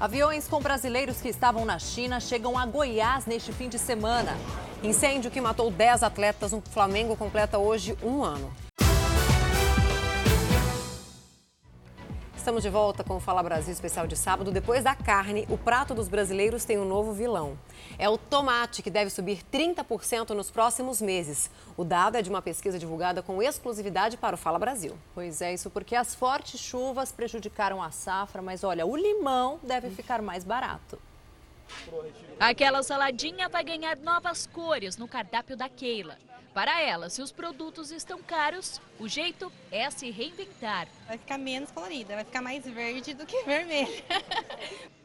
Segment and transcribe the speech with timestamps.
[0.00, 4.34] Aviões com brasileiros que estavam na China chegam a Goiás neste fim de semana.
[4.82, 8.50] Incêndio que matou 10 atletas no Flamengo completa hoje um ano.
[12.50, 14.50] Estamos de volta com o Fala Brasil especial de sábado.
[14.50, 17.56] Depois da carne, o prato dos brasileiros tem um novo vilão.
[17.96, 21.48] É o tomate, que deve subir 30% nos próximos meses.
[21.76, 24.98] O dado é de uma pesquisa divulgada com exclusividade para o Fala Brasil.
[25.14, 29.88] Pois é, isso porque as fortes chuvas prejudicaram a safra, mas olha, o limão deve
[29.90, 30.98] ficar mais barato.
[32.40, 36.18] Aquela saladinha vai ganhar novas cores no cardápio da Keila.
[36.52, 40.88] Para ela, se os produtos estão caros, o jeito é se reinventar.
[41.06, 44.02] Vai ficar menos colorida, vai ficar mais verde do que vermelho.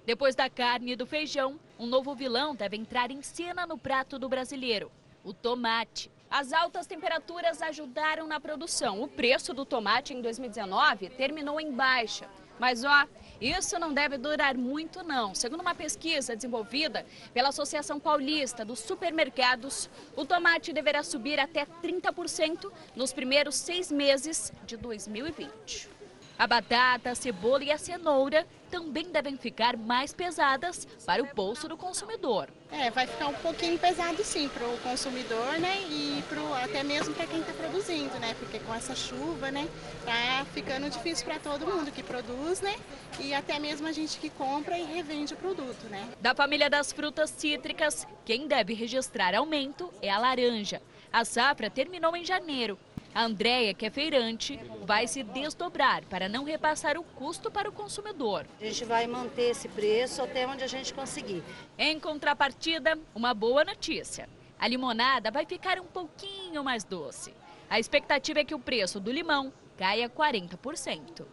[0.05, 4.17] Depois da carne e do feijão, um novo vilão deve entrar em cena no prato
[4.17, 4.91] do brasileiro:
[5.23, 6.11] o tomate.
[6.29, 9.01] As altas temperaturas ajudaram na produção.
[9.01, 12.27] O preço do tomate em 2019 terminou em baixa.
[12.59, 13.05] Mas ó,
[13.39, 15.33] isso não deve durar muito não.
[15.35, 22.71] Segundo uma pesquisa desenvolvida pela Associação Paulista dos Supermercados, o tomate deverá subir até 30%
[22.95, 25.94] nos primeiros seis meses de 2020.
[26.37, 31.65] A batata, a cebola e a cenoura também devem ficar mais pesadas para o bolso
[31.65, 32.49] do consumidor.
[32.69, 35.77] É, vai ficar um pouquinho pesado sim para o consumidor, né?
[35.89, 38.35] E pro, até mesmo para quem está produzindo, né?
[38.37, 39.65] Porque com essa chuva, né?
[40.03, 42.75] Tá ficando difícil para todo mundo que produz, né?
[43.17, 46.09] E até mesmo a gente que compra e revende o produto, né?
[46.19, 50.81] Da família das frutas cítricas, quem deve registrar aumento é a laranja.
[51.13, 52.77] A safra terminou em janeiro
[53.15, 57.71] a Andréia, que é feirante, vai se desdobrar para não repassar o custo para o
[57.71, 58.45] consumidor.
[58.59, 61.41] A gente vai manter esse preço até onde a gente conseguir.
[61.77, 64.27] Em contrapartida, uma boa notícia.
[64.59, 67.33] A limonada vai ficar um pouquinho mais doce.
[67.69, 71.25] A expectativa é que o preço do limão caia 40%.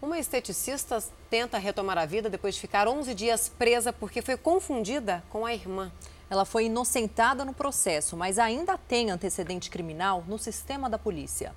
[0.00, 5.24] Uma esteticista tenta retomar a vida depois de ficar 11 dias presa porque foi confundida
[5.30, 5.90] com a irmã.
[6.30, 11.54] Ela foi inocentada no processo, mas ainda tem antecedente criminal no sistema da polícia.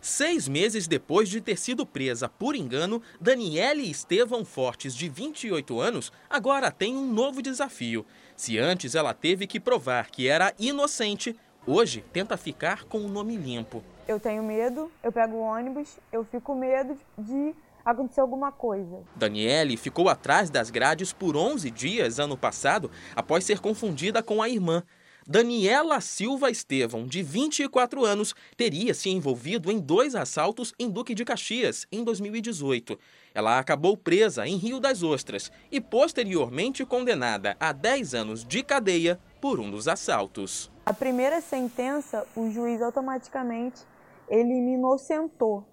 [0.00, 6.12] Seis meses depois de ter sido presa por engano, Daniele Estevão Fortes, de 28 anos,
[6.30, 8.06] agora tem um novo desafio.
[8.36, 11.34] Se antes ela teve que provar que era inocente,
[11.66, 13.82] hoje tenta ficar com o nome limpo.
[14.06, 17.54] Eu tenho medo, eu pego o ônibus, eu fico com medo de
[17.90, 19.02] aconteceu alguma coisa.
[19.16, 24.48] Daniele ficou atrás das grades por 11 dias ano passado após ser confundida com a
[24.48, 24.82] irmã.
[25.26, 31.22] Daniela Silva Estevão, de 24 anos, teria se envolvido em dois assaltos em Duque de
[31.22, 32.98] Caxias em 2018.
[33.34, 39.20] Ela acabou presa em Rio das Ostras e posteriormente condenada a 10 anos de cadeia
[39.38, 40.70] por um dos assaltos.
[40.86, 43.82] A primeira sentença, o juiz automaticamente
[44.30, 45.64] ele me inocentou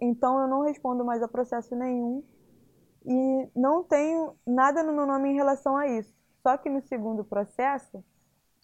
[0.00, 2.22] então eu não respondo mais a processo nenhum
[3.04, 6.12] e não tenho nada no meu nome em relação a isso.
[6.42, 8.04] Só que no segundo processo,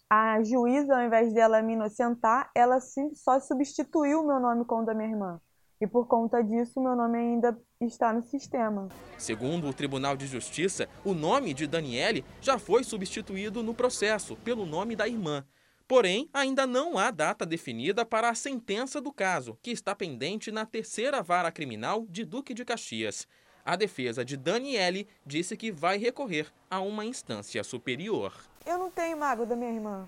[0.09, 2.79] a juíza, ao invés dela me inocentar, ela
[3.13, 5.41] só substituiu o meu nome com o da minha irmã.
[5.79, 8.87] E por conta disso, meu nome ainda está no sistema.
[9.17, 14.65] Segundo o Tribunal de Justiça, o nome de Daniele já foi substituído no processo pelo
[14.65, 15.43] nome da irmã.
[15.91, 20.65] Porém, ainda não há data definida para a sentença do caso, que está pendente na
[20.65, 23.27] terceira vara criminal de Duque de Caxias.
[23.65, 28.33] A defesa de Daniele disse que vai recorrer a uma instância superior.
[28.65, 30.07] Eu não tenho mágoa da minha irmã.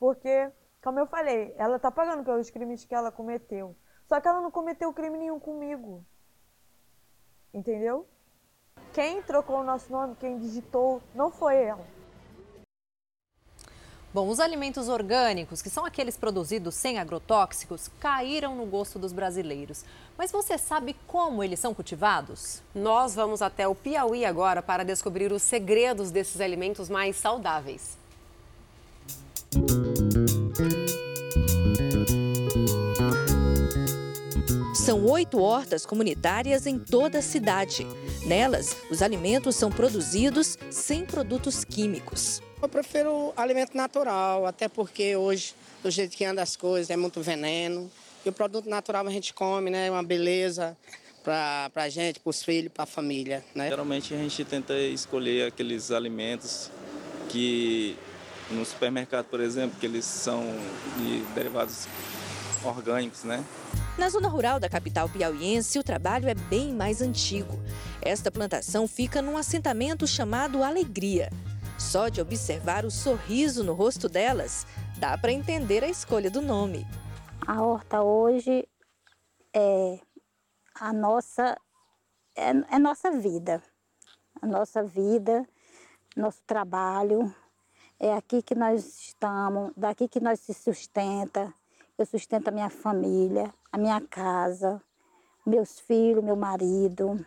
[0.00, 0.50] Porque,
[0.82, 3.76] como eu falei, ela está pagando pelos crimes que ela cometeu.
[4.06, 6.02] Só que ela não cometeu crime nenhum comigo.
[7.52, 8.08] Entendeu?
[8.94, 11.97] Quem trocou o nosso nome, quem digitou, não foi ela.
[14.12, 19.84] Bom, os alimentos orgânicos, que são aqueles produzidos sem agrotóxicos, caíram no gosto dos brasileiros.
[20.16, 22.62] Mas você sabe como eles são cultivados?
[22.74, 27.98] Nós vamos até o Piauí agora para descobrir os segredos desses alimentos mais saudáveis.
[34.74, 37.86] São oito hortas comunitárias em toda a cidade.
[38.24, 42.40] Nelas, os alimentos são produzidos sem produtos químicos.
[42.60, 47.22] Eu prefiro alimento natural, até porque hoje, do jeito que anda as coisas, é muito
[47.22, 47.88] veneno.
[48.26, 49.86] E o produto natural a gente come, né?
[49.86, 50.76] É uma beleza
[51.22, 53.44] para a gente, para os filhos, para a família.
[53.54, 53.68] Né?
[53.68, 56.70] Geralmente a gente tenta escolher aqueles alimentos
[57.28, 57.96] que
[58.50, 60.42] no supermercado, por exemplo, que eles são
[60.96, 61.86] de derivados
[62.64, 63.44] orgânicos, né?
[63.96, 67.60] Na zona rural da capital piauiense, o trabalho é bem mais antigo.
[68.00, 71.30] Esta plantação fica num assentamento chamado Alegria.
[71.78, 74.66] Só de observar o sorriso no rosto delas,
[74.98, 76.84] dá para entender a escolha do nome.
[77.46, 78.68] A horta hoje
[79.54, 80.00] é
[80.74, 81.56] a nossa
[82.36, 83.62] é, é nossa vida.
[84.40, 85.46] a nossa vida,
[86.16, 87.34] nosso trabalho.
[87.98, 91.52] É aqui que nós estamos, daqui que nós se sustenta.
[91.96, 94.80] Eu sustento a minha família, a minha casa,
[95.48, 97.24] meus filhos, meu marido.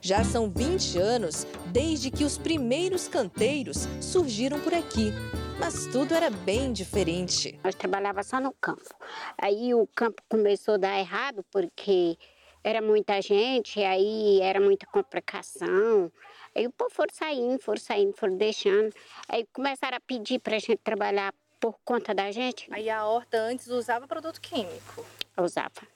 [0.00, 5.12] Já são 20 anos desde que os primeiros canteiros surgiram por aqui.
[5.58, 7.58] Mas tudo era bem diferente.
[7.62, 8.94] Nós trabalhava só no campo.
[9.38, 12.16] Aí o campo começou a dar errado porque
[12.62, 16.10] era muita gente, aí era muita complicação.
[16.54, 18.92] Aí o povo foram saindo, foram saindo, foram deixando.
[19.28, 22.68] Aí começaram a pedir para a gente trabalhar por conta da gente.
[22.70, 25.04] Aí a horta antes usava produto químico?
[25.36, 25.93] Usava.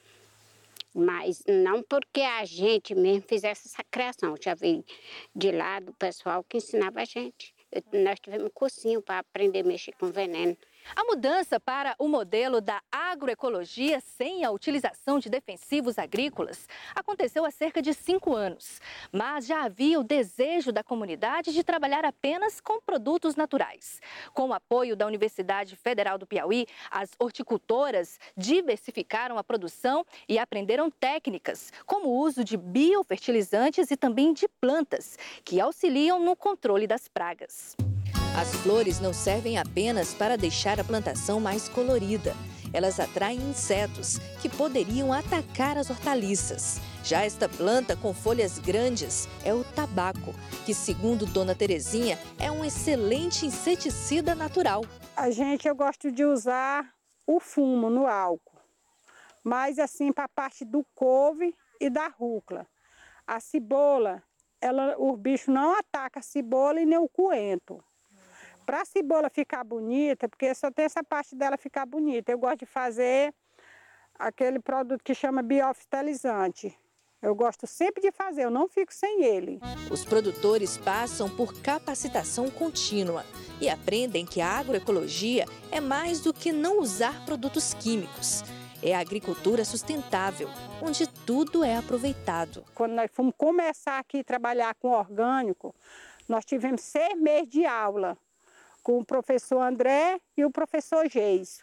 [0.99, 4.35] Mas não porque a gente mesmo fizesse essa criação.
[4.43, 4.85] Já veio
[5.33, 7.55] de lá do pessoal que ensinava a gente.
[7.93, 10.56] Nós tivemos um cursinho para aprender a mexer com veneno.
[10.96, 17.50] A mudança para o modelo da agroecologia sem a utilização de defensivos agrícolas aconteceu há
[17.50, 18.81] cerca de cinco anos.
[19.12, 24.00] Mas já havia o desejo da comunidade de trabalhar apenas com produtos naturais.
[24.32, 30.91] Com o apoio da Universidade Federal do Piauí, as horticultoras diversificaram a produção e aprenderam
[30.91, 37.08] técnicas, como o uso de biofertilizantes e também de plantas, que auxiliam no controle das
[37.08, 37.76] pragas.
[38.37, 42.35] As flores não servem apenas para deixar a plantação mais colorida.
[42.73, 46.81] Elas atraem insetos que poderiam atacar as hortaliças.
[47.03, 50.35] Já esta planta com folhas grandes é o tabaco,
[50.67, 54.85] que, segundo Dona Terezinha, é um excelente inseticida natural.
[55.17, 56.93] A gente, eu gosto de usar
[57.27, 58.59] o fumo no álcool,
[59.43, 62.67] mas assim para a parte do couve e da rúcula.
[63.27, 64.23] A cebola,
[64.61, 67.83] ela, o bicho não ataca a cebola e nem o coentro.
[68.69, 72.59] Para a cebola ficar bonita, porque só tem essa parte dela ficar bonita, eu gosto
[72.59, 73.32] de fazer
[74.15, 76.79] aquele produto que chama biofitalizante.
[77.23, 79.59] Eu gosto sempre de fazer, eu não fico sem ele.
[79.91, 83.25] Os produtores passam por capacitação contínua
[83.59, 88.43] e aprendem que a agroecologia é mais do que não usar produtos químicos.
[88.82, 90.50] É a agricultura sustentável,
[90.82, 92.67] onde tudo é aproveitado.
[92.75, 95.75] Quando nós fomos começar aqui a trabalhar com orgânico,
[96.29, 98.15] nós tivemos seis meses de aula
[98.88, 101.62] com o professor André e o professor Geiso.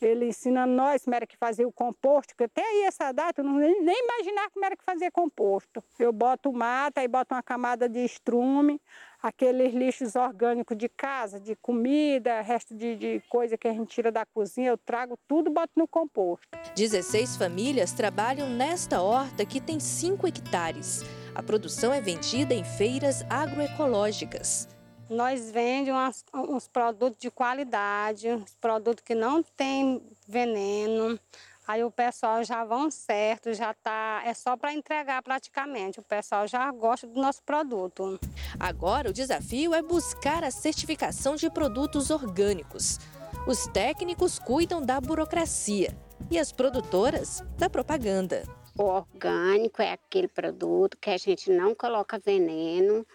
[0.00, 3.44] Ele ensina nós como era que fazia o composto, que até aí essa data eu
[3.44, 5.84] não nem, imaginar como era que fazia composto.
[5.98, 8.80] Eu boto mata, aí boto uma camada de estrume,
[9.22, 14.10] aqueles lixos orgânicos de casa, de comida, resto de, de coisa que a gente tira
[14.10, 16.48] da cozinha, eu trago tudo e boto no composto.
[16.74, 21.02] 16 famílias trabalham nesta horta que tem 5 hectares.
[21.34, 24.74] A produção é vendida em feiras agroecológicas.
[25.08, 31.18] Nós vendemos uns produtos de qualidade, uns produtos que não tem veneno.
[31.66, 36.00] Aí o pessoal já vão certo, já tá, é só para entregar praticamente.
[36.00, 38.18] O pessoal já gosta do nosso produto.
[38.58, 42.98] Agora o desafio é buscar a certificação de produtos orgânicos.
[43.46, 45.96] Os técnicos cuidam da burocracia
[46.30, 48.42] e as produtoras da propaganda.
[48.78, 53.06] O orgânico é aquele produto que a gente não coloca veneno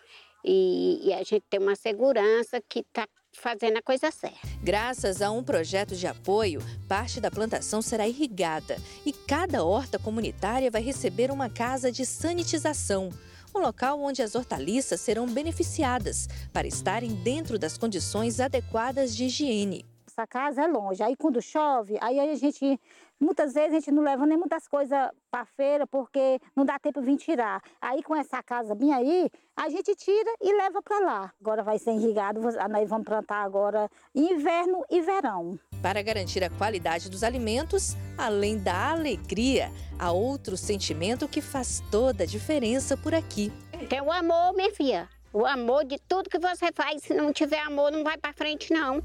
[0.44, 4.40] e, e a gente tem uma segurança que está fazendo a coisa certa.
[4.62, 10.70] Graças a um projeto de apoio, parte da plantação será irrigada e cada horta comunitária
[10.70, 13.10] vai receber uma casa de sanitização.
[13.54, 19.86] Um local onde as hortaliças serão beneficiadas para estarem dentro das condições adequadas de higiene.
[20.08, 22.80] Essa casa é longe, aí quando chove, aí a gente
[23.22, 24.98] Muitas vezes a gente não leva nem muitas coisas
[25.30, 27.62] para feira porque não dá tempo de vir tirar.
[27.80, 31.34] Aí com essa casa bem aí, a gente tira e leva para lá.
[31.40, 35.60] Agora vai ser irrigado, nós vamos plantar agora inverno e verão.
[35.84, 42.24] Para garantir a qualidade dos alimentos, além da alegria, há outro sentimento que faz toda
[42.24, 43.54] a diferença por aqui.
[43.88, 45.08] Tem o amor, minha filha.
[45.32, 47.04] O amor de tudo que você faz.
[47.04, 49.02] Se não tiver amor, não vai para frente, não.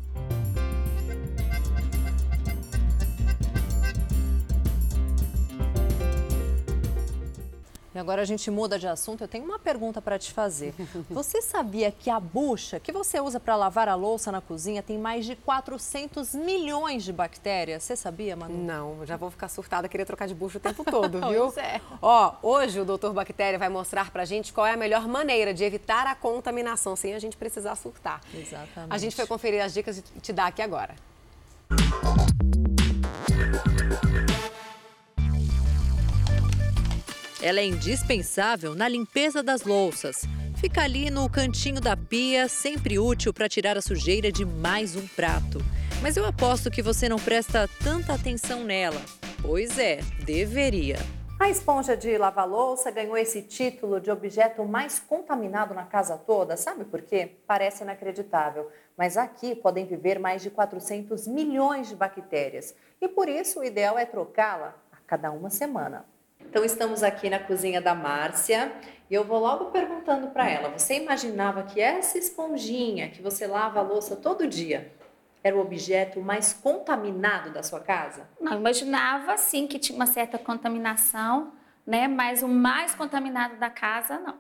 [7.96, 9.24] E agora a gente muda de assunto.
[9.24, 10.74] Eu tenho uma pergunta para te fazer.
[11.08, 14.98] Você sabia que a bucha que você usa para lavar a louça na cozinha tem
[14.98, 17.82] mais de 400 milhões de bactérias?
[17.82, 18.54] Você sabia, Manu?
[18.54, 21.50] Não, já vou ficar surtada, queria trocar de bucha o tempo todo, viu?
[21.50, 21.80] pois é.
[22.02, 25.64] Ó, hoje o doutor Bactéria vai mostrar pra gente qual é a melhor maneira de
[25.64, 28.20] evitar a contaminação sem a gente precisar surtar.
[28.34, 28.92] Exatamente.
[28.92, 30.94] A gente foi conferir as dicas e te dar aqui agora.
[37.46, 40.22] Ela é indispensável na limpeza das louças.
[40.56, 45.06] Fica ali no cantinho da pia, sempre útil para tirar a sujeira de mais um
[45.06, 45.60] prato.
[46.02, 49.00] Mas eu aposto que você não presta tanta atenção nela.
[49.40, 50.96] Pois é, deveria.
[51.38, 56.56] A esponja de lavar louça ganhou esse título de objeto mais contaminado na casa toda.
[56.56, 57.36] Sabe por quê?
[57.46, 62.74] Parece inacreditável, mas aqui podem viver mais de 400 milhões de bactérias.
[63.00, 66.04] E por isso o ideal é trocá-la a cada uma semana.
[66.48, 68.72] Então estamos aqui na cozinha da Márcia
[69.10, 73.80] e eu vou logo perguntando para ela: você imaginava que essa esponjinha que você lava
[73.80, 74.92] a louça todo dia
[75.42, 78.28] era o objeto mais contaminado da sua casa?
[78.40, 81.52] Não, imaginava sim que tinha uma certa contaminação,
[81.86, 82.08] né?
[82.08, 84.34] Mas o mais contaminado da casa, não.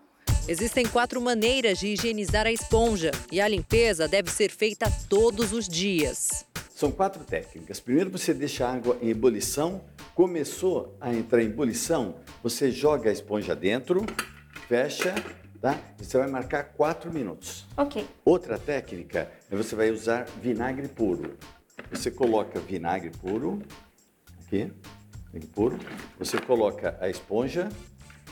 [0.48, 5.68] Existem quatro maneiras de higienizar a esponja e a limpeza deve ser feita todos os
[5.68, 6.46] dias.
[6.76, 7.80] São quatro técnicas.
[7.80, 9.80] Primeiro, você deixa a água em ebulição.
[10.14, 14.04] Começou a entrar em ebulição, você joga a esponja dentro,
[14.68, 15.14] fecha
[15.58, 15.80] tá?
[15.98, 17.64] E você vai marcar 4 minutos.
[17.78, 18.06] Ok.
[18.22, 21.38] Outra técnica é você vai usar vinagre puro.
[21.90, 23.62] Você coloca vinagre puro,
[24.44, 24.70] aqui,
[25.32, 25.78] vinagre puro.
[26.18, 27.70] Você coloca a esponja,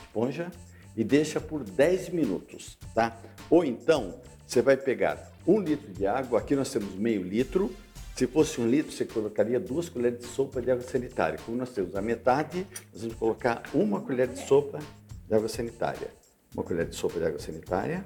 [0.05, 0.53] esponja,
[0.95, 3.17] e deixa por 10 minutos, tá?
[3.49, 7.75] Ou então, você vai pegar um litro de água, aqui nós temos meio litro,
[8.15, 11.39] se fosse um litro, você colocaria duas colheres de sopa de água sanitária.
[11.45, 14.79] Como nós temos a metade, nós vamos colocar uma colher de sopa
[15.27, 16.11] de água sanitária
[16.55, 18.05] uma colher de sopa de água sanitária.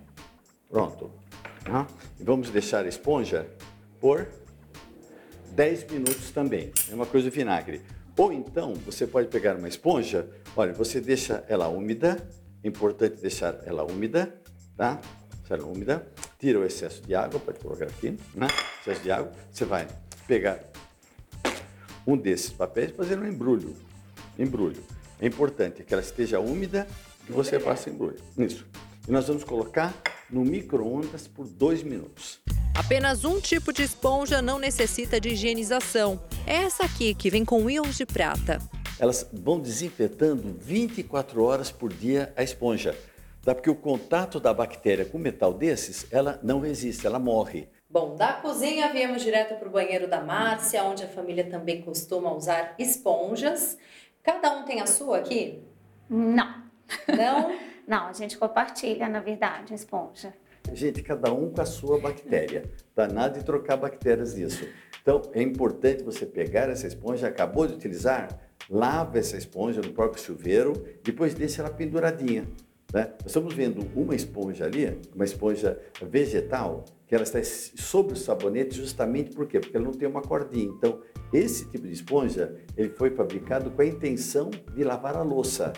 [0.69, 1.11] Pronto.
[1.65, 1.87] Tá?
[2.19, 3.47] E vamos deixar a esponja
[4.01, 4.27] por
[5.53, 6.73] 10 minutos também.
[6.91, 7.83] É uma coisa de vinagre.
[8.17, 12.29] Ou então, você pode pegar uma esponja, olha, você deixa ela úmida,
[12.65, 14.35] é importante deixar ela úmida,
[14.77, 15.01] tá?
[15.51, 16.07] Ela úmida,
[16.39, 18.47] tira o excesso de água, pode colocar aqui, né?
[18.81, 19.89] Excesso de água, você vai
[20.27, 20.61] pegar
[22.07, 23.75] um desses papéis e fazer um embrulho.
[24.39, 24.83] Embrulho.
[25.21, 26.87] É importante que ela esteja úmida
[27.29, 28.19] e você passa embrulho.
[28.37, 28.67] Isso.
[29.07, 29.95] E nós vamos colocar
[30.31, 32.41] no micro-ondas por dois minutos.
[32.75, 36.23] Apenas um tipo de esponja não necessita de higienização.
[36.47, 38.59] É essa aqui, que vem com íons de prata.
[38.99, 42.95] Elas vão desinfetando 24 horas por dia a esponja.
[43.49, 43.55] Tá?
[43.55, 47.67] Porque o contato da bactéria com metal desses, ela não resiste, ela morre.
[47.89, 52.31] Bom, da cozinha viemos direto para o banheiro da Márcia, onde a família também costuma
[52.31, 53.79] usar esponjas.
[54.23, 55.63] Cada um tem a sua aqui?
[56.11, 56.63] Não.
[57.09, 57.57] Não?
[57.89, 60.35] Não, a gente compartilha, na verdade, a esponja.
[60.75, 62.71] Gente, cada um com a sua bactéria.
[62.95, 64.69] Dá nada de trocar bactérias nisso.
[65.01, 68.29] Então, é importante você pegar essa esponja, acabou de utilizar,
[68.69, 72.47] lava essa esponja no próprio chuveiro, depois deixa ela penduradinha.
[72.93, 73.13] Né?
[73.21, 78.77] Nós estamos vendo uma esponja ali, uma esponja vegetal, que ela está sobre o sabonete
[78.77, 79.61] justamente por quê?
[79.61, 80.71] Porque ela não tem uma cordinha.
[80.71, 81.01] Então,
[81.33, 85.73] esse tipo de esponja, ele foi fabricado com a intenção de lavar a louça.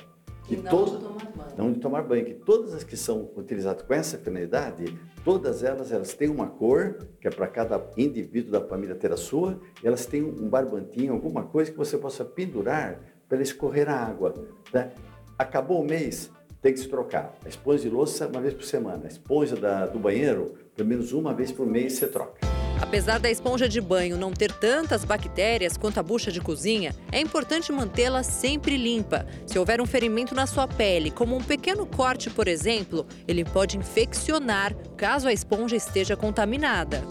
[0.45, 1.55] Que não todo, de tomar banho.
[1.57, 2.25] Não de tomar banho.
[2.25, 6.97] Que todas as que são utilizadas com essa finalidade, todas elas, elas têm uma cor,
[7.21, 11.13] que é para cada indivíduo da família ter a sua, e elas têm um barbantinho,
[11.13, 14.35] alguma coisa que você possa pendurar para escorrer a água.
[14.73, 14.91] Né?
[15.39, 17.35] Acabou o mês, tem que se trocar.
[17.45, 19.03] A esponja de louça, uma vez por semana.
[19.05, 22.51] A esponja da, do banheiro, pelo menos uma vez por mês, você troca.
[22.81, 27.21] Apesar da esponja de banho não ter tantas bactérias quanto a bucha de cozinha, é
[27.21, 29.27] importante mantê-la sempre limpa.
[29.47, 33.77] Se houver um ferimento na sua pele, como um pequeno corte, por exemplo, ele pode
[33.77, 37.05] infeccionar caso a esponja esteja contaminada.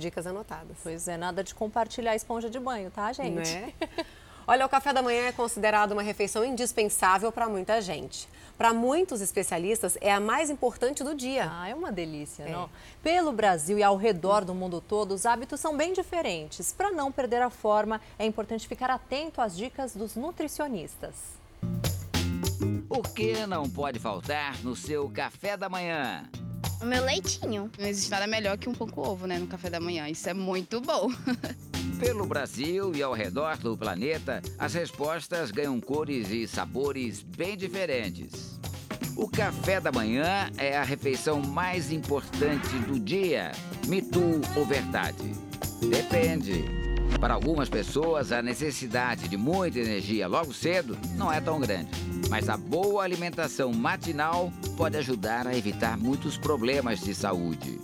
[0.00, 0.76] Dicas anotadas.
[0.82, 3.54] Pois é, nada de compartilhar esponja de banho, tá, gente?
[3.54, 3.72] Né?
[4.46, 8.28] Olha, o café da manhã é considerado uma refeição indispensável para muita gente.
[8.58, 11.48] Para muitos especialistas, é a mais importante do dia.
[11.48, 12.50] Ah, é uma delícia, é.
[12.50, 12.68] não?
[13.02, 16.72] Pelo Brasil e ao redor do mundo todo, os hábitos são bem diferentes.
[16.72, 21.14] Para não perder a forma, é importante ficar atento às dicas dos nutricionistas.
[22.88, 26.28] O que não pode faltar no seu café da manhã?
[26.80, 27.70] O meu leitinho.
[27.78, 30.08] Não existe nada melhor que um pouco ovo, né, no café da manhã.
[30.08, 31.10] Isso é muito bom.
[31.98, 38.58] Pelo Brasil e ao redor do planeta, as respostas ganham cores e sabores bem diferentes.
[39.16, 43.52] O café da manhã é a refeição mais importante do dia.
[43.86, 45.34] Mito ou verdade?
[45.90, 46.79] Depende.
[47.20, 51.90] Para algumas pessoas, a necessidade de muita energia logo cedo não é tão grande.
[52.30, 57.78] Mas a boa alimentação matinal pode ajudar a evitar muitos problemas de saúde.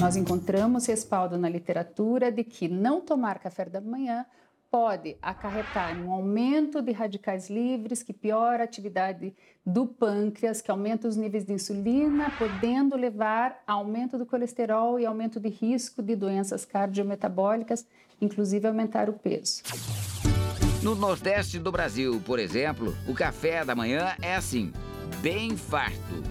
[0.00, 4.24] Nós encontramos respaldo na literatura de que não tomar café da manhã
[4.70, 9.32] pode acarretar um aumento de radicais livres, que piora a atividade
[9.64, 15.06] do pâncreas, que aumenta os níveis de insulina, podendo levar a aumento do colesterol e
[15.06, 17.86] aumento de risco de doenças cardiometabólicas,
[18.24, 19.62] inclusive aumentar o peso.
[20.82, 24.72] No Nordeste do Brasil, por exemplo, o café da manhã é assim,
[25.22, 26.22] bem farto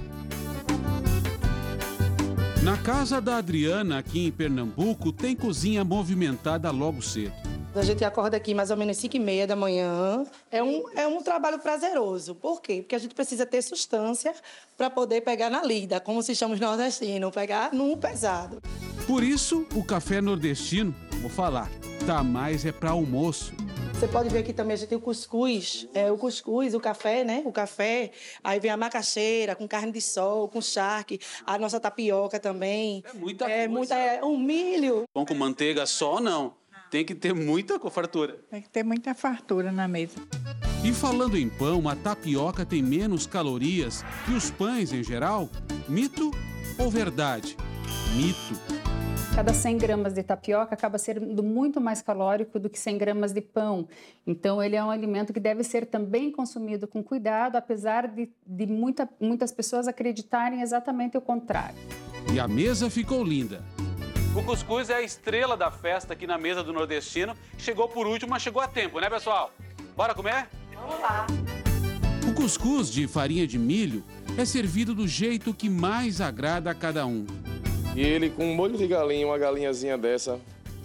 [2.62, 7.34] Na casa da Adriana, aqui em Pernambuco, tem cozinha movimentada logo cedo.
[7.76, 10.24] A gente acorda aqui mais ou menos 5 e meia da manhã.
[10.52, 12.36] É um, é um trabalho prazeroso.
[12.36, 12.84] Por quê?
[12.84, 14.32] Porque a gente precisa ter substância
[14.78, 18.62] para poder pegar na lida, como se chama os nordestinos, pegar no pesado.
[19.08, 21.68] Por isso, o café nordestino, vou falar,
[22.06, 23.52] tá mais é para almoço.
[23.94, 27.24] Você pode ver aqui também a gente tem o cuscuz, é, o cuscuz, o café,
[27.24, 27.42] né?
[27.44, 28.12] O café,
[28.44, 33.04] aí vem a macaxeira com carne de sol, com charque, a nossa tapioca também.
[33.08, 33.70] É muita é, coisa.
[33.70, 35.06] Muita, é, um milho.
[35.12, 36.54] Pão com manteiga só, não.
[36.94, 38.38] Tem que ter muita fartura.
[38.52, 40.14] Tem que ter muita fartura na mesa.
[40.86, 45.50] E falando em pão, a tapioca tem menos calorias que os pães em geral?
[45.90, 46.30] Mito
[46.78, 47.58] ou verdade?
[48.16, 48.62] Mito.
[49.34, 53.42] Cada 100 gramas de tapioca acaba sendo muito mais calórico do que 100 gramas de
[53.42, 53.88] pão.
[54.28, 58.68] Então, ele é um alimento que deve ser também consumido com cuidado, apesar de, de
[58.68, 61.80] muita, muitas pessoas acreditarem exatamente o contrário.
[62.32, 63.64] E a mesa ficou linda.
[64.36, 67.36] O cuscuz é a estrela da festa aqui na mesa do nordestino.
[67.56, 69.54] Chegou por último, mas chegou a tempo, né, pessoal?
[69.96, 70.48] Bora comer?
[70.74, 71.28] Vamos lá.
[72.28, 74.04] O cuscuz de farinha de milho
[74.36, 77.28] é servido do jeito que mais agrada a cada um.
[77.96, 80.40] E ele com molho de galinha, uma galinhazinha dessa,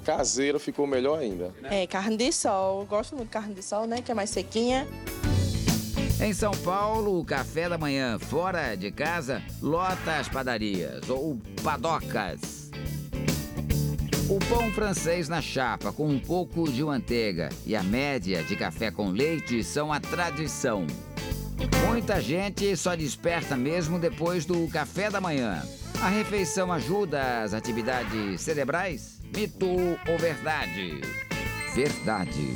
[0.05, 1.51] caseiro, ficou melhor ainda.
[1.65, 2.81] É, carne de sol.
[2.81, 4.03] Eu gosto muito de carne de sol, né?
[4.03, 4.87] Que é mais sequinha.
[6.21, 12.68] Em São Paulo, o café da manhã fora de casa lota as padarias ou padocas.
[14.31, 18.91] O pão francês na chapa com um pouco de manteiga e a média de café
[18.91, 20.87] com leite são a tradição.
[21.87, 25.63] Muita gente só desperta mesmo depois do café da manhã.
[26.03, 29.19] A refeição ajuda as atividades cerebrais?
[29.35, 31.01] Mito ou verdade?
[31.75, 32.55] Verdade.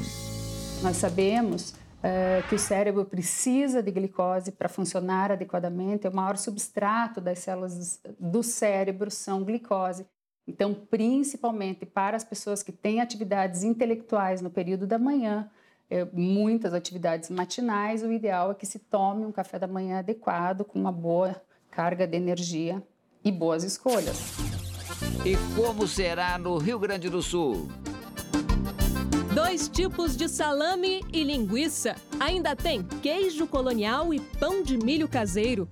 [0.82, 6.06] Nós sabemos eh, que o cérebro precisa de glicose para funcionar adequadamente.
[6.06, 10.04] O maior substrato das células do cérebro são glicose.
[10.46, 15.48] Então, principalmente para as pessoas que têm atividades intelectuais no período da manhã,
[15.88, 20.64] eh, muitas atividades matinais, o ideal é que se tome um café da manhã adequado,
[20.64, 22.82] com uma boa carga de energia
[23.24, 24.32] e boas escolhas.
[25.24, 27.68] E como será no Rio Grande do Sul?
[29.34, 31.96] Dois tipos de salame e linguiça.
[32.20, 35.68] Ainda tem queijo colonial e pão de milho caseiro.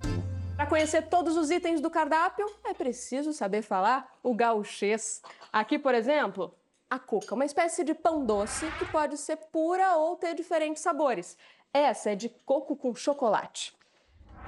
[0.60, 5.22] Para conhecer todos os itens do cardápio, é preciso saber falar o gauchês.
[5.50, 6.54] Aqui, por exemplo,
[6.90, 11.38] a cuca, uma espécie de pão doce que pode ser pura ou ter diferentes sabores.
[11.72, 13.74] Essa é de coco com chocolate.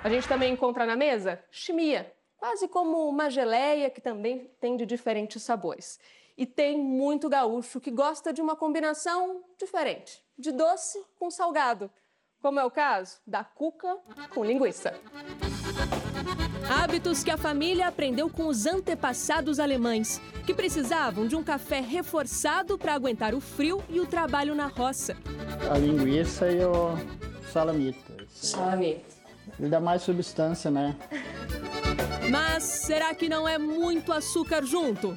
[0.04, 4.84] A gente também encontra na mesa chimia, quase como uma geleia que também tem de
[4.84, 5.98] diferentes sabores.
[6.36, 11.90] E tem muito gaúcho que gosta de uma combinação diferente, de doce com salgado,
[12.42, 13.96] como é o caso da cuca
[14.34, 14.92] com linguiça.
[16.68, 22.78] Hábitos que a família aprendeu com os antepassados alemães, que precisavam de um café reforçado
[22.78, 25.16] para aguentar o frio e o trabalho na roça.
[25.70, 26.96] A linguiça e o
[27.52, 28.12] salamito.
[28.28, 29.16] Salamito.
[29.58, 30.96] Ele dá mais substância, né?
[32.30, 35.16] Mas será que não é muito açúcar junto?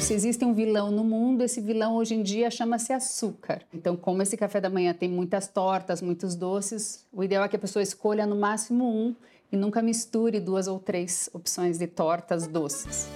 [0.00, 3.62] Se existe um vilão no mundo, esse vilão hoje em dia chama-se açúcar.
[3.72, 7.56] Então, como esse café da manhã tem muitas tortas, muitos doces, o ideal é que
[7.56, 9.14] a pessoa escolha no máximo um
[9.50, 13.08] e nunca misture duas ou três opções de tortas doces.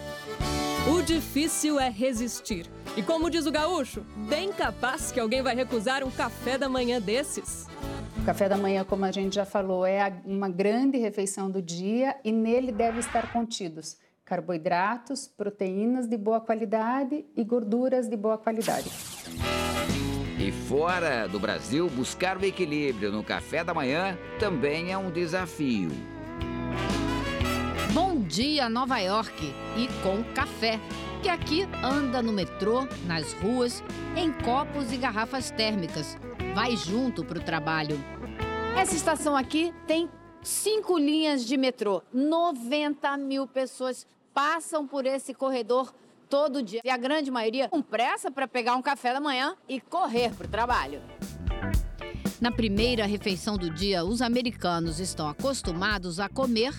[0.88, 2.66] O difícil é resistir.
[2.96, 7.00] E como diz o gaúcho, bem capaz que alguém vai recusar um café da manhã
[7.00, 7.66] desses.
[8.16, 12.16] O café da manhã, como a gente já falou, é uma grande refeição do dia
[12.24, 13.98] e nele deve estar contidos
[14.30, 18.88] carboidratos, proteínas de boa qualidade e gorduras de boa qualidade.
[20.38, 25.90] E fora do Brasil, buscar o equilíbrio no café da manhã também é um desafio.
[27.92, 29.52] Bom dia, Nova York!
[29.76, 30.78] E com café,
[31.22, 33.82] que aqui anda no metrô, nas ruas,
[34.16, 36.16] em copos e garrafas térmicas.
[36.54, 37.98] Vai junto para o trabalho.
[38.76, 40.08] Essa estação aqui tem
[40.42, 42.02] cinco linhas de metrô.
[42.12, 45.92] 90 mil pessoas passam por esse corredor
[46.28, 46.80] todo dia.
[46.84, 50.46] E a grande maioria com pressa para pegar um café da manhã e correr para
[50.46, 51.02] o trabalho.
[52.40, 56.72] Na primeira refeição do dia, os americanos estão acostumados a comer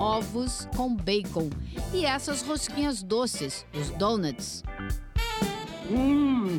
[0.00, 1.48] ovos com bacon
[1.92, 4.64] e essas rosquinhas doces, os donuts.
[5.88, 6.58] Hum.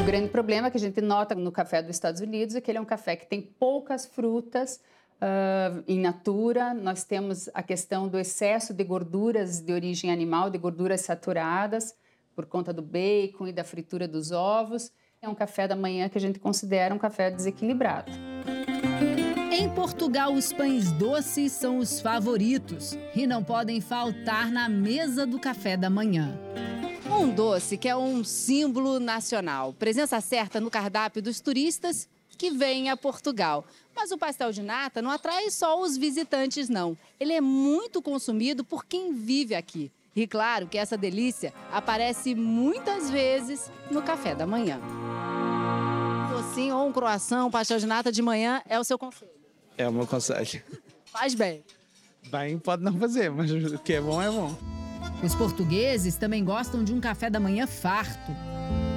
[0.00, 2.78] O grande problema que a gente nota no café dos Estados Unidos é que ele
[2.78, 4.80] é um café que tem poucas frutas,
[5.20, 10.56] Uh, in natura, nós temos a questão do excesso de gorduras de origem animal, de
[10.56, 11.94] gorduras saturadas,
[12.34, 14.90] por conta do bacon e da fritura dos ovos.
[15.22, 18.10] É um café da manhã que a gente considera um café desequilibrado.
[19.52, 25.38] Em Portugal, os pães doces são os favoritos e não podem faltar na mesa do
[25.38, 26.40] café da manhã.
[27.20, 29.74] Um doce que é um símbolo nacional.
[29.74, 33.66] Presença certa no cardápio dos turistas que vêm a Portugal.
[33.94, 36.96] Mas o pastel de nata não atrai só os visitantes, não.
[37.20, 39.92] Ele é muito consumido por quem vive aqui.
[40.20, 44.78] E claro que essa delícia aparece muitas vezes no café da manhã.
[46.30, 49.30] Docinho ou um croissant, um pastel de nata de manhã é o seu conselho.
[49.78, 50.62] É o meu conselho.
[51.06, 51.64] Faz bem.
[52.30, 54.54] Bem, pode não fazer, mas o que é bom é bom.
[55.24, 58.30] Os portugueses também gostam de um café da manhã farto.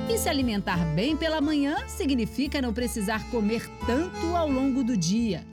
[0.10, 5.48] E se alimentar bem pela manhã significa não precisar comer tanto ao longo do dia.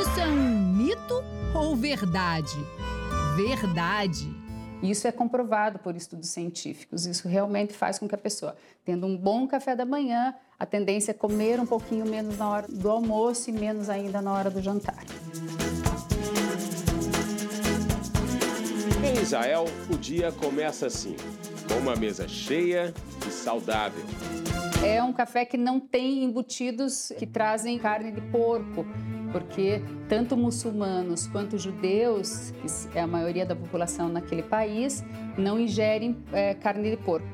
[0.00, 1.14] Isso é um mito
[1.54, 2.56] ou verdade?
[3.36, 4.33] Verdade.
[4.84, 7.06] Isso é comprovado por estudos científicos.
[7.06, 11.12] Isso realmente faz com que a pessoa, tendo um bom café da manhã, a tendência
[11.12, 14.60] é comer um pouquinho menos na hora do almoço e menos ainda na hora do
[14.60, 15.02] jantar.
[19.02, 21.16] Em Israel, o dia começa assim,
[21.68, 22.92] com uma mesa cheia
[23.26, 24.04] e saudável.
[24.84, 28.86] É um café que não tem embutidos que trazem carne de porco,
[29.32, 35.02] porque tanto muçulmanos quanto judeus, que é a maioria da população naquele país,
[35.38, 37.26] não ingerem é, carne de porco.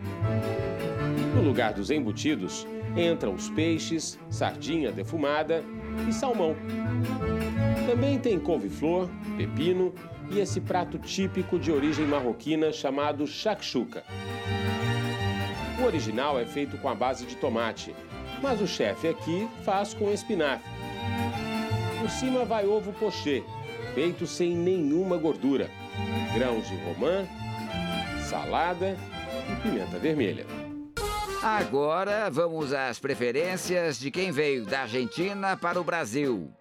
[1.34, 2.66] No lugar dos embutidos,
[2.96, 5.64] entram os peixes, sardinha defumada
[6.08, 6.54] e salmão.
[7.86, 9.92] Também tem couve-flor, pepino
[10.30, 14.04] e esse prato típico de origem marroquina chamado shakshuka.
[15.80, 17.94] O original é feito com a base de tomate,
[18.42, 20.70] mas o chefe aqui faz com espinafre.
[22.00, 23.42] Por cima vai ovo pochê,
[23.94, 25.70] feito sem nenhuma gordura,
[26.34, 27.26] grãos de romã,
[28.28, 28.96] salada
[29.50, 30.46] e pimenta vermelha.
[31.42, 36.52] Agora vamos às preferências de quem veio da Argentina para o Brasil.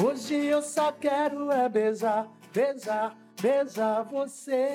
[0.00, 4.66] Hoje eu só quero é beijar, beijar, beijar você.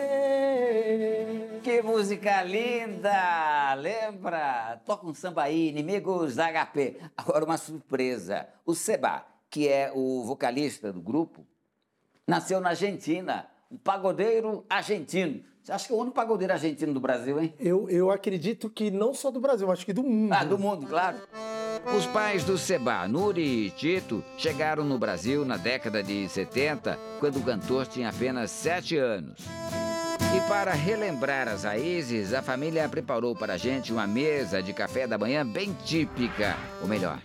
[1.62, 3.74] Que música linda!
[3.74, 4.82] Lembra?
[4.86, 7.02] Toca um samba aí, inimigos da HP.
[7.17, 8.48] Agora uma surpresa.
[8.65, 11.46] O Seba, que é o vocalista do grupo,
[12.26, 13.50] nasceu na Argentina.
[13.69, 15.43] Um pagodeiro argentino.
[15.63, 17.54] Você acha que é o único pagodeiro argentino do Brasil, hein?
[17.58, 20.34] Eu, eu acredito que não só do Brasil, acho que do mundo.
[20.34, 21.15] Ah, do mundo, claro.
[21.97, 27.38] Os pais do Seba, Nuri e Tito, chegaram no Brasil na década de 70, quando
[27.38, 29.39] o cantor tinha apenas 7 anos.
[30.36, 35.08] E para relembrar as raízes, a família preparou para a gente uma mesa de café
[35.08, 36.58] da manhã bem típica.
[36.82, 37.21] Ou melhor,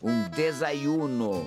[0.00, 1.44] um desayuno.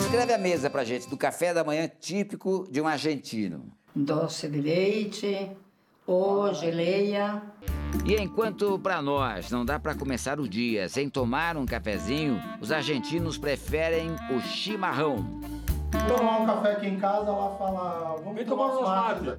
[0.00, 3.72] Escreve a mesa pra gente do café da manhã típico de um argentino.
[3.98, 5.50] Doce de leite
[6.06, 7.42] ou geleia.
[8.04, 12.70] E enquanto para nós não dá para começar o dia sem tomar um cafezinho, os
[12.70, 15.40] argentinos preferem o chimarrão.
[16.06, 19.38] Tomar um café aqui em casa, lá fala, vamos tomar umas matas.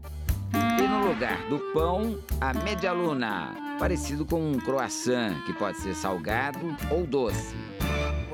[0.80, 5.94] E no lugar do pão, a media luna, parecido com um croissant, que pode ser
[5.94, 7.56] salgado ou doce.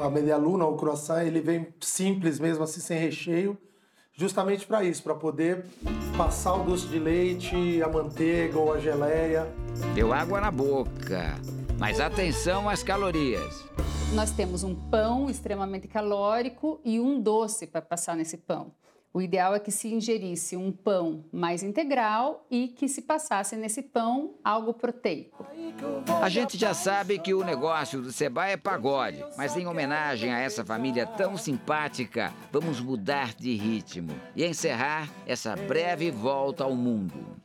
[0.01, 3.57] A media luna, o croissant, ele vem simples mesmo, assim, sem recheio,
[4.15, 5.65] justamente para isso, para poder
[6.17, 9.47] passar o doce de leite, a manteiga ou a geleia.
[9.95, 11.35] Deu água na boca.
[11.79, 13.65] Mas atenção às calorias.
[14.13, 18.71] Nós temos um pão extremamente calórico e um doce para passar nesse pão.
[19.13, 23.83] O ideal é que se ingerisse um pão mais integral e que se passasse nesse
[23.83, 25.45] pão algo proteico.
[26.19, 30.39] A gente já sabe que o negócio do Seba é pagode, mas em homenagem a
[30.39, 37.37] essa família tão simpática, vamos mudar de ritmo e encerrar essa breve volta ao mundo.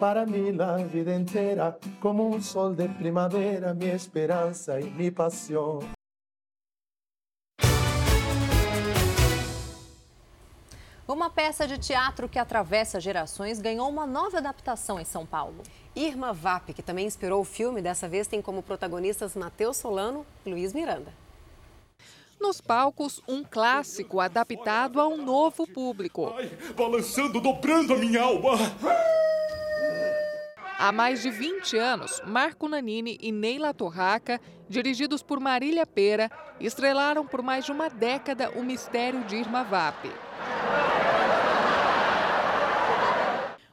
[0.00, 5.78] Para mim, la vida inteira, como um sol de primavera, minha esperança e minha paixão.
[11.06, 15.62] Uma peça de teatro que atravessa gerações ganhou uma nova adaptação em São Paulo.
[15.96, 20.50] Irma Vap, que também inspirou o filme, dessa vez tem como protagonistas Matheus Solano e
[20.50, 21.12] Luiz Miranda.
[22.40, 26.32] Nos palcos, um clássico adaptado a um novo público.
[26.36, 28.52] Ai, balançando, dobrando a minha alma.
[30.78, 37.26] Há mais de 20 anos, Marco Nanini e Neila Torraca, dirigidos por Marília Pera, estrelaram
[37.26, 40.10] por mais de uma década o mistério de Irma Vap.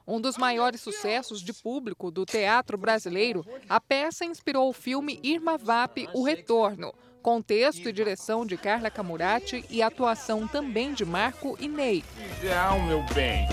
[0.10, 5.56] Um dos maiores sucessos de público do teatro brasileiro, a peça inspirou o filme Irma
[5.56, 6.91] Vap, O Retorno,
[7.22, 12.04] com texto e direção de Carla Camurati e atuação também de Marco e Ney.
[12.39, 13.48] Ideal, meu bem,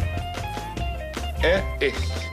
[1.44, 2.26] é esse.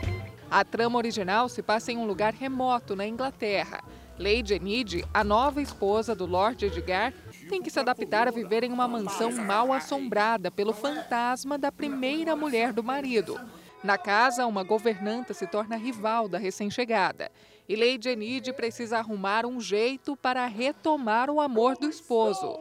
[0.50, 3.84] A trama original se passa em um lugar remoto na Inglaterra.
[4.18, 7.14] Lady Enid, a nova esposa do Lord Edgar,
[7.50, 12.38] tem que se adaptar a viver em uma mansão mal assombrada pelo fantasma da primeira
[12.38, 13.38] mulher do marido.
[13.84, 17.30] Na casa, uma governanta se torna rival da recém-chegada.
[17.68, 22.58] E Lady Enid precisa arrumar um jeito para retomar o amor do esposo.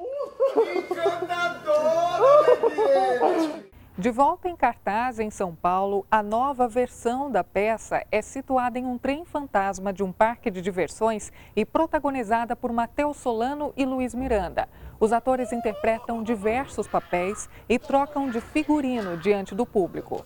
[3.96, 8.84] De volta em cartaz em São Paulo, a nova versão da peça é situada em
[8.84, 14.12] um trem fantasma de um parque de diversões e protagonizada por Matheus Solano e Luiz
[14.12, 14.68] Miranda.
[14.98, 20.24] Os atores interpretam diversos papéis e trocam de figurino diante do público.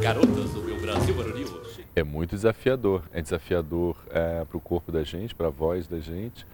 [0.00, 1.62] Garotas do meu Brasil Varonil.
[1.94, 3.02] É muito desafiador.
[3.12, 6.46] É desafiador é, para o corpo da gente, para a voz da gente.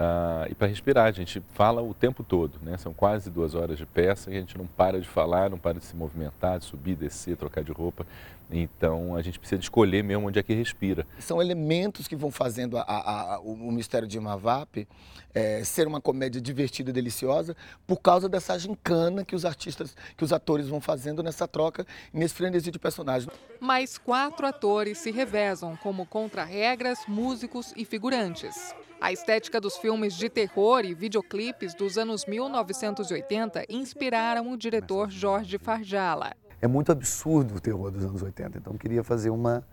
[0.00, 2.78] Uh, e para respirar, a gente fala o tempo todo, né?
[2.78, 5.78] São quase duas horas de peça e a gente não para de falar, não para
[5.78, 8.06] de se movimentar, de subir, descer, trocar de roupa.
[8.50, 11.06] Então a gente precisa de escolher mesmo onde é que respira.
[11.18, 14.88] São elementos que vão fazendo a, a, a, o Mistério de Mavap
[15.34, 17.54] é, ser uma comédia divertida e deliciosa
[17.86, 22.32] por causa dessa gincana que os artistas, que os atores vão fazendo nessa troca, nesse
[22.32, 23.30] frenesi de personagens.
[23.60, 28.74] Mais quatro atores se revezam como contra-regras, músicos e figurantes.
[29.00, 35.56] A estética dos filmes de terror e videoclipes dos anos 1980 inspiraram o diretor Jorge
[35.56, 36.34] Farjala.
[36.60, 39.66] É muito absurdo o terror dos anos 80, então queria fazer uma,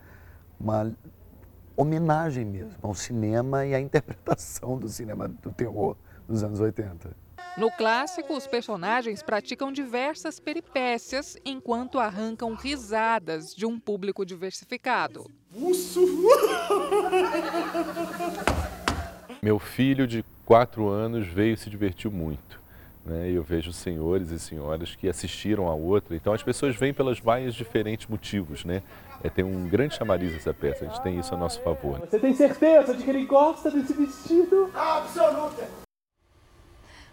[0.57, 0.95] uma
[1.75, 7.13] homenagem mesmo ao cinema e à interpretação do cinema do terror dos anos 80.
[7.57, 15.29] No clássico, os personagens praticam diversas peripécias enquanto arrancam risadas de um público diversificado.
[19.41, 22.59] Meu filho de quatro anos veio e se divertiu muito.
[23.05, 23.29] Né?
[23.29, 26.15] E eu vejo senhores e senhoras que assistiram a outra.
[26.15, 28.65] Então as pessoas vêm pelos mais diferentes motivos.
[28.65, 28.81] Né?
[29.23, 31.99] É, tem um grande chamariz essa peça, a gente tem isso a nosso favor.
[31.99, 34.71] Você tem certeza de que ele gosta desse vestido?
[34.73, 35.67] Absoluta!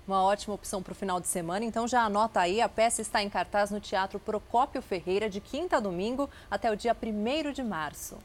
[0.07, 3.23] Uma ótima opção para o final de semana, então já anota aí, a peça está
[3.23, 7.63] em cartaz no Teatro Procópio Ferreira de quinta a domingo até o dia 1 de
[7.63, 8.19] março.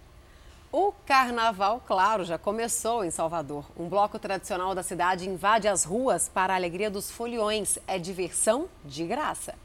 [0.71, 3.65] O carnaval, claro, já começou em Salvador.
[3.75, 7.79] Um bloco tradicional da cidade invade as ruas para a alegria dos foliões.
[7.87, 9.55] É diversão de graça.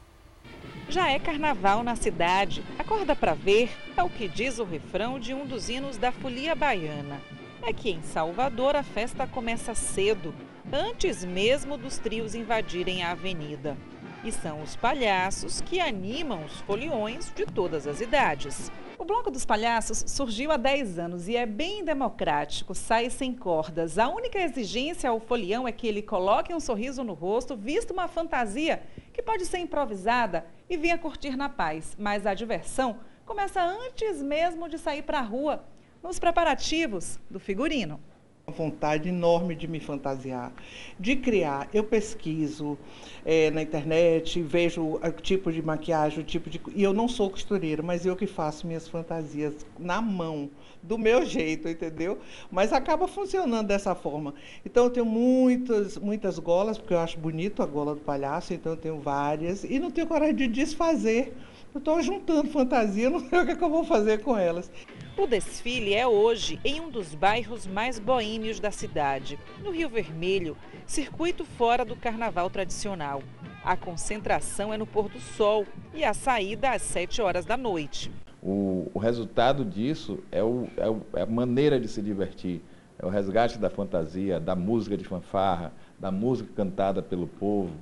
[0.89, 2.63] Já é carnaval na cidade.
[2.79, 6.55] Acorda para ver é o que diz o refrão de um dos hinos da Folia
[6.55, 7.21] Baiana.
[7.61, 10.33] É que em Salvador a festa começa cedo,
[10.73, 13.77] antes mesmo dos trios invadirem a avenida.
[14.25, 18.71] E são os palhaços que animam os foliões de todas as idades.
[18.97, 23.99] O Bloco dos Palhaços surgiu há 10 anos e é bem democrático, sai sem cordas.
[23.99, 28.07] A única exigência ao folião é que ele coloque um sorriso no rosto, vista uma
[28.07, 28.81] fantasia
[29.13, 31.95] que pode ser improvisada e venha curtir na paz.
[31.95, 35.63] Mas a diversão começa antes mesmo de sair para a rua,
[36.01, 37.99] nos preparativos do figurino
[38.47, 40.53] uma vontade enorme de me fantasiar,
[40.99, 41.67] de criar.
[41.73, 42.77] Eu pesquiso
[43.25, 46.61] é, na internet, vejo o tipo de maquiagem, o tipo de.
[46.75, 50.49] E eu não sou costureira, mas eu que faço minhas fantasias na mão,
[50.81, 52.19] do meu jeito, entendeu?
[52.51, 54.35] Mas acaba funcionando dessa forma.
[54.63, 58.73] Então eu tenho muitas, muitas golas, porque eu acho bonito a gola do palhaço, então
[58.73, 61.33] eu tenho várias, e não tenho coragem de desfazer.
[61.75, 64.71] Eu estou juntando fantasia, não sei o que, é que eu vou fazer com elas.
[65.17, 70.55] O desfile é hoje em um dos bairros mais boêmios da cidade, no Rio Vermelho,
[70.87, 73.21] circuito fora do carnaval tradicional.
[73.61, 78.09] A concentração é no pôr do sol e a saída às 7 horas da noite.
[78.41, 82.61] O, o resultado disso é, o, é, o, é a maneira de se divertir,
[82.97, 87.73] é o resgate da fantasia, da música de fanfarra, da música cantada pelo povo,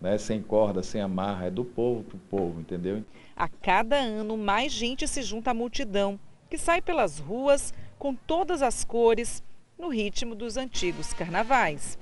[0.00, 3.04] né, sem corda, sem amarra, é do povo para o povo, entendeu?
[3.36, 6.18] A cada ano, mais gente se junta à multidão
[6.50, 9.42] que sai pelas ruas com todas as cores,
[9.78, 11.98] no ritmo dos antigos carnavais.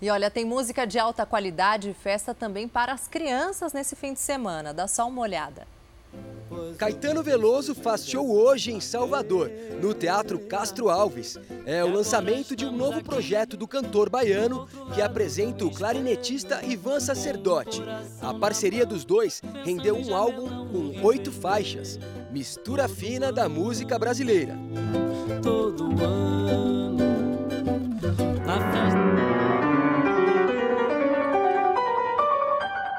[0.00, 4.12] E olha, tem música de alta qualidade e festa também para as crianças nesse fim
[4.12, 4.72] de semana.
[4.74, 5.66] Dá só uma olhada.
[6.78, 11.38] Caetano Veloso faz show hoje em Salvador, no Teatro Castro Alves.
[11.64, 17.00] É o lançamento de um novo projeto do cantor baiano que apresenta o clarinetista Ivan
[17.00, 17.82] Sacerdote.
[18.20, 21.98] A parceria dos dois rendeu um álbum com oito faixas,
[22.30, 24.54] mistura fina da música brasileira.
[25.42, 26.96] Todo ano,
[28.46, 29.25] a festa...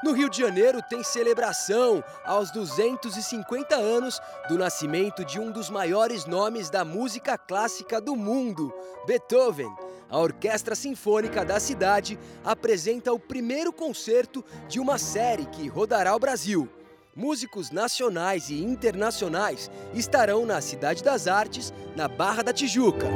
[0.08, 6.26] No Rio de Janeiro tem celebração aos 250 anos do nascimento de um dos maiores
[6.26, 8.74] nomes da música clássica do mundo,
[9.06, 9.70] Beethoven.
[10.10, 16.20] a Orquestra Sinfônica da cidade apresenta o primeiro concerto de uma série que rodará o
[16.20, 16.70] Brasil.
[17.14, 23.08] Músicos nacionais e internacionais estarão na Cidade das Artes, na Barra da Tijuca.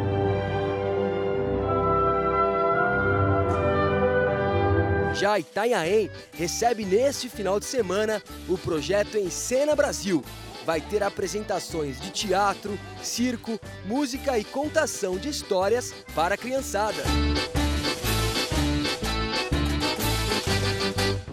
[5.13, 10.24] Já Itanhaém recebe neste final de semana o projeto Em Cena Brasil.
[10.65, 17.04] Vai ter apresentações de teatro, circo, música e contação de histórias para a criançada.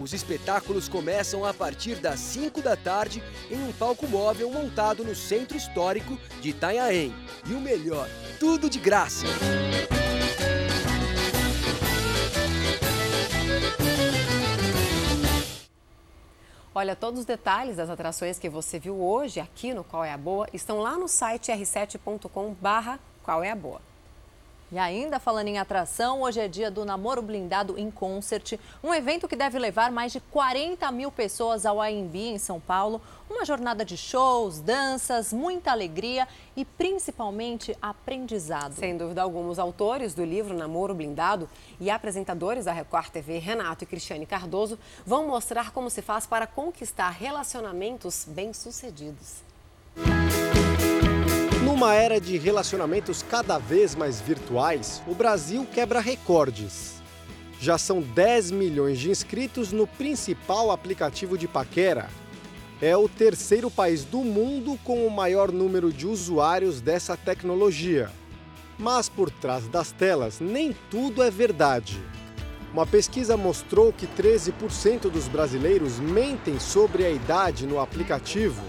[0.01, 5.15] Os espetáculos começam a partir das 5 da tarde em um palco móvel montado no
[5.15, 7.13] centro histórico de Itanhaém.
[7.47, 9.27] E o melhor, tudo de graça.
[16.73, 20.17] Olha, todos os detalhes das atrações que você viu hoje aqui no Qual é a
[20.17, 23.88] Boa estão lá no site r7.com barra Qual é a Boa.
[24.71, 29.27] E ainda falando em atração, hoje é dia do Namoro Blindado em Concert, um evento
[29.27, 33.01] que deve levar mais de 40 mil pessoas ao AMB em São Paulo.
[33.27, 38.73] Uma jornada de shows, danças, muita alegria e principalmente aprendizado.
[38.73, 43.83] Sem dúvida alguma, os autores do livro Namoro Blindado e apresentadores da Record TV, Renato
[43.83, 49.41] e Cristiane Cardoso, vão mostrar como se faz para conquistar relacionamentos bem-sucedidos.
[51.69, 56.95] Numa era de relacionamentos cada vez mais virtuais, o Brasil quebra recordes.
[57.61, 62.09] Já são 10 milhões de inscritos no principal aplicativo de paquera.
[62.81, 68.09] É o terceiro país do mundo com o maior número de usuários dessa tecnologia.
[68.75, 72.03] Mas por trás das telas, nem tudo é verdade.
[72.73, 78.63] Uma pesquisa mostrou que 13% dos brasileiros mentem sobre a idade no aplicativo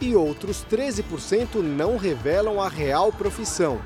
[0.00, 3.80] e outros 13% não revelam a real profissão.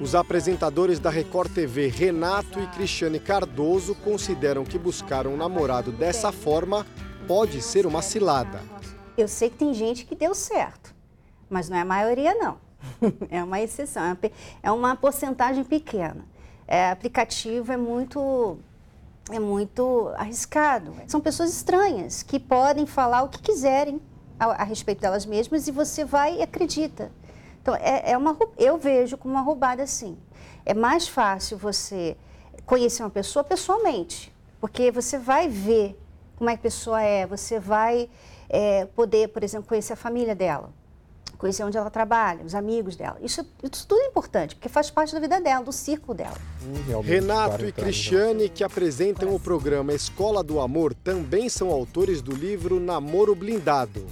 [0.00, 6.32] Os apresentadores da Record TV, Renato e Cristiane Cardoso, consideram que buscar um namorado dessa
[6.32, 6.86] forma
[7.26, 8.60] pode ser uma cilada.
[9.16, 10.94] Eu sei que tem gente que deu certo,
[11.50, 12.58] mas não é a maioria, não.
[13.30, 14.16] É uma exceção,
[14.62, 16.24] é uma porcentagem pequena.
[16.66, 18.58] É, aplicativo é muito
[19.30, 20.92] é muito arriscado.
[21.06, 24.00] São pessoas estranhas que podem falar o que quiserem
[24.50, 27.10] a, a respeito delas mesmas e você vai e acredita.
[27.60, 30.18] Então, é, é uma, eu vejo como uma roubada assim.
[30.64, 32.16] É mais fácil você
[32.66, 35.98] conhecer uma pessoa pessoalmente, porque você vai ver
[36.36, 38.08] como é que a pessoa é, você vai
[38.48, 40.70] é, poder, por exemplo, conhecer a família dela,
[41.38, 43.16] conhecer onde ela trabalha, os amigos dela.
[43.20, 46.36] Isso, isso tudo é importante, porque faz parte da vida dela, do círculo dela.
[46.62, 52.34] Hum, Renato e Cristiane, que apresentam o programa Escola do Amor, também são autores do
[52.34, 54.04] livro Namoro Blindado.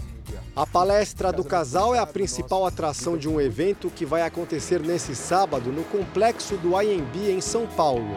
[0.54, 5.14] A palestra do casal é a principal atração de um evento que vai acontecer nesse
[5.14, 8.16] sábado no complexo do IMB em São Paulo.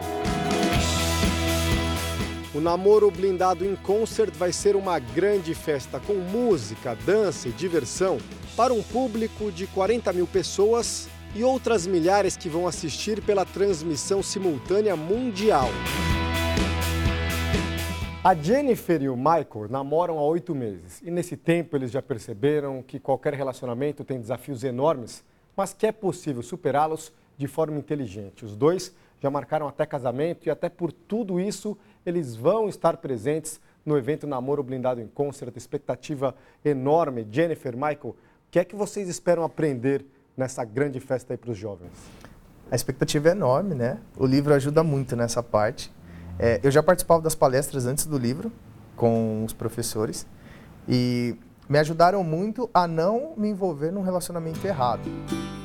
[2.52, 8.18] O namoro blindado em concert vai ser uma grande festa com música, dança e diversão
[8.56, 14.22] para um público de 40 mil pessoas e outras milhares que vão assistir pela transmissão
[14.22, 15.68] simultânea mundial.
[18.24, 22.82] A Jennifer e o Michael namoram há oito meses e nesse tempo eles já perceberam
[22.82, 25.22] que qualquer relacionamento tem desafios enormes,
[25.54, 28.42] mas que é possível superá-los de forma inteligente.
[28.42, 33.60] Os dois já marcaram até casamento e até por tudo isso eles vão estar presentes
[33.84, 35.54] no evento Namoro Blindado em Concert.
[35.54, 36.34] Expectativa
[36.64, 37.28] enorme.
[37.30, 38.16] Jennifer, Michael, o
[38.50, 40.02] que é que vocês esperam aprender
[40.34, 41.92] nessa grande festa aí para os jovens?
[42.70, 43.98] A expectativa é enorme, né?
[44.16, 45.92] O livro ajuda muito nessa parte.
[46.38, 48.50] É, eu já participava das palestras antes do livro
[48.96, 50.26] com os professores
[50.88, 51.36] e
[51.68, 55.08] me ajudaram muito a não me envolver num relacionamento errado.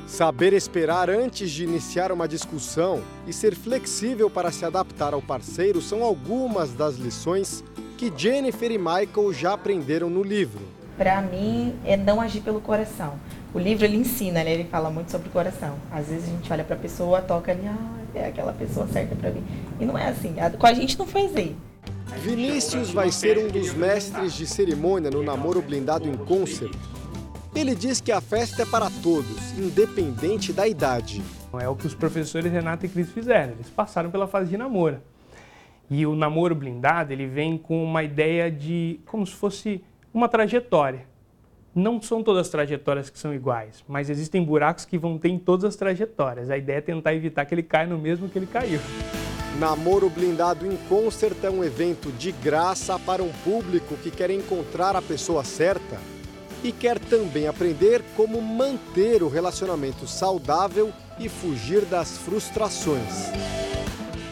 [0.08, 5.82] Saber esperar antes de iniciar uma discussão e ser flexível para se adaptar ao parceiro
[5.82, 7.64] são algumas das lições
[7.98, 10.62] que Jennifer e Michael já aprenderam no livro.
[10.98, 13.14] Para mim, é não agir pelo coração.
[13.54, 14.52] O livro ele ensina, né?
[14.52, 15.76] ele fala muito sobre o coração.
[15.92, 19.16] Às vezes a gente olha para a pessoa, toca ali, ah, é aquela pessoa certa
[19.16, 19.44] para mim.
[19.80, 20.36] E não é assim.
[20.58, 21.56] Com a gente não foi assim.
[22.18, 26.74] Vinícius vai ser um dos mestres de cerimônia no namoro blindado em concert.
[27.56, 31.22] Ele diz que a festa é para todos, independente da idade.
[31.60, 33.54] É o que os professores Renato e Cris fizeram.
[33.54, 35.02] Eles passaram pela fase de namoro.
[35.90, 39.84] E o namoro blindado, ele vem com uma ideia de como se fosse
[40.14, 41.08] uma trajetória.
[41.80, 45.40] Não são todas as trajetórias que são iguais, mas existem buracos que vão ter em
[45.40, 46.50] todas as trajetórias.
[46.50, 48.82] A ideia é tentar evitar que ele caia no mesmo que ele caiu.
[49.58, 54.94] Namoro Blindado em Concert é um evento de graça para um público que quer encontrar
[54.94, 55.98] a pessoa certa
[56.66, 63.32] e quer também aprender como manter o relacionamento saudável e fugir das frustrações.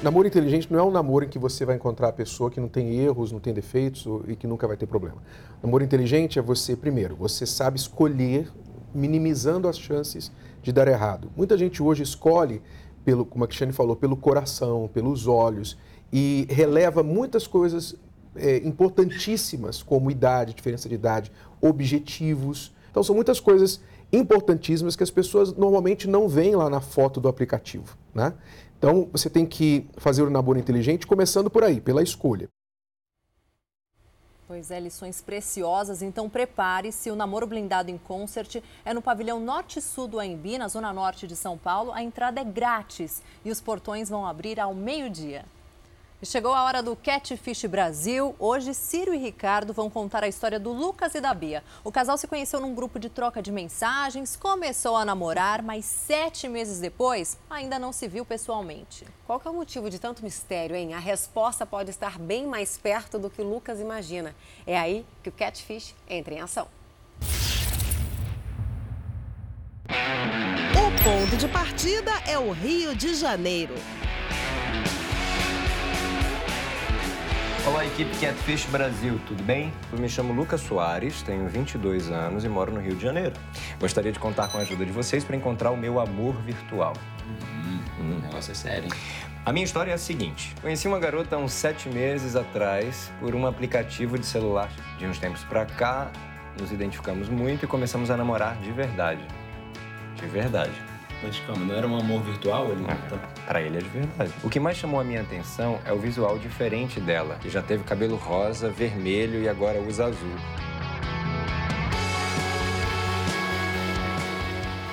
[0.04, 2.68] Namoro inteligente não é um namoro em que você vai encontrar a pessoa que não
[2.68, 5.18] tem erros, não tem defeitos e que nunca vai ter problema.
[5.62, 8.48] Namoro inteligente é você, primeiro, você sabe escolher,
[8.94, 10.32] minimizando as chances
[10.62, 11.32] de dar errado.
[11.36, 12.62] Muita gente hoje escolhe,
[13.04, 15.76] pelo, como a Cristiane falou, pelo coração, pelos olhos
[16.14, 17.96] e releva muitas coisas
[18.36, 22.72] é, importantíssimas, como idade, diferença de idade, objetivos.
[22.92, 23.82] Então, são muitas coisas
[24.12, 27.98] importantíssimas que as pessoas normalmente não veem lá na foto do aplicativo.
[28.14, 28.34] Né?
[28.78, 32.48] Então, você tem que fazer o namoro inteligente começando por aí, pela escolha.
[34.48, 36.02] Pois é, lições preciosas.
[36.02, 37.12] Então prepare-se.
[37.12, 41.36] O namoro blindado em concert é no pavilhão norte-sul do AMB, na zona norte de
[41.36, 41.92] São Paulo.
[41.92, 45.44] A entrada é grátis e os portões vão abrir ao meio-dia.
[46.24, 48.36] Chegou a hora do Catfish Brasil.
[48.40, 51.64] Hoje, Ciro e Ricardo vão contar a história do Lucas e da Bia.
[51.84, 56.50] O casal se conheceu num grupo de troca de mensagens, começou a namorar, mas sete
[56.50, 59.06] meses depois ainda não se viu pessoalmente.
[59.28, 60.96] Qual é o motivo de tanto mistério, hein?
[60.96, 64.36] A resposta pode estar bem mais perto do que o Lucas imagina.
[64.66, 66.68] É aí que o Catfish entra em ação.
[69.88, 73.76] O ponto de partida é o Rio de Janeiro.
[77.68, 79.74] Olá, equipe Catfish Brasil, tudo bem?
[79.92, 83.34] Eu me chamo Lucas Soares, tenho 22 anos e moro no Rio de Janeiro.
[83.78, 86.94] Gostaria de contar com a ajuda de vocês para encontrar o meu amor virtual.
[87.28, 88.20] Hum, hum.
[88.24, 88.90] negócio é sério.
[89.46, 93.36] A minha história é a seguinte: conheci uma garota há uns sete meses atrás por
[93.36, 94.72] um aplicativo de celular.
[94.98, 96.10] De uns tempos pra cá,
[96.58, 99.28] nos identificamos muito e começamos a namorar de verdade.
[100.16, 100.87] De verdade.
[101.24, 102.72] Mas calma, não era um amor virtual?
[102.72, 102.86] Ele...
[103.46, 104.32] Para ele é de verdade.
[104.44, 107.84] O que mais chamou a minha atenção é o visual diferente dela, que já teve
[107.84, 110.36] cabelo rosa, vermelho e agora usa azul.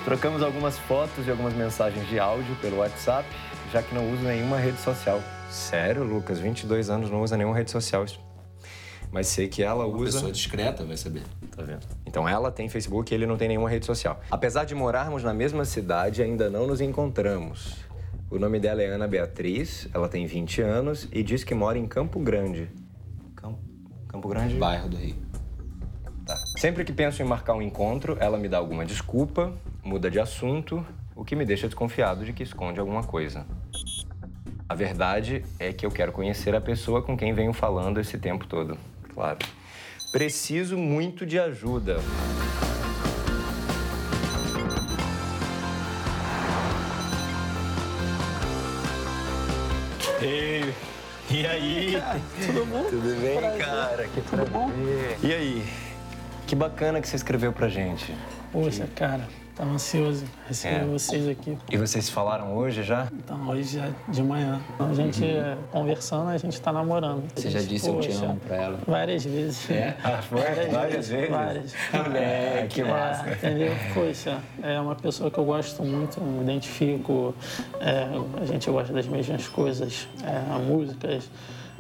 [0.05, 3.27] Trocamos algumas fotos e algumas mensagens de áudio pelo WhatsApp,
[3.73, 5.23] já que não uso nenhuma rede social.
[5.51, 6.39] Sério, Lucas?
[6.39, 8.07] 22 anos não usa nenhuma rede social
[9.15, 10.13] mas sei que ela Uma usa.
[10.19, 11.23] pessoa discreta vai saber.
[11.57, 11.87] Tá vendo?
[12.15, 14.21] Então ela tem Facebook e ele não tem nenhuma rede social.
[14.31, 17.79] Apesar de morarmos na mesma cidade, ainda não nos encontramos.
[18.31, 21.89] O nome dela é Ana Beatriz, ela tem 20 anos e diz que mora em
[21.89, 22.71] Campo Grande.
[23.35, 23.59] Campo,
[24.07, 24.55] Campo Grande?
[24.55, 25.17] Bairro do Rio.
[26.25, 26.37] Tá.
[26.57, 29.53] Sempre que penso em marcar um encontro, ela me dá alguma desculpa,
[29.83, 30.87] muda de assunto,
[31.17, 33.45] o que me deixa desconfiado de que esconde alguma coisa.
[34.69, 38.47] A verdade é que eu quero conhecer a pessoa com quem venho falando esse tempo
[38.47, 38.79] todo
[39.15, 39.39] claro.
[40.15, 41.97] Preciso muito de ajuda.
[50.23, 50.73] Ei,
[51.29, 52.03] e aí?
[52.47, 52.85] Tudo bom?
[52.85, 53.65] Tudo bem, Prazer.
[53.65, 54.07] cara?
[54.07, 54.71] Que Tudo bom?
[55.21, 55.67] E aí?
[56.47, 58.15] Que bacana que você escreveu pra gente.
[58.53, 60.85] Poxa, cara, tava ansioso receber É.
[60.85, 61.57] vocês aqui.
[61.71, 63.09] E vocês falaram hoje já?
[63.13, 64.61] Então, hoje é de manhã.
[64.79, 67.25] A gente é, conversando, a gente tá namorando.
[67.35, 68.79] Você já disse eu te poxa, amo pra ela?
[68.87, 69.71] Várias vezes.
[69.71, 69.97] É?
[70.03, 70.41] Ah, foi?
[70.71, 71.31] Várias vezes?
[71.31, 71.75] Várias.
[72.15, 73.29] É, que massa.
[73.29, 73.73] É, entendeu?
[73.95, 77.35] Poxa, é uma pessoa que eu gosto muito, me identifico,
[77.81, 78.09] é,
[78.41, 81.31] a gente gosta das mesmas coisas, é, músicas,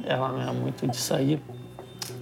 [0.05, 1.41] ela não é muito de sair.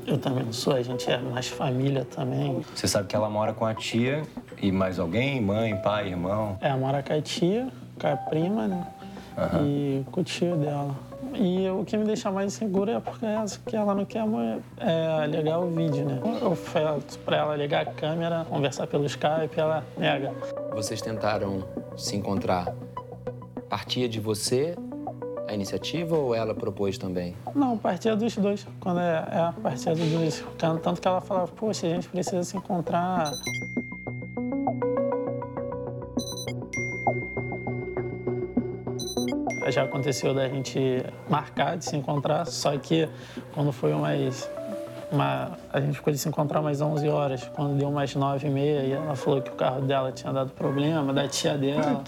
[0.05, 2.65] Eu também não sou, a gente é mais família também.
[2.75, 4.23] Você sabe que ela mora com a tia
[4.63, 5.41] e mais alguém?
[5.41, 6.57] Mãe, pai, irmão?
[6.61, 7.69] É, mora com a tia,
[8.01, 8.87] com a prima, né?
[9.61, 10.95] E com o tio dela.
[11.35, 14.23] E o que me deixa mais inseguro é porque ela, que ela não quer
[14.79, 16.21] é, ligar o vídeo, né?
[16.41, 20.33] Eu faço pra ela ligar a câmera, conversar pelo Skype, ela nega.
[20.73, 21.65] Vocês tentaram
[21.97, 22.73] se encontrar.
[23.69, 24.77] Partia de você
[25.49, 27.35] a iniciativa ou ela propôs também?
[27.55, 28.67] Não, partia dos dois.
[28.81, 30.45] Quando é, é a partia dos dois.
[30.59, 33.33] Tanto que ela falava, poxa, a gente precisa se encontrar.
[39.71, 40.79] Já aconteceu da gente
[41.31, 43.09] marcar de se encontrar, só que
[43.55, 44.51] quando foi umas.
[45.11, 47.51] Uma, a gente ficou de se encontrar umas 11 horas.
[47.55, 50.51] Quando deu umas 9 e meia, e ela falou que o carro dela tinha dado
[50.51, 52.03] problema, da tia dela.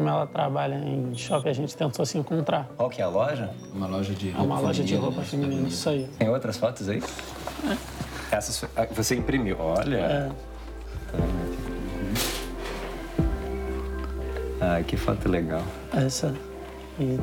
[0.00, 2.66] Como ela trabalha em shopping, a gente tentou se encontrar.
[2.74, 3.50] Qual que é a loja?
[3.74, 6.08] Uma loja de É uma loja de roupa feminina, isso aí.
[6.18, 7.02] Tem outras fotos aí?
[8.32, 9.98] Essas ah, você imprimiu, olha.
[9.98, 10.30] É.
[14.62, 15.62] Ai, que foto legal.
[15.92, 16.34] Essa.
[16.98, 17.20] E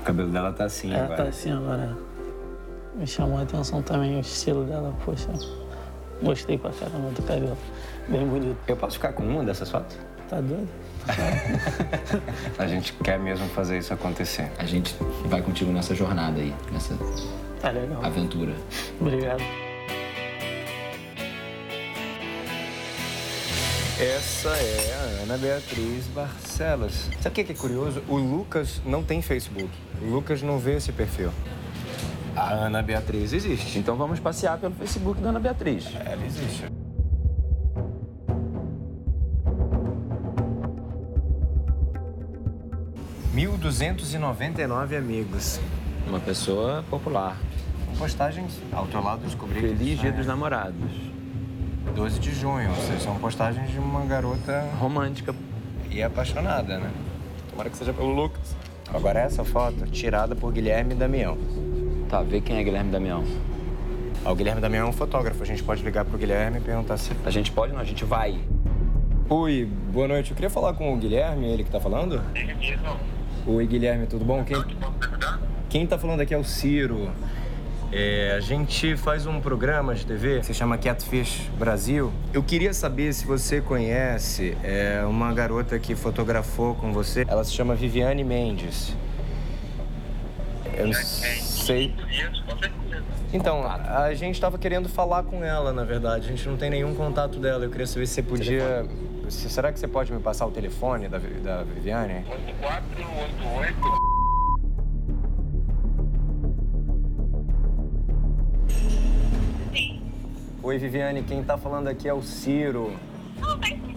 [0.00, 1.24] O cabelo dela tá assim ela agora.
[1.24, 1.98] tá assim agora.
[2.94, 5.28] Me chamou a atenção também o estilo dela, poxa.
[6.22, 7.58] Gostei pra caramba do cabelo.
[8.08, 8.56] Bem bonito.
[8.66, 9.98] Eu posso ficar com uma dessas fotos?
[10.30, 10.66] Tá doido?
[12.58, 14.50] A gente quer mesmo fazer isso acontecer.
[14.58, 14.94] A gente
[15.26, 16.96] vai contigo nessa jornada aí, nessa
[17.60, 18.04] Tá legal.
[18.04, 18.54] aventura.
[19.00, 19.42] Obrigado.
[23.98, 27.10] Essa é a Ana Beatriz Barcelos.
[27.20, 28.02] Sabe o que que é curioso?
[28.08, 29.68] O Lucas não tem Facebook.
[30.00, 31.30] O Lucas não vê esse perfil.
[32.34, 33.78] A Ana Beatriz existe.
[33.78, 35.84] Então vamos passear pelo Facebook da Ana Beatriz.
[35.94, 36.64] Ela existe.
[43.40, 45.58] Mil duzentos e noventa e nove amigos.
[46.06, 47.38] Uma pessoa popular.
[47.96, 49.58] Postagens ao teu lado descobri.
[49.62, 50.92] Feliz que- Dia dos Namorados.
[51.94, 55.34] 12 de junho, ou seja, são postagens de uma garota romântica
[55.90, 56.90] e apaixonada, né?
[57.48, 58.54] Tomara que seja pelo Lucas.
[58.92, 61.38] Agora essa foto tirada por Guilherme Damião.
[62.10, 63.24] Tá, vê quem é Guilherme Damião.
[64.22, 65.42] Ah, o Guilherme Damião é um fotógrafo.
[65.42, 67.10] A gente pode ligar pro Guilherme e perguntar se.
[67.24, 68.38] A gente pode não, a gente vai.
[69.30, 70.30] Oi, boa noite.
[70.30, 72.20] Eu queria falar com o Guilherme, ele que tá falando?
[73.46, 74.44] Oi, Guilherme, tudo bom?
[74.44, 74.62] Quem,
[75.70, 77.10] Quem tá falando aqui é o Ciro.
[77.90, 82.12] É, a gente faz um programa de TV se chama Catfish Brasil.
[82.34, 87.24] Eu queria saber se você conhece é, uma garota que fotografou com você.
[87.26, 88.94] Ela se chama Viviane Mendes.
[90.76, 91.94] Eu não sei.
[93.32, 96.26] Então, a gente estava querendo falar com ela, na verdade.
[96.26, 97.64] A gente não tem nenhum contato dela.
[97.64, 98.86] Eu queria saber se você podia.
[99.30, 102.24] Se- Será que você pode me passar o telefone da, Vi- da Viviane?
[102.60, 104.10] 488.
[110.62, 111.22] Oi, Viviane.
[111.22, 112.92] Quem tá falando aqui é o Ciro.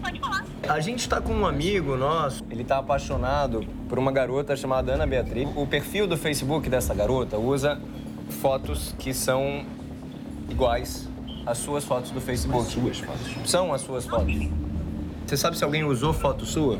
[0.02, 0.44] pode falar.
[0.68, 2.42] A gente tá com um amigo nosso.
[2.50, 5.48] Ele tá apaixonado por uma garota chamada Ana Beatriz.
[5.56, 7.80] O perfil do Facebook dessa garota usa
[8.40, 9.64] fotos que são
[10.48, 11.08] iguais
[11.46, 12.64] às suas fotos do Facebook.
[12.70, 13.50] suas fotos?
[13.50, 14.34] São as suas fotos.
[15.34, 16.78] Você sabe se alguém usou foto sua?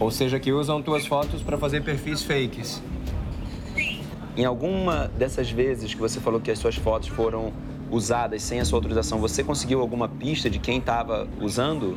[0.00, 2.82] Ou seja, que usam tuas fotos para fazer perfis fakes.
[4.36, 7.52] Em alguma dessas vezes que você falou que as suas fotos foram
[7.92, 11.96] usadas sem a sua autorização, você conseguiu alguma pista de quem estava usando?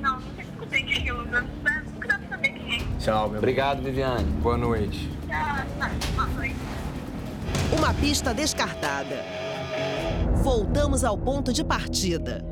[0.00, 2.91] Não, nunca escutei quem eu usando, mas nunca dá pra saber quem é.
[3.02, 4.30] Tchau, meu Obrigado, Viviane.
[4.40, 5.10] Boa noite.
[7.76, 9.24] Uma pista descartada.
[10.36, 12.44] Voltamos ao ponto de partida.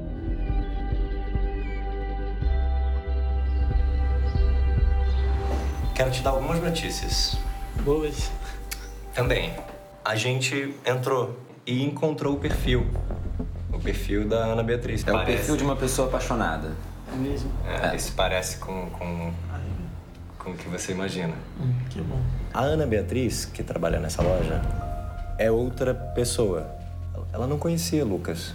[5.95, 7.39] Quero te dar algumas notícias.
[7.85, 8.33] Boas.
[9.15, 9.55] Também.
[10.05, 12.91] A gente entrou e encontrou o perfil.
[13.73, 15.07] O perfil da Ana Beatriz.
[15.07, 16.73] É o perfil de uma pessoa apaixonada.
[17.13, 17.53] É mesmo?
[17.65, 19.33] É, esse parece com, com,
[20.51, 21.35] com o que você imagina.
[21.61, 22.21] Hum, que bom.
[22.53, 24.61] A Ana Beatriz, que trabalha nessa loja,
[25.39, 26.67] é outra pessoa.
[27.33, 28.55] Ela não conhecia Lucas.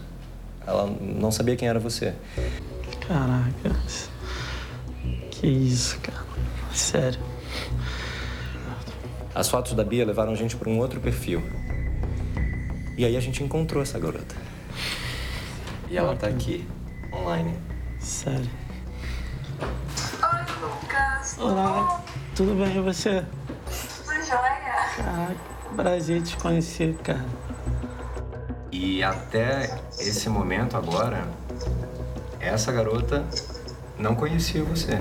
[0.65, 2.13] Ela não sabia quem era você.
[3.07, 3.75] Caraca.
[5.31, 6.25] Que isso, cara.
[6.73, 7.19] Sério.
[9.33, 11.41] As fotos da Bia levaram a gente para um outro perfil.
[12.97, 14.35] E aí a gente encontrou essa garota.
[15.89, 16.65] E ela tá aqui,
[17.13, 17.53] online.
[17.99, 18.49] Sério.
[20.95, 21.37] Lucas.
[21.39, 22.03] Olá,
[22.35, 23.25] tudo bem e você?
[24.05, 24.95] Tudo jóia?
[24.95, 25.35] Caraca,
[25.75, 27.25] prazer te conhecer, cara.
[28.71, 31.27] E até esse momento agora,
[32.39, 33.25] essa garota
[33.97, 34.95] não conhecia você.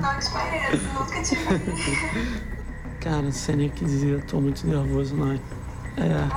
[0.00, 2.54] Não te conheço, nunca te vi.
[3.00, 5.32] Cara, não sei nem o que dizer, eu tô muito nervoso, não.
[5.32, 5.38] É,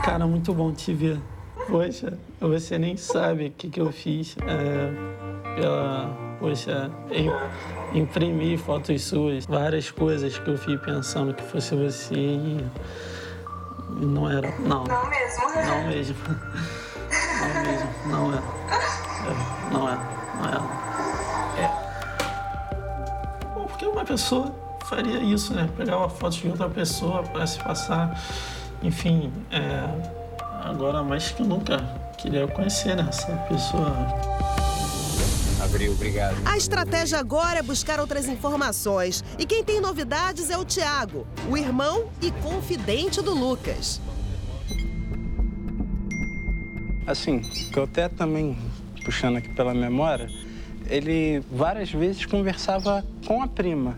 [0.03, 1.17] cara, muito bom te ver.
[1.65, 4.35] Poxa, você nem sabe o que, que eu fiz.
[4.45, 5.26] É,
[5.57, 6.07] pela,
[6.39, 12.63] poxa, im- imprimi fotos suas, várias coisas que eu fui pensando que fosse você e
[13.89, 14.53] não era.
[14.59, 14.83] Não.
[14.83, 15.43] Não mesmo?
[15.65, 16.15] Não mesmo.
[17.39, 17.89] Não mesmo.
[18.05, 18.37] Não é.
[18.37, 19.97] é não é.
[20.41, 20.49] Não
[21.57, 21.71] é.
[23.53, 24.53] Bom, porque uma pessoa
[24.85, 25.69] faria isso, né?
[25.77, 28.19] Pegar uma foto de outra pessoa para se passar.
[28.83, 29.83] Enfim, é...
[30.63, 31.77] agora mais que nunca
[32.17, 33.95] queria conhecer né, essa pessoa.
[35.67, 36.37] Abril, obrigado.
[36.45, 39.21] A estratégia agora é buscar outras informações.
[39.37, 43.99] E quem tem novidades é o Tiago, o irmão e confidente do Lucas.
[47.05, 48.57] Assim, que eu até também,
[49.03, 50.29] puxando aqui pela memória,
[50.85, 53.97] ele várias vezes conversava com a prima.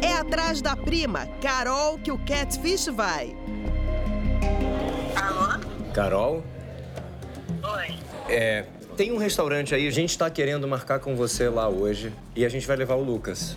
[0.00, 3.36] É atrás da prima, Carol, que o Catfish vai.
[5.92, 6.42] Carol?
[8.28, 8.64] É,
[8.96, 12.48] tem um restaurante aí, a gente tá querendo marcar com você lá hoje e a
[12.48, 13.56] gente vai levar o Lucas.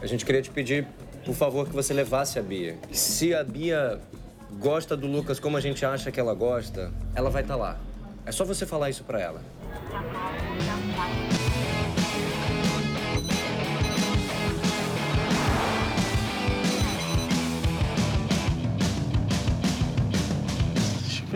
[0.00, 0.86] A gente queria te pedir,
[1.24, 2.76] por favor, que você levasse a Bia.
[2.92, 3.98] Se a Bia
[4.60, 7.76] gosta do Lucas como a gente acha que ela gosta, ela vai estar lá.
[8.24, 9.40] É só você falar isso pra ela.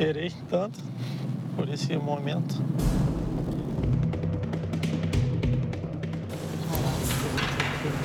[0.00, 0.78] Esperei tanto
[1.54, 2.54] por esse momento.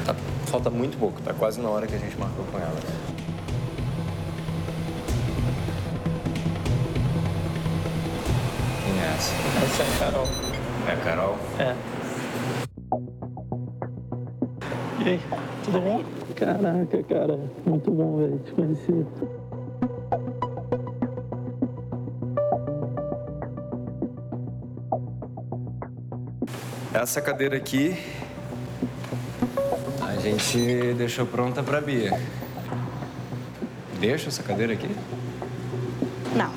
[0.06, 0.14] Tá,
[0.48, 2.76] falta muito pouco, tá quase na hora que a gente marcou com ela.
[8.84, 9.34] Quem é essa?
[9.64, 10.28] Essa é a Carol.
[10.90, 11.38] É a Carol?
[11.60, 11.76] É.
[15.02, 15.22] E aí,
[15.64, 16.04] tudo bom?
[16.36, 19.06] Caraca, cara, muito bom, velho, te conhecer.
[27.02, 27.96] Essa cadeira aqui
[30.02, 32.18] a gente deixou pronta pra Bia.
[34.00, 34.90] Deixa essa cadeira aqui?
[36.36, 36.52] Não.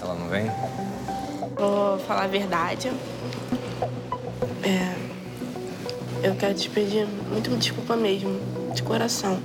[0.00, 0.50] Ela não vem?
[1.56, 2.90] Vou falar a verdade.
[4.62, 4.94] É,
[6.26, 8.38] eu quero te pedir muito desculpa mesmo,
[8.74, 9.38] de coração.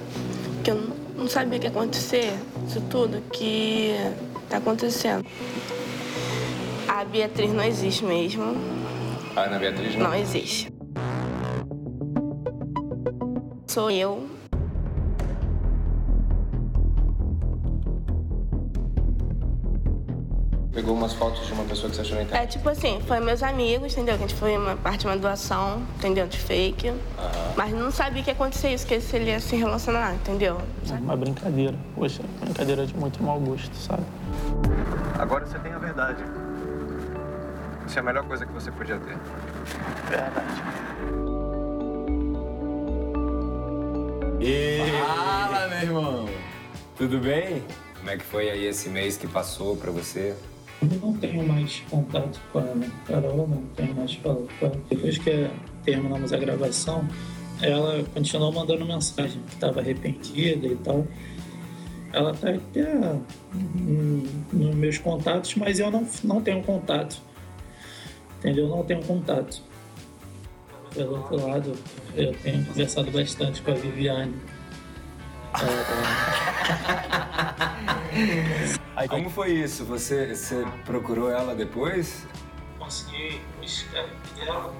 [0.55, 2.33] Porque eu não- não sabia o que ia acontecer,
[2.71, 3.93] isso tudo que
[4.49, 5.25] tá acontecendo.
[6.87, 8.55] A Beatriz não existe mesmo.
[9.35, 10.07] A Ana Beatriz não?
[10.07, 10.71] Não existe.
[13.67, 14.25] Sou eu.
[20.73, 22.51] Pegou umas fotos de uma pessoa que você achou na É internet.
[22.53, 24.17] tipo assim, foi meus amigos, entendeu?
[24.17, 26.25] Que a gente foi uma parte de uma doação, entendeu?
[26.27, 26.87] De fake.
[26.89, 26.97] Aham.
[27.57, 30.57] Mas não sabia que ia acontecer isso, que se ele ia se relacionar, entendeu?
[31.01, 31.75] Uma brincadeira.
[31.93, 34.03] Poxa, brincadeira de muito mau gosto, sabe?
[35.19, 36.23] Agora você tem a verdade.
[37.85, 39.17] Isso é a melhor coisa que você podia ter.
[40.09, 40.61] Verdade.
[44.39, 44.79] E...
[45.05, 46.29] Fala, meu irmão!
[46.95, 47.61] Tudo bem?
[47.97, 50.33] Como é que foi aí esse mês que passou pra você?
[50.81, 52.63] Eu não tenho mais contato com a
[53.05, 54.81] Carol, não tenho mais falado com ela.
[54.89, 55.47] Depois que
[55.83, 57.07] terminamos a gravação,
[57.61, 61.05] ela continuou mandando mensagem, que estava arrependida e tal.
[62.11, 63.19] Ela tá até
[63.55, 67.21] hum, nos meus contatos, mas eu não, não tenho contato.
[68.39, 68.65] Entendeu?
[68.65, 69.61] Eu não tenho contato.
[70.95, 71.73] Pelo outro lado,
[72.15, 74.33] eu tenho conversado bastante com a Viviane.
[78.95, 79.85] Aí, como foi isso?
[79.85, 82.25] Você, você procurou ela depois?
[82.91, 84.73] consegui o Skype dela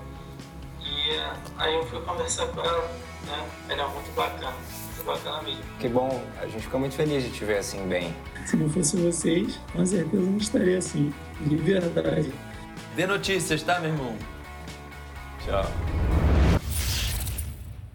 [0.82, 2.92] e eh, aí eu fui conversar com ela,
[3.26, 3.48] né?
[3.70, 4.54] Ela é muito bacana,
[4.88, 5.64] muito bacana mesmo.
[5.80, 8.14] Que bom, a gente fica muito feliz de te ver assim bem.
[8.46, 12.34] Se não fosse vocês, com certeza não estaria assim, de verdade.
[12.96, 14.18] Dê notícias, tá, meu irmão?
[15.46, 15.64] Tchau.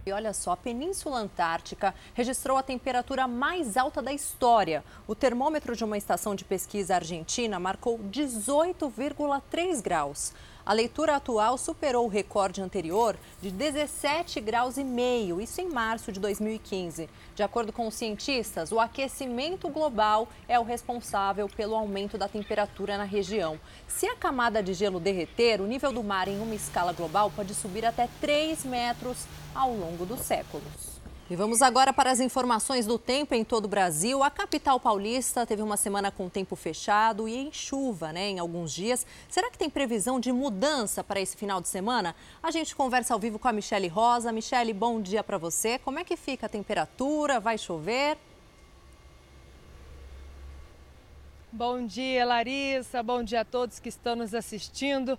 [0.09, 4.85] E olha só, a Península Antártica registrou a temperatura mais alta da história.
[5.05, 10.33] O termômetro de uma estação de pesquisa argentina marcou 18,3 graus.
[10.67, 16.11] A leitura atual superou o recorde anterior de 17 graus e meio, isso em março
[16.11, 17.09] de 2015.
[17.37, 22.99] De acordo com os cientistas, o aquecimento global é o responsável pelo aumento da temperatura
[22.99, 23.61] na região.
[23.87, 27.55] Se a camada de gelo derreter, o nível do mar em uma escala global pode
[27.55, 30.96] subir até 3 metros ao longo dos séculos.
[31.29, 34.23] E vamos agora para as informações do tempo em todo o Brasil.
[34.23, 38.73] A capital paulista teve uma semana com tempo fechado e em chuva, né, em alguns
[38.73, 39.05] dias.
[39.29, 42.15] Será que tem previsão de mudança para esse final de semana?
[42.41, 44.31] A gente conversa ao vivo com a Michele Rosa.
[44.31, 45.81] Michele, bom dia para você.
[45.81, 47.41] Como é que fica a temperatura?
[47.41, 48.17] Vai chover?
[51.51, 53.03] Bom dia, Larissa.
[53.03, 55.19] Bom dia a todos que estão nos assistindo.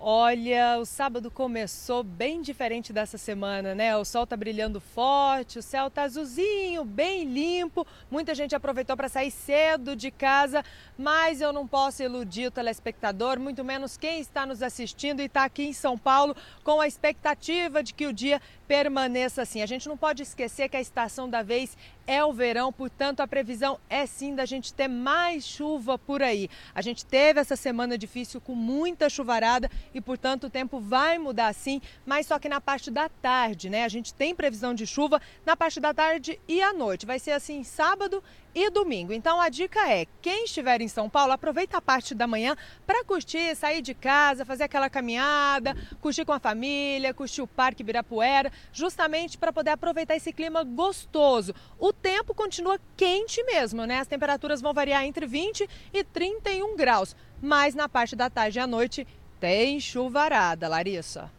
[0.00, 3.96] Olha, o sábado começou bem diferente dessa semana, né?
[3.96, 7.84] O sol tá brilhando forte, o céu tá azulzinho, bem limpo.
[8.08, 10.64] Muita gente aproveitou para sair cedo de casa,
[10.96, 15.42] mas eu não posso iludir o telespectador, muito menos quem está nos assistindo e está
[15.42, 19.62] aqui em São Paulo com a expectativa de que o dia permaneça assim.
[19.62, 21.76] A gente não pode esquecer que a estação da vez
[22.08, 26.48] é o verão, portanto, a previsão é sim da gente ter mais chuva por aí.
[26.74, 31.52] A gente teve essa semana difícil com muita chuvarada e, portanto, o tempo vai mudar
[31.52, 33.84] sim, mas só que na parte da tarde, né?
[33.84, 37.04] A gente tem previsão de chuva na parte da tarde e à noite.
[37.04, 38.24] Vai ser assim sábado
[38.58, 39.12] e domingo.
[39.12, 43.04] Então a dica é: quem estiver em São Paulo, aproveita a parte da manhã para
[43.04, 48.50] curtir, sair de casa, fazer aquela caminhada, curtir com a família, curtir o Parque Ibirapuera,
[48.72, 51.54] justamente para poder aproveitar esse clima gostoso.
[51.78, 54.00] O tempo continua quente mesmo, né?
[54.00, 58.60] As temperaturas vão variar entre 20 e 31 graus, mas na parte da tarde e
[58.60, 59.06] à noite
[59.38, 61.37] tem chuvarada, Larissa.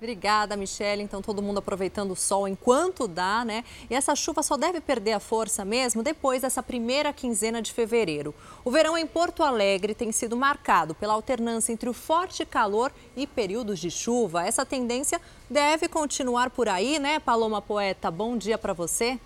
[0.00, 1.02] Obrigada, Michelle.
[1.02, 3.62] Então, todo mundo aproveitando o sol enquanto dá, né?
[3.90, 8.34] E essa chuva só deve perder a força mesmo depois dessa primeira quinzena de fevereiro.
[8.64, 13.26] O verão em Porto Alegre tem sido marcado pela alternância entre o forte calor e
[13.26, 14.46] períodos de chuva.
[14.46, 15.20] Essa tendência
[15.50, 18.10] deve continuar por aí, né, Paloma Poeta?
[18.10, 19.20] Bom dia para você.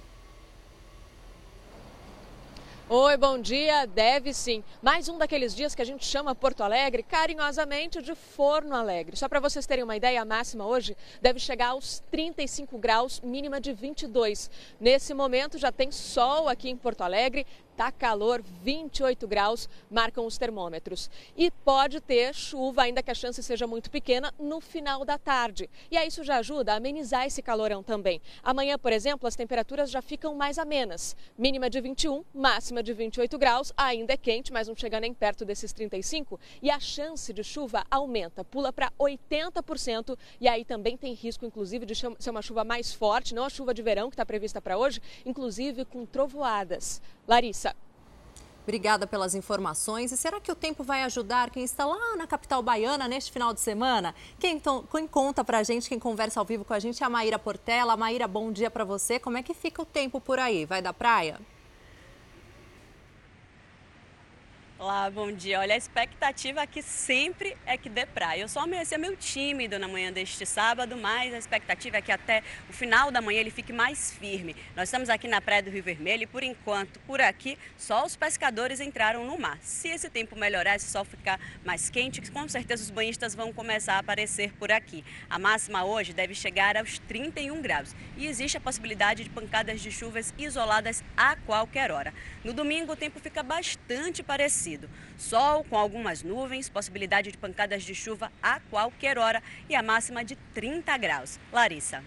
[2.97, 3.87] Oi, bom dia.
[3.87, 4.63] Deve sim.
[4.81, 9.17] Mais um daqueles dias que a gente chama Porto Alegre carinhosamente de Forno Alegre.
[9.17, 13.61] Só para vocês terem uma ideia, a máxima hoje deve chegar aos 35 graus, mínima
[13.61, 14.49] de 22.
[14.79, 17.45] Nesse momento já tem sol aqui em Porto Alegre,
[17.77, 21.11] Tá calor, 28 graus marcam os termômetros.
[21.37, 25.69] E pode ter chuva, ainda que a chance seja muito pequena, no final da tarde.
[25.91, 28.23] E aí isso já ajuda a amenizar esse calorão também.
[28.45, 31.17] Amanhã, por exemplo, as temperaturas já ficam mais amenas.
[31.37, 33.73] Mínima de 21, máxima de 28 graus.
[33.77, 36.39] Ainda é quente, mas não chega nem perto desses 35.
[36.63, 40.17] E a chance de chuva aumenta, pula para 80%.
[40.41, 43.75] E aí também tem risco, inclusive, de ser uma chuva mais forte, não a chuva
[43.75, 47.03] de verão que está prevista para hoje, inclusive com trovoadas.
[47.27, 47.74] Larissa.
[48.65, 50.11] Obrigada pelas informações.
[50.11, 53.53] E será que o tempo vai ajudar quem está lá na capital baiana neste final
[53.53, 54.15] de semana?
[54.39, 54.61] Quem,
[54.91, 57.97] quem conta pra gente, quem conversa ao vivo com a gente é a Maíra Portela.
[57.97, 59.19] Maíra, bom dia para você.
[59.19, 60.65] Como é que fica o tempo por aí?
[60.65, 61.39] Vai da praia?
[64.77, 65.61] Olá, bom dia.
[65.61, 68.41] Olha, a expectativa aqui sempre é que dê praia.
[68.41, 72.43] Eu só amanhecer meio tímido na manhã deste sábado, mas a expectativa é que até
[72.69, 74.57] o final da manhã ele fique mais firme.
[74.75, 78.17] Nós estamos aqui na Praia do Rio Vermelho e, por enquanto, por aqui, só os
[78.17, 79.59] pescadores entraram no mar.
[79.63, 83.53] Se esse tempo melhorar, se o sol ficar mais quente, com certeza os banhistas vão
[83.53, 85.05] começar a aparecer por aqui.
[85.31, 89.93] A máxima hoje deve chegar aos 31 graus e existe a possibilidade de pancadas de
[89.93, 92.13] chuvas isoladas a qualquer hora.
[92.43, 94.64] No domingo, o tempo fica bastante parecido.
[95.19, 100.25] Sol com algumas nuvens, possibilidade de pancadas de chuva a qualquer hora e a máxima
[100.25, 101.39] de 30 graus.
[101.53, 102.03] Larissa.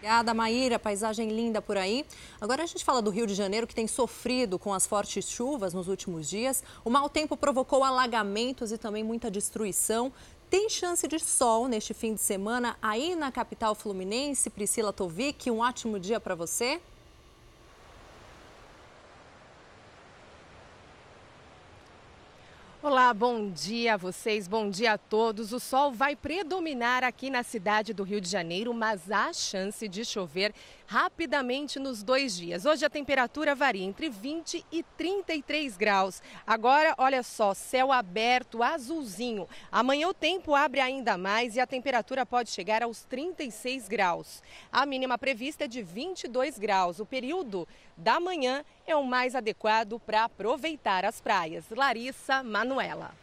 [0.00, 0.78] Obrigada, Maíra.
[0.78, 2.06] Paisagem linda por aí.
[2.40, 5.74] Agora a gente fala do Rio de Janeiro, que tem sofrido com as fortes chuvas
[5.74, 6.64] nos últimos dias.
[6.82, 10.10] O mau tempo provocou alagamentos e também muita destruição.
[10.48, 14.48] Tem chance de sol neste fim de semana aí na capital fluminense.
[14.48, 16.80] Priscila Tovic, um ótimo dia para você.
[22.82, 25.52] Olá, bom dia a vocês, bom dia a todos.
[25.52, 30.02] O sol vai predominar aqui na cidade do Rio de Janeiro, mas há chance de
[30.02, 30.54] chover
[30.90, 32.66] rapidamente nos dois dias.
[32.66, 36.20] Hoje a temperatura varia entre 20 e 33 graus.
[36.44, 39.48] Agora, olha só, céu aberto, azulzinho.
[39.70, 44.42] Amanhã o tempo abre ainda mais e a temperatura pode chegar aos 36 graus.
[44.72, 46.98] A mínima prevista é de 22 graus.
[46.98, 51.66] O período da manhã é o mais adequado para aproveitar as praias.
[51.70, 53.19] Larissa Manuela.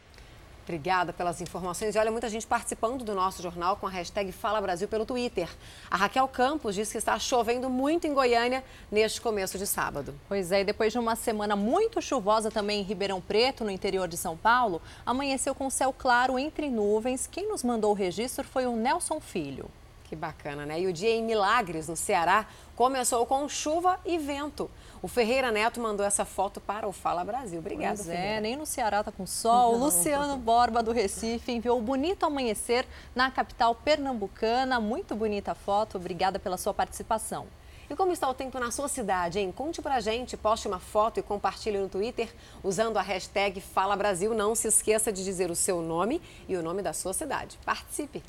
[0.67, 1.95] Obrigada pelas informações.
[1.95, 5.47] E olha, muita gente participando do nosso jornal com a hashtag Fala Brasil pelo Twitter.
[5.89, 8.61] A Raquel Campos diz que está chovendo muito em Goiânia
[8.91, 10.13] neste começo de sábado.
[10.27, 14.09] Pois é, e depois de uma semana muito chuvosa também em Ribeirão Preto, no interior
[14.09, 17.27] de São Paulo, amanheceu com céu claro entre nuvens.
[17.27, 19.71] Quem nos mandou o registro foi o Nelson Filho.
[20.07, 20.79] Que bacana, né?
[20.79, 22.47] E o dia em Milagres, no Ceará,
[22.77, 24.71] começou com chuva e vento.
[25.01, 27.59] O Ferreira Neto mandou essa foto para o Fala Brasil.
[27.59, 29.73] Obrigada, pois é, nem no Ceará tá com sol.
[29.77, 29.79] Não.
[29.79, 34.79] Luciano Borba do Recife enviou o bonito amanhecer na capital pernambucana.
[34.79, 35.97] Muito bonita a foto.
[35.97, 37.45] Obrigada pela sua participação.
[37.89, 39.51] E como está o tempo na sua cidade, hein?
[39.51, 42.33] Conte pra gente, poste uma foto e compartilhe no Twitter
[42.63, 44.33] usando a hashtag Fala Brasil.
[44.33, 47.57] Não se esqueça de dizer o seu nome e o nome da sua cidade.
[47.65, 48.23] Participe!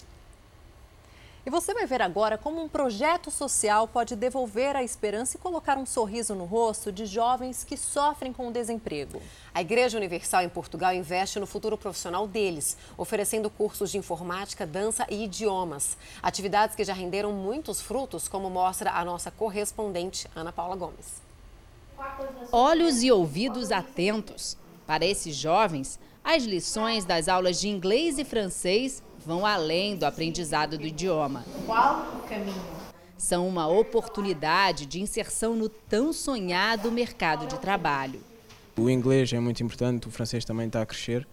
[1.48, 5.78] E você vai ver agora como um projeto social pode devolver a esperança e colocar
[5.78, 9.22] um sorriso no rosto de jovens que sofrem com o desemprego.
[9.54, 15.06] A Igreja Universal em Portugal investe no futuro profissional deles, oferecendo cursos de informática, dança
[15.08, 15.96] e idiomas.
[16.22, 21.22] Atividades que já renderam muitos frutos, como mostra a nossa correspondente Ana Paula Gomes.
[22.52, 24.54] Olhos e ouvidos atentos.
[24.86, 30.78] Para esses jovens, as lições das aulas de inglês e francês vão além do aprendizado
[30.78, 31.44] do idioma.
[31.66, 32.78] Qual o caminho?
[33.16, 38.20] São uma oportunidade de inserção no tão sonhado mercado de trabalho.
[38.76, 41.26] O inglês é muito importante, o francês também está a crescer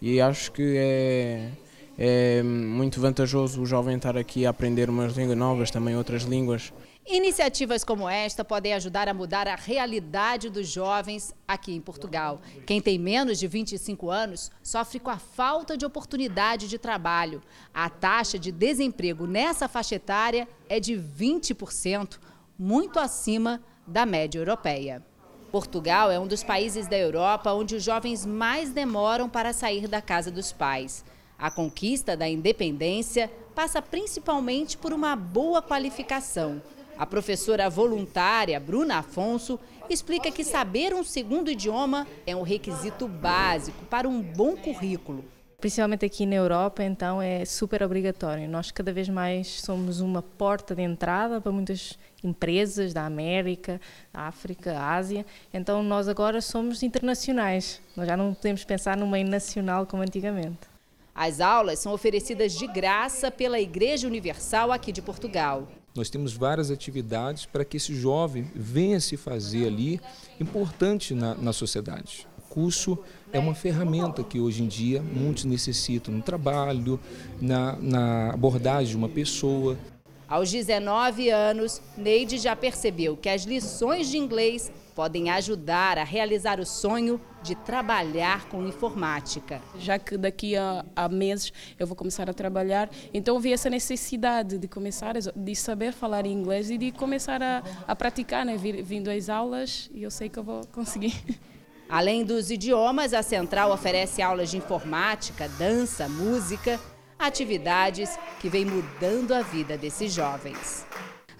[0.00, 1.50] e acho que é,
[1.98, 6.72] é muito vantajoso o jovem estar aqui a aprender umas línguas novas, também outras línguas.
[7.06, 12.40] Iniciativas como esta podem ajudar a mudar a realidade dos jovens aqui em Portugal.
[12.66, 17.42] Quem tem menos de 25 anos sofre com a falta de oportunidade de trabalho.
[17.74, 22.18] A taxa de desemprego nessa faixa etária é de 20%,
[22.58, 25.04] muito acima da média europeia.
[25.52, 30.00] Portugal é um dos países da Europa onde os jovens mais demoram para sair da
[30.00, 31.04] casa dos pais.
[31.38, 36.62] A conquista da independência passa principalmente por uma boa qualificação.
[36.96, 39.58] A professora voluntária Bruna Afonso
[39.90, 45.24] explica que saber um segundo idioma é um requisito básico para um bom currículo.
[45.58, 48.48] Principalmente aqui na Europa, então é super obrigatório.
[48.48, 53.80] Nós cada vez mais somos uma porta de entrada para muitas empresas da América,
[54.12, 55.26] da África, Ásia.
[55.52, 57.80] Então nós agora somos internacionais.
[57.96, 60.68] Nós já não podemos pensar no meio nacional como antigamente.
[61.14, 65.66] As aulas são oferecidas de graça pela Igreja Universal aqui de Portugal.
[65.96, 70.00] Nós temos várias atividades para que esse jovem venha se fazer ali
[70.40, 72.26] importante na, na sociedade.
[72.36, 72.98] O curso
[73.32, 76.98] é uma ferramenta que hoje em dia muitos necessitam no trabalho,
[77.40, 79.78] na, na abordagem de uma pessoa.
[80.26, 86.60] Aos 19 anos, Neide já percebeu que as lições de inglês podem ajudar a realizar
[86.60, 89.60] o sonho de trabalhar com informática.
[89.78, 94.56] Já que daqui a, a meses eu vou começar a trabalhar, então vi essa necessidade
[94.56, 98.56] de começar, de saber falar inglês e de começar a, a praticar, né?
[98.56, 101.14] vindo às aulas e eu sei que eu vou conseguir.
[101.88, 106.80] Além dos idiomas, a Central oferece aulas de informática, dança, música,
[107.18, 110.86] atividades que vêm mudando a vida desses jovens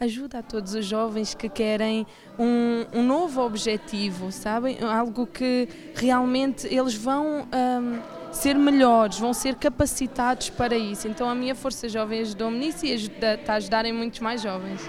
[0.01, 2.07] ajuda a todos os jovens que querem
[2.39, 4.79] um, um novo objetivo, sabem?
[4.83, 11.07] Algo que realmente eles vão um, ser melhores, vão ser capacitados para isso.
[11.09, 14.81] Então a minha Força Jovem ajudou-me nisso e ajuda, está a ajudarem muitos mais jovens.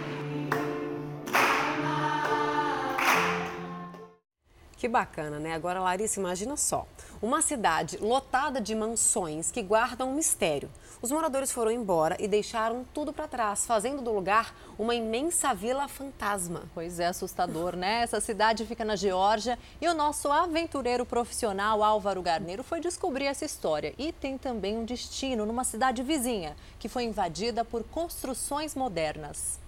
[4.77, 5.53] Que bacana, né?
[5.53, 6.85] Agora, Larissa, imagina só.
[7.21, 10.69] Uma cidade lotada de mansões que guardam um mistério.
[11.01, 15.87] Os moradores foram embora e deixaram tudo para trás, fazendo do lugar uma imensa vila
[15.87, 16.63] fantasma.
[16.73, 18.01] Pois é, assustador, né?
[18.01, 23.45] Essa cidade fica na Geórgia e o nosso aventureiro profissional Álvaro Garneiro foi descobrir essa
[23.45, 23.93] história.
[23.97, 29.59] E tem também um destino numa cidade vizinha, que foi invadida por construções modernas.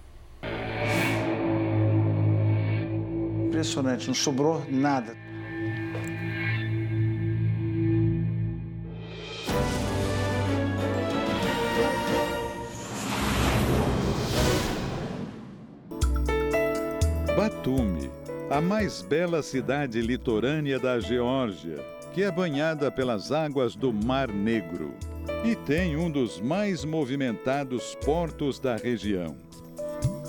[3.47, 5.26] Impressionante, não sobrou nada.
[17.37, 18.09] Batumi,
[18.49, 21.77] a mais bela cidade litorânea da Geórgia,
[22.11, 24.95] que é banhada pelas águas do Mar Negro
[25.45, 29.35] e tem um dos mais movimentados portos da região.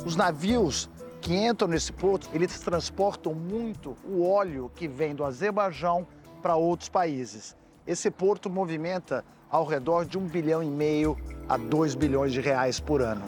[0.04, 0.90] Os navios
[1.22, 6.06] que entram nesse porto, eles transportam muito o óleo que vem do Azerbaijão
[6.42, 7.56] para outros países.
[7.86, 11.16] Esse porto movimenta ao redor de um bilhão e meio
[11.48, 13.24] a dois bilhões de reais por ano.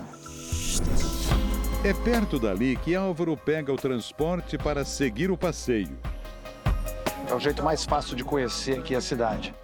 [1.83, 5.99] É perto dali que Álvaro pega o transporte para seguir o passeio.
[7.27, 9.55] É o jeito mais fácil de conhecer aqui a cidade.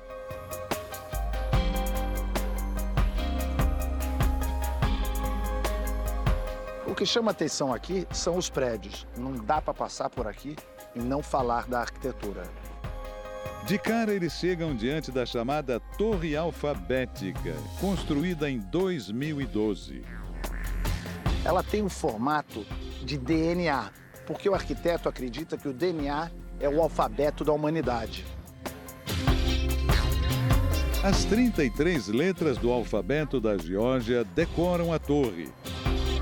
[6.86, 9.06] O que chama atenção aqui são os prédios.
[9.14, 10.56] Não dá para passar por aqui
[10.94, 12.44] e não falar da arquitetura.
[13.66, 20.02] De cara, eles chegam diante da chamada Torre Alfabética, construída em 2012.
[21.46, 22.66] Ela tem um formato
[23.04, 23.92] de DNA,
[24.26, 26.28] porque o arquiteto acredita que o DNA
[26.58, 28.26] é o alfabeto da humanidade.
[31.04, 35.48] As 33 letras do alfabeto da Geórgia decoram a torre,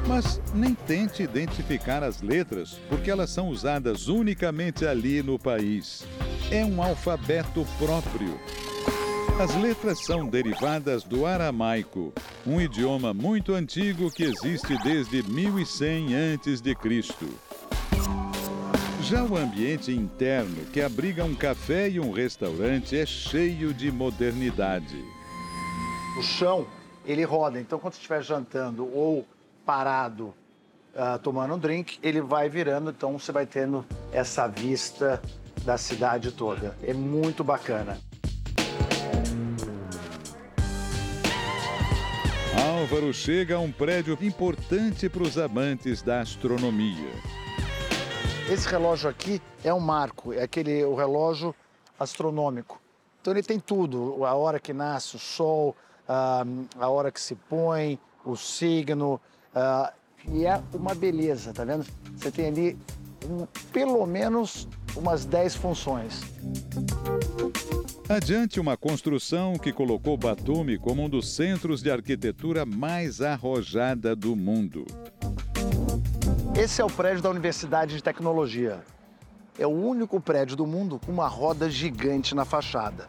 [0.07, 6.05] mas nem tente identificar as letras, porque elas são usadas unicamente ali no país.
[6.51, 8.39] É um alfabeto próprio.
[9.37, 12.12] As letras são derivadas do aramaico,
[12.47, 17.28] um idioma muito antigo que existe desde 1100 a.C.
[19.03, 25.05] Já o ambiente interno, que abriga um café e um restaurante, é cheio de modernidade.
[26.16, 26.64] O chão,
[27.05, 29.26] ele roda, então quando você estiver jantando ou
[29.66, 30.32] parado
[30.95, 35.20] uh, tomando um drink, ele vai virando, então você vai tendo essa vista
[35.64, 36.78] da cidade toda.
[36.87, 37.99] É muito bacana.
[42.63, 47.11] Álvaro chega a um prédio importante para os amantes da astronomia.
[48.51, 51.55] Esse relógio aqui é um marco, é aquele o relógio
[51.99, 52.81] astronômico.
[53.21, 55.75] Então ele tem tudo, a hora que nasce o sol,
[56.07, 56.45] a,
[56.79, 59.21] a hora que se põe, o signo,
[59.55, 59.93] Uh,
[60.33, 61.87] e é uma beleza, tá vendo?
[62.17, 62.79] Você tem ali
[63.25, 66.23] um, pelo menos umas 10 funções.
[68.07, 74.37] Adiante uma construção que colocou Batumi como um dos centros de arquitetura mais arrojada do
[74.37, 74.85] mundo.
[76.55, 78.85] Esse é o prédio da Universidade de Tecnologia.
[79.59, 83.09] É o único prédio do mundo com uma roda gigante na fachada.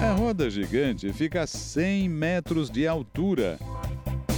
[0.00, 3.58] A roda gigante fica a 100 metros de altura.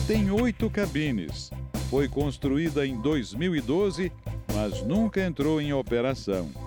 [0.09, 1.51] Tem oito cabines.
[1.89, 4.11] Foi construída em 2012,
[4.53, 6.64] mas nunca entrou em operação.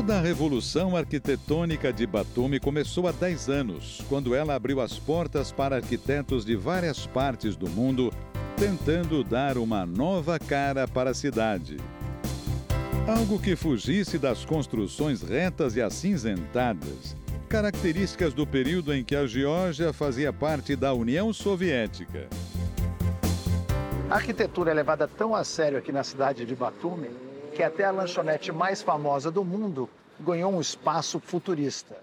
[0.00, 5.52] Toda a revolução arquitetônica de Batumi começou há 10 anos, quando ela abriu as portas
[5.52, 8.10] para arquitetos de várias partes do mundo,
[8.56, 11.76] tentando dar uma nova cara para a cidade.
[13.06, 17.14] Algo que fugisse das construções retas e acinzentadas,
[17.46, 22.26] características do período em que a Geórgia fazia parte da União Soviética.
[24.08, 27.29] A arquitetura é levada tão a sério aqui na cidade de Batumi
[27.60, 29.86] que até a lanchonete mais famosa do mundo
[30.18, 31.94] ganhou um espaço futurista.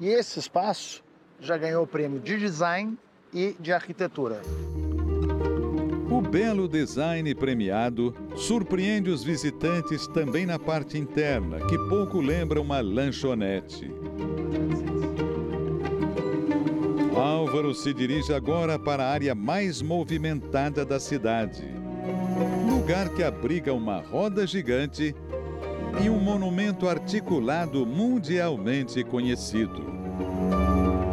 [0.00, 1.04] E esse espaço
[1.40, 2.98] já ganhou o prêmio de design
[3.32, 4.42] e de arquitetura.
[6.10, 12.80] O belo design premiado surpreende os visitantes também na parte interna, que pouco lembra uma
[12.80, 13.94] lanchonete.
[17.14, 21.62] Álvaro se dirige agora para a área mais movimentada da cidade.
[22.88, 25.14] Lugar que abriga uma roda gigante
[26.02, 29.84] e um monumento articulado mundialmente conhecido.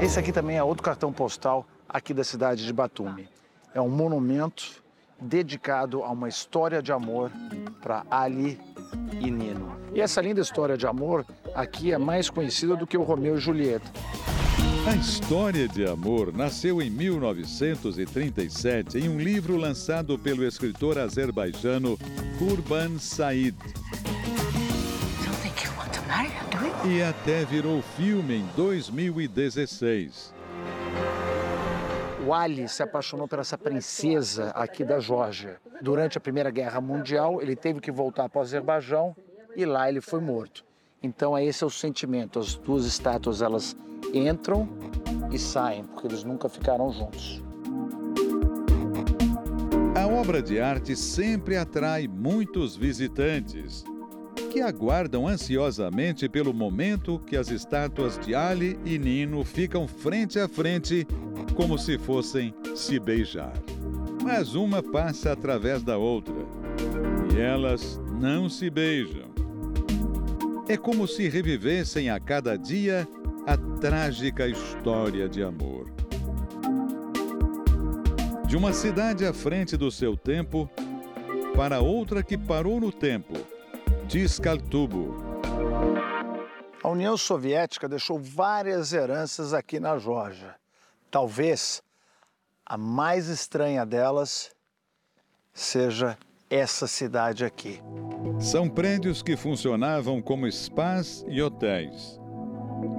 [0.02, 3.28] Esse aqui também é outro cartão postal aqui da cidade de Batumi.
[3.74, 4.82] É um monumento
[5.20, 7.30] dedicado a uma história de amor
[7.82, 8.58] para Ali
[9.20, 9.76] e Nino.
[9.94, 13.40] E essa linda história de amor aqui é mais conhecida do que o Romeu e
[13.42, 13.92] Julieta.
[14.88, 21.98] A história de amor nasceu em 1937 em um livro lançado pelo escritor azerbaijano
[22.38, 23.56] Kurban Said.
[26.88, 30.32] E até virou filme em 2016.
[32.28, 35.60] O Ali se apaixonou por essa princesa aqui da Geórgia.
[35.82, 39.16] Durante a Primeira Guerra Mundial, ele teve que voltar para o Azerbaijão
[39.56, 40.64] e lá ele foi morto.
[41.06, 42.40] Então, esse é o sentimento.
[42.40, 43.78] As duas estátuas elas
[44.12, 44.68] entram
[45.32, 47.44] e saem, porque eles nunca ficaram juntos.
[49.96, 53.86] A obra de arte sempre atrai muitos visitantes
[54.52, 60.48] que aguardam ansiosamente pelo momento que as estátuas de Ali e Nino ficam frente a
[60.48, 61.06] frente,
[61.54, 63.54] como se fossem se beijar.
[64.24, 66.34] Mas uma passa através da outra
[67.32, 69.35] e elas não se beijam.
[70.68, 73.08] É como se revivessem a cada dia
[73.46, 75.86] a trágica história de amor.
[78.48, 80.68] De uma cidade à frente do seu tempo
[81.56, 83.34] para outra que parou no tempo
[84.08, 85.16] Tiscaltubo.
[86.84, 90.56] A União Soviética deixou várias heranças aqui na Geórgia.
[91.12, 91.84] Talvez
[92.66, 94.50] a mais estranha delas
[95.54, 96.18] seja
[96.56, 97.82] essa cidade aqui.
[98.40, 102.20] São prédios que funcionavam como spas e hotéis.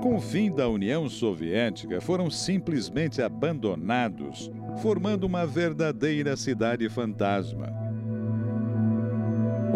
[0.03, 4.51] Com o fim da União Soviética, foram simplesmente abandonados,
[4.83, 7.73] formando uma verdadeira cidade fantasma.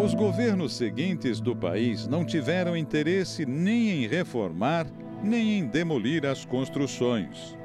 [0.03, 4.87] Os governos seguintes do país não tiveram interesse nem em reformar,
[5.23, 7.57] nem em demolir as construções.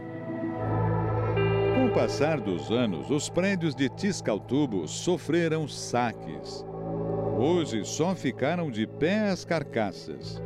[1.97, 6.62] Com o passar dos anos, os prédios de Tiscaltubo sofreram saques.
[7.38, 10.38] Hoje só ficaram de pé as carcaças.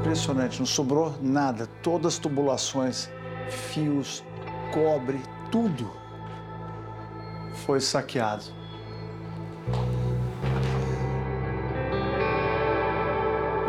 [0.00, 1.66] Impressionante, não sobrou nada.
[1.82, 3.10] Todas as tubulações,
[3.48, 4.22] fios,
[4.74, 5.90] cobre, tudo
[7.64, 8.44] foi saqueado.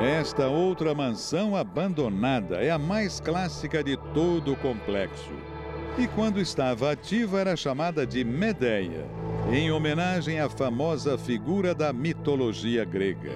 [0.04, 5.55] Esta outra mansão abandonada é a mais clássica de todo o complexo.
[5.98, 9.06] E quando estava ativa era chamada de Medeia,
[9.50, 13.32] em homenagem à famosa figura da mitologia grega.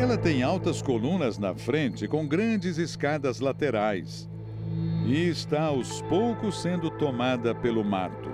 [0.00, 4.26] Ela tem altas colunas na frente com grandes escadas laterais
[5.04, 8.30] e está aos poucos sendo tomada pelo mato.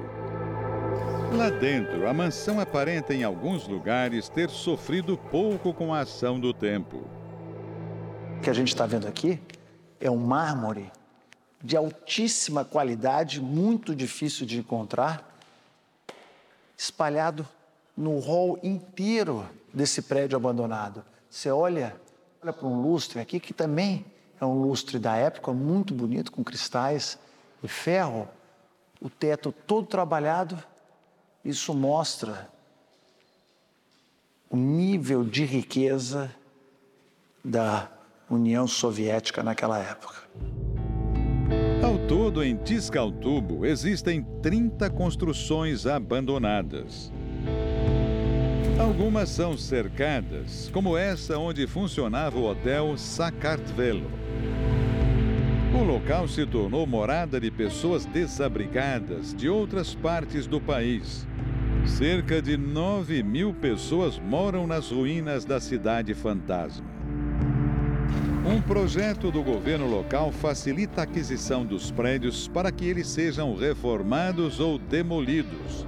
[1.36, 6.54] Lá dentro, a mansão aparenta em alguns lugares ter sofrido pouco com a ação do
[6.54, 7.02] tempo.
[8.36, 9.40] O que a gente está vendo aqui
[10.00, 10.90] é um mármore
[11.62, 15.38] de altíssima qualidade, muito difícil de encontrar,
[16.76, 17.46] espalhado
[17.96, 21.04] no hall inteiro desse prédio abandonado.
[21.28, 21.94] Você olha,
[22.42, 24.04] olha para um lustre aqui que também
[24.40, 27.18] é um lustre da época, muito bonito, com cristais
[27.62, 28.26] e ferro.
[29.00, 30.62] O teto todo trabalhado
[31.44, 32.50] isso mostra
[34.48, 36.34] o nível de riqueza
[37.44, 37.90] da
[38.28, 40.28] União Soviética naquela época.
[42.10, 47.12] Todo, em Tiscaltubo, existem 30 construções abandonadas.
[48.80, 54.10] Algumas são cercadas, como essa onde funcionava o hotel Sacartvelo.
[55.72, 61.24] O local se tornou morada de pessoas desabrigadas de outras partes do país.
[61.86, 66.89] Cerca de 9 mil pessoas moram nas ruínas da cidade fantasma.
[68.44, 74.60] Um projeto do governo local facilita a aquisição dos prédios para que eles sejam reformados
[74.60, 75.86] ou demolidos.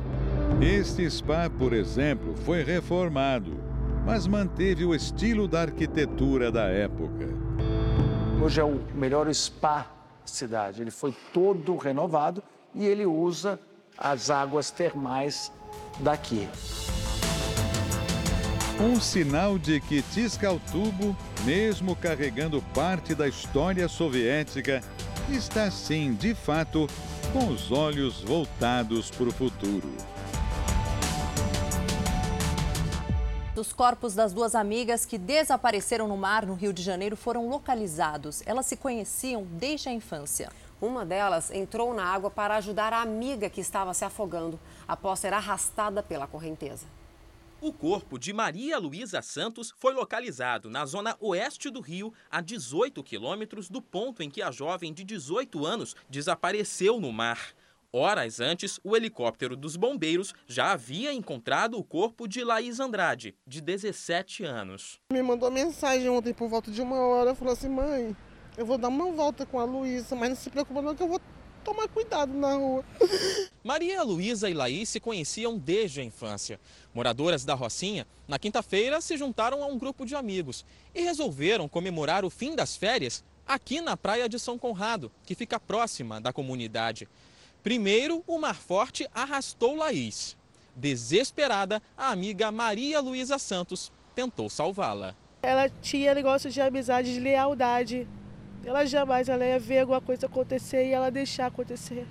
[0.60, 3.58] Este spa, por exemplo, foi reformado,
[4.04, 7.26] mas manteve o estilo da arquitetura da época.
[8.44, 9.78] Hoje é o melhor spa
[10.20, 10.82] da cidade.
[10.82, 12.42] Ele foi todo renovado
[12.74, 13.58] e ele usa
[13.96, 15.50] as águas termais
[16.00, 16.46] daqui.
[18.78, 24.80] Um sinal de que Tiscaltubo, mesmo carregando parte da história soviética,
[25.30, 26.86] está sim, de fato,
[27.32, 29.90] com os olhos voltados para o futuro.
[33.56, 38.42] Os corpos das duas amigas que desapareceram no mar no Rio de Janeiro foram localizados.
[38.44, 40.50] Elas se conheciam desde a infância.
[40.80, 45.32] Uma delas entrou na água para ajudar a amiga que estava se afogando após ser
[45.32, 46.86] arrastada pela correnteza.
[47.62, 53.04] O corpo de Maria Luísa Santos foi localizado na zona oeste do Rio, a 18
[53.04, 57.54] quilômetros do ponto em que a jovem de 18 anos desapareceu no mar.
[57.92, 63.60] Horas antes, o helicóptero dos bombeiros já havia encontrado o corpo de Laís Andrade, de
[63.60, 65.00] 17 anos.
[65.12, 68.16] Me mandou mensagem ontem por volta de uma hora, falou assim, mãe,
[68.58, 71.08] eu vou dar uma volta com a Luísa, mas não se preocupa não que eu
[71.08, 71.20] vou
[71.62, 72.84] tomar cuidado na rua.
[73.64, 76.60] Maria Luísa e Laís se conheciam desde a infância.
[76.94, 82.24] Moradoras da Rocinha, na quinta-feira se juntaram a um grupo de amigos e resolveram comemorar
[82.24, 87.08] o fim das férias aqui na praia de São Conrado, que fica próxima da comunidade.
[87.62, 90.36] Primeiro, o mar forte arrastou Laís.
[90.74, 95.14] Desesperada, a amiga Maria Luísa Santos tentou salvá-la.
[95.42, 98.08] Ela tinha negócio de amizade, de lealdade.
[98.64, 102.06] Ela jamais ela ia ver alguma coisa acontecer e ela deixar acontecer.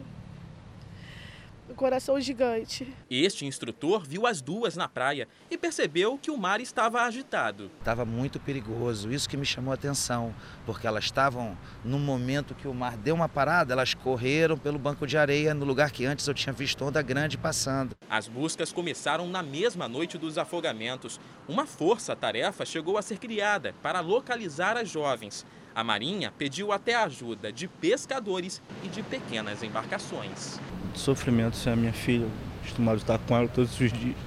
[1.69, 2.85] Um coração gigante.
[3.09, 7.71] Este instrutor viu as duas na praia e percebeu que o mar estava agitado.
[7.79, 10.35] Estava muito perigoso, isso que me chamou a atenção,
[10.65, 15.07] porque elas estavam num momento que o mar deu uma parada, elas correram pelo banco
[15.07, 17.95] de areia no lugar que antes eu tinha visto onda grande passando.
[18.09, 21.21] As buscas começaram na mesma noite dos afogamentos.
[21.47, 25.45] Uma força-tarefa chegou a ser criada para localizar as jovens.
[25.73, 30.59] A Marinha pediu até ajuda de pescadores e de pequenas embarcações.
[30.93, 32.27] De sofrimento sem a minha filha,
[32.59, 34.17] acostumado a estar com ela todos os dias.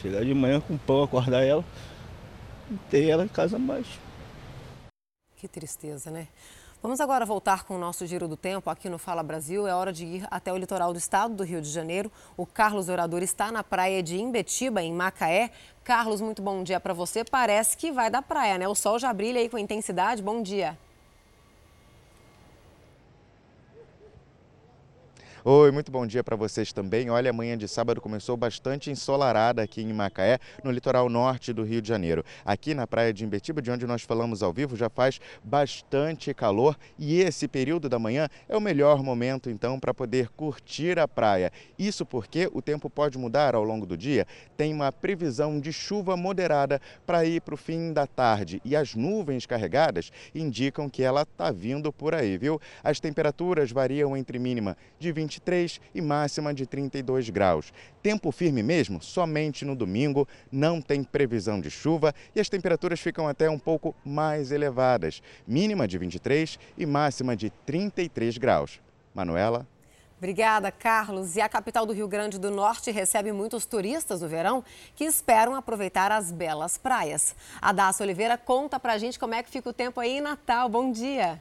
[0.00, 1.64] Chegar de manhã com pão, acordar ela,
[2.70, 3.86] e ter ela em casa mais.
[5.36, 6.28] Que tristeza, né?
[6.82, 9.68] Vamos agora voltar com o nosso giro do tempo aqui no Fala Brasil.
[9.68, 12.10] É hora de ir até o litoral do estado do Rio de Janeiro.
[12.38, 15.50] O Carlos Orador está na praia de Imbetiba, em Macaé.
[15.84, 17.22] Carlos, muito bom dia para você.
[17.22, 18.66] Parece que vai da praia, né?
[18.66, 20.22] O sol já brilha aí com intensidade.
[20.22, 20.78] Bom dia.
[25.42, 27.08] Oi, muito bom dia para vocês também.
[27.08, 31.80] Olha, amanhã de sábado começou bastante ensolarada aqui em Macaé, no litoral norte do Rio
[31.80, 32.22] de Janeiro.
[32.44, 36.76] Aqui na praia de Imbetiba, de onde nós falamos ao vivo, já faz bastante calor
[36.98, 41.50] e esse período da manhã é o melhor momento então para poder curtir a praia.
[41.78, 44.26] Isso porque o tempo pode mudar ao longo do dia.
[44.58, 48.94] Tem uma previsão de chuva moderada para ir para o fim da tarde e as
[48.94, 52.60] nuvens carregadas indicam que ela está vindo por aí, viu?
[52.84, 57.72] As temperaturas variam entre mínima de 20 23 e máxima de 32 graus.
[58.02, 63.28] Tempo firme mesmo, somente no domingo, não tem previsão de chuva e as temperaturas ficam
[63.28, 65.22] até um pouco mais elevadas.
[65.46, 68.80] Mínima de 23 e máxima de 33 graus.
[69.14, 69.66] Manuela.
[70.18, 71.36] Obrigada, Carlos.
[71.36, 74.62] E a capital do Rio Grande do Norte recebe muitos turistas no verão
[74.94, 77.34] que esperam aproveitar as belas praias.
[77.62, 80.68] A Dácia Oliveira conta pra gente como é que fica o tempo aí em Natal.
[80.68, 81.40] Bom dia.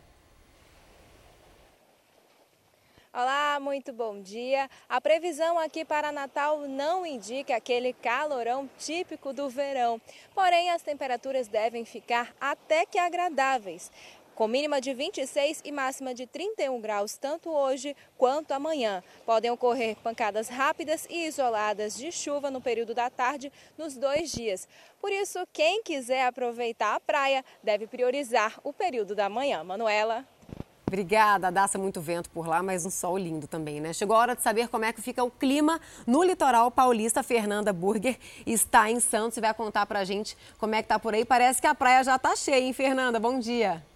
[3.12, 4.70] Olá, muito bom dia.
[4.88, 10.00] A previsão aqui para Natal não indica aquele calorão típico do verão.
[10.36, 13.92] Porém, as temperaturas devem ficar até que agradáveis
[14.36, 19.04] com mínima de 26 e máxima de 31 graus, tanto hoje quanto amanhã.
[19.26, 24.68] Podem ocorrer pancadas rápidas e isoladas de chuva no período da tarde nos dois dias.
[25.02, 29.64] Por isso, quem quiser aproveitar a praia deve priorizar o período da manhã.
[29.64, 30.28] Manuela.
[30.90, 31.78] Obrigada, Daça.
[31.78, 33.94] Muito vento por lá, mas um sol lindo também, né?
[33.94, 37.22] Chegou a hora de saber como é que fica o clima no litoral paulista.
[37.22, 41.14] Fernanda Burger está em Santos e vai contar pra gente como é que tá por
[41.14, 41.24] aí.
[41.24, 43.20] Parece que a praia já tá cheia, hein, Fernanda?
[43.20, 43.89] Bom dia.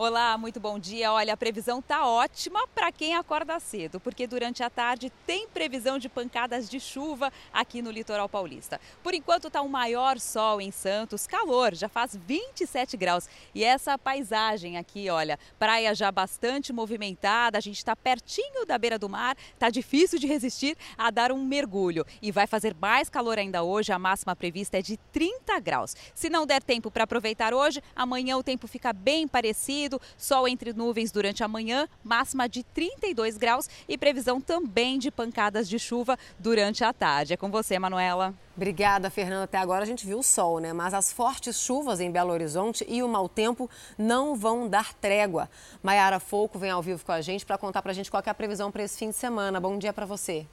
[0.00, 1.12] Olá, muito bom dia.
[1.12, 5.98] Olha, a previsão tá ótima para quem acorda cedo, porque durante a tarde tem previsão
[5.98, 8.80] de pancadas de chuva aqui no litoral paulista.
[9.02, 13.28] Por enquanto tá um maior sol em Santos, calor, já faz 27 graus.
[13.52, 19.00] E essa paisagem aqui, olha, praia já bastante movimentada, a gente está pertinho da beira
[19.00, 22.06] do mar, tá difícil de resistir a dar um mergulho.
[22.22, 25.96] E vai fazer mais calor ainda hoje, a máxima prevista é de 30 graus.
[26.14, 30.72] Se não der tempo para aproveitar hoje, amanhã o tempo fica bem parecido sol entre
[30.72, 36.18] nuvens durante a manhã, máxima de 32 graus e previsão também de pancadas de chuva
[36.38, 37.32] durante a tarde.
[37.32, 38.34] É com você, Manuela.
[38.56, 39.44] Obrigada, Fernanda.
[39.44, 40.72] Até agora a gente viu o sol, né?
[40.72, 45.48] Mas as fortes chuvas em Belo Horizonte e o mau tempo não vão dar trégua.
[45.80, 48.30] Maiara Fouco vem ao vivo com a gente para contar para a gente qual é
[48.30, 49.60] a previsão para esse fim de semana.
[49.60, 50.44] Bom dia para você.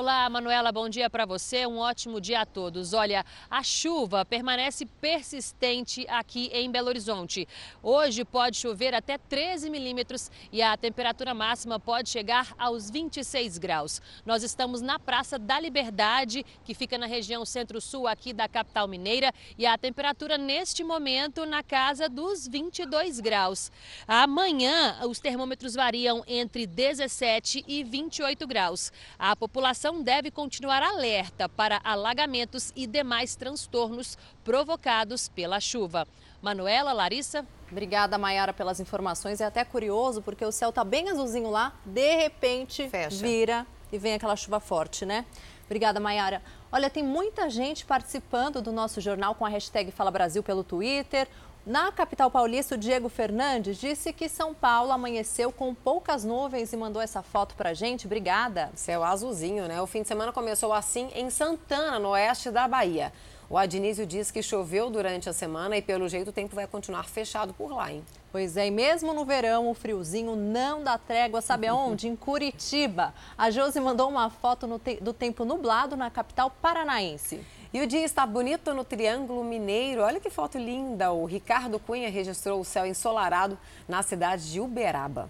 [0.00, 1.66] Olá, Manuela, bom dia para você.
[1.66, 2.92] Um ótimo dia a todos.
[2.92, 7.48] Olha, a chuva permanece persistente aqui em Belo Horizonte.
[7.82, 14.00] Hoje pode chover até 13 milímetros e a temperatura máxima pode chegar aos 26 graus.
[14.24, 19.34] Nós estamos na Praça da Liberdade, que fica na região centro-sul aqui da capital mineira,
[19.58, 23.72] e a temperatura neste momento na casa dos 22 graus.
[24.06, 28.92] Amanhã os termômetros variam entre 17 e 28 graus.
[29.18, 36.06] A população população deve continuar alerta para alagamentos e demais transtornos provocados pela chuva.
[36.42, 37.44] Manuela, Larissa.
[37.70, 39.40] Obrigada, Mayara, pelas informações.
[39.40, 43.16] É até curioso porque o céu está bem azulzinho lá, de repente Fecha.
[43.16, 45.24] vira e vem aquela chuva forte, né?
[45.64, 46.42] Obrigada, Mayara.
[46.70, 51.26] Olha, tem muita gente participando do nosso jornal com a hashtag Fala Brasil pelo Twitter.
[51.68, 56.76] Na capital paulista, o Diego Fernandes disse que São Paulo amanheceu com poucas nuvens e
[56.78, 58.06] mandou essa foto pra gente.
[58.06, 58.70] Obrigada.
[58.74, 59.78] Céu azulzinho, né?
[59.82, 63.12] O fim de semana começou assim em Santana, no oeste da Bahia.
[63.50, 67.04] O Adnísio diz que choveu durante a semana e, pelo jeito, o tempo vai continuar
[67.04, 68.02] fechado por lá, hein?
[68.32, 72.08] Pois é, e mesmo no verão, o friozinho não dá trégua, sabe aonde?
[72.08, 73.12] em Curitiba.
[73.36, 77.44] A Josi mandou uma foto te do tempo nublado na capital paranaense.
[77.70, 80.00] E o dia está bonito no Triângulo Mineiro.
[80.00, 81.12] Olha que foto linda!
[81.12, 85.28] O Ricardo Cunha registrou o céu ensolarado na cidade de Uberaba.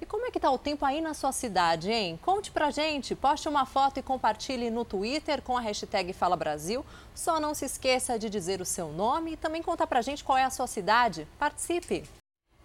[0.00, 2.18] E como é que está o tempo aí na sua cidade, hein?
[2.22, 6.82] Conte pra gente, poste uma foto e compartilhe no Twitter com a hashtag Fala Brasil.
[7.14, 10.38] Só não se esqueça de dizer o seu nome e também conta pra gente qual
[10.38, 11.28] é a sua cidade.
[11.38, 12.04] Participe!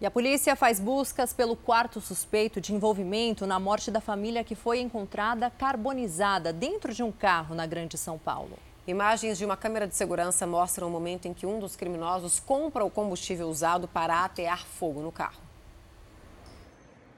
[0.00, 4.54] E a polícia faz buscas pelo quarto suspeito de envolvimento na morte da família que
[4.54, 8.58] foi encontrada carbonizada dentro de um carro na Grande São Paulo.
[8.90, 12.84] Imagens de uma câmera de segurança mostram o momento em que um dos criminosos compra
[12.84, 15.40] o combustível usado para atear fogo no carro.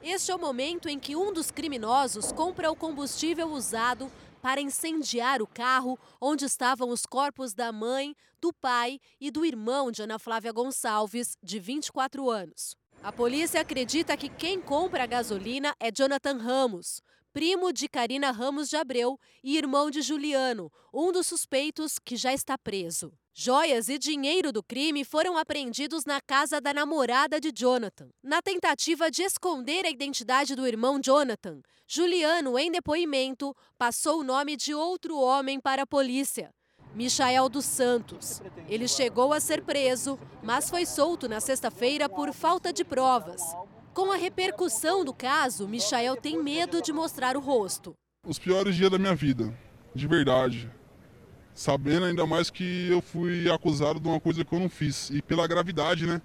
[0.03, 5.41] Este é o momento em que um dos criminosos compra o combustível usado para incendiar
[5.41, 10.19] o carro onde estavam os corpos da mãe, do pai e do irmão de Ana
[10.19, 12.77] Flávia Gonçalves, de 24 anos.
[13.01, 17.01] A polícia acredita que quem compra a gasolina é Jonathan Ramos,
[17.33, 22.31] primo de Karina Ramos de Abreu e irmão de Juliano, um dos suspeitos que já
[22.31, 23.11] está preso.
[23.33, 28.09] Joias e dinheiro do crime foram apreendidos na casa da namorada de Jonathan.
[28.21, 34.55] Na tentativa de esconder a identidade do irmão Jonathan, Juliano, em depoimento, passou o nome
[34.55, 36.53] de outro homem para a polícia.
[36.93, 38.43] Michael dos Santos.
[38.69, 43.41] Ele chegou a ser preso, mas foi solto na sexta-feira por falta de provas.
[43.93, 47.93] Com a repercussão do caso, Michael tem medo de mostrar o rosto.
[48.25, 49.55] Os piores dias da minha vida,
[49.93, 50.67] de verdade.
[51.53, 55.11] Sabendo ainda mais que eu fui acusado de uma coisa que eu não fiz.
[55.11, 56.19] E pela gravidade, né?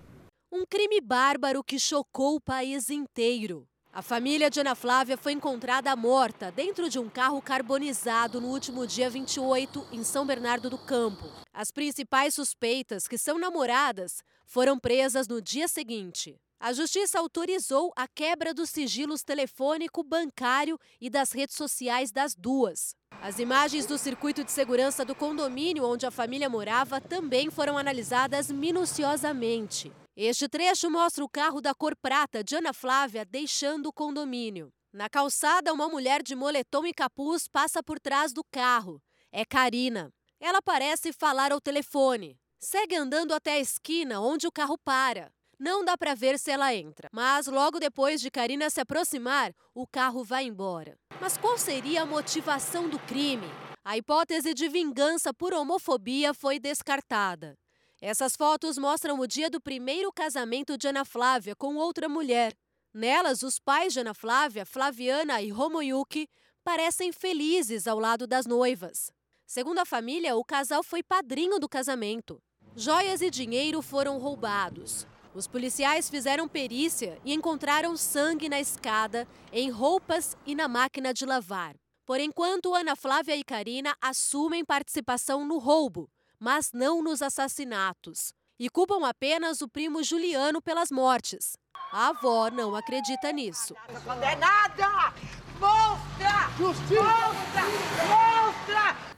[0.51, 3.69] Um crime bárbaro que chocou o país inteiro.
[3.93, 8.87] A família de Ana Flávia foi encontrada morta dentro de um carro carbonizado no último
[8.87, 11.27] dia 28, em São Bernardo do Campo.
[11.53, 16.41] As principais suspeitas, que são namoradas, foram presas no dia seguinte.
[16.61, 22.97] A Justiça autorizou a quebra dos sigilos telefônico, bancário e das redes sociais das duas.
[23.23, 28.51] As imagens do circuito de segurança do condomínio onde a família morava também foram analisadas
[28.51, 29.93] minuciosamente.
[30.17, 34.73] Este trecho mostra o carro da cor prata de Ana Flávia deixando o condomínio.
[34.93, 39.01] Na calçada, uma mulher de moletom e capuz passa por trás do carro.
[39.31, 40.13] É Karina.
[40.41, 42.37] Ela parece falar ao telefone.
[42.59, 45.33] Segue andando até a esquina onde o carro para.
[45.59, 49.89] Não dá para ver se ela entra, mas logo depois de Karina se aproximar, o
[49.89, 50.97] carro vai embora.
[51.21, 53.49] Mas qual seria a motivação do crime?
[53.85, 57.59] A hipótese de vingança por homofobia foi descartada.
[58.01, 62.55] Essas fotos mostram o dia do primeiro casamento de Ana Flávia com outra mulher.
[62.95, 66.29] Nelas, os pais de Ana Flávia, Flaviana e Romoyuki,
[66.63, 69.11] parecem felizes ao lado das noivas.
[69.45, 72.41] Segundo a família, o casal foi padrinho do casamento.
[72.77, 75.05] Joias e dinheiro foram roubados.
[75.39, 81.25] Os policiais fizeram perícia e encontraram sangue na escada, em roupas e na máquina de
[81.25, 81.77] lavar.
[82.05, 86.11] Por enquanto, Ana Flávia e Karina assumem participação no roubo,
[86.41, 88.33] mas não nos assassinatos.
[88.59, 91.57] E culpam apenas o primo Juliano pelas mortes.
[91.93, 93.77] A avó não acredita nisso.
[94.05, 95.15] Condenada!
[95.61, 96.51] Mostra!
[96.59, 97.03] Justiça!
[97.05, 98.48] Mostra!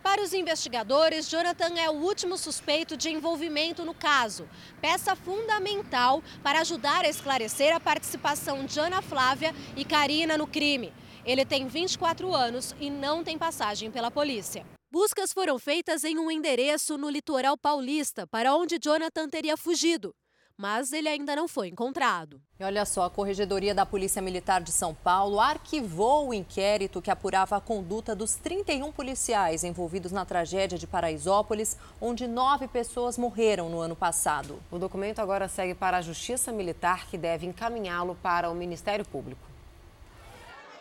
[0.03, 4.49] Para os investigadores, Jonathan é o último suspeito de envolvimento no caso,
[4.81, 10.93] peça fundamental para ajudar a esclarecer a participação de Ana Flávia e Karina no crime.
[11.25, 14.67] Ele tem 24 anos e não tem passagem pela polícia.
[14.91, 20.13] Buscas foram feitas em um endereço no litoral paulista, para onde Jonathan teria fugido
[20.61, 22.39] mas ele ainda não foi encontrado.
[22.59, 27.11] E olha só, a Corregedoria da Polícia Militar de São Paulo arquivou o inquérito que
[27.11, 33.71] apurava a conduta dos 31 policiais envolvidos na tragédia de Paraisópolis, onde nove pessoas morreram
[33.71, 34.61] no ano passado.
[34.71, 39.41] O documento agora segue para a Justiça Militar, que deve encaminhá-lo para o Ministério Público.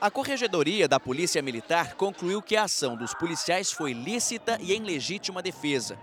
[0.02, 4.82] A Corregedoria da Polícia Militar concluiu que a ação dos policiais foi lícita e em
[4.82, 5.98] legítima defesa.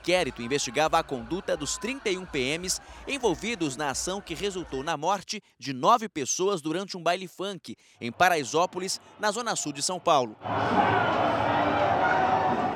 [0.00, 5.74] Inquérito investigava a conduta dos 31 PMs envolvidos na ação que resultou na morte de
[5.74, 10.38] nove pessoas durante um baile funk em Paraisópolis, na zona sul de São Paulo.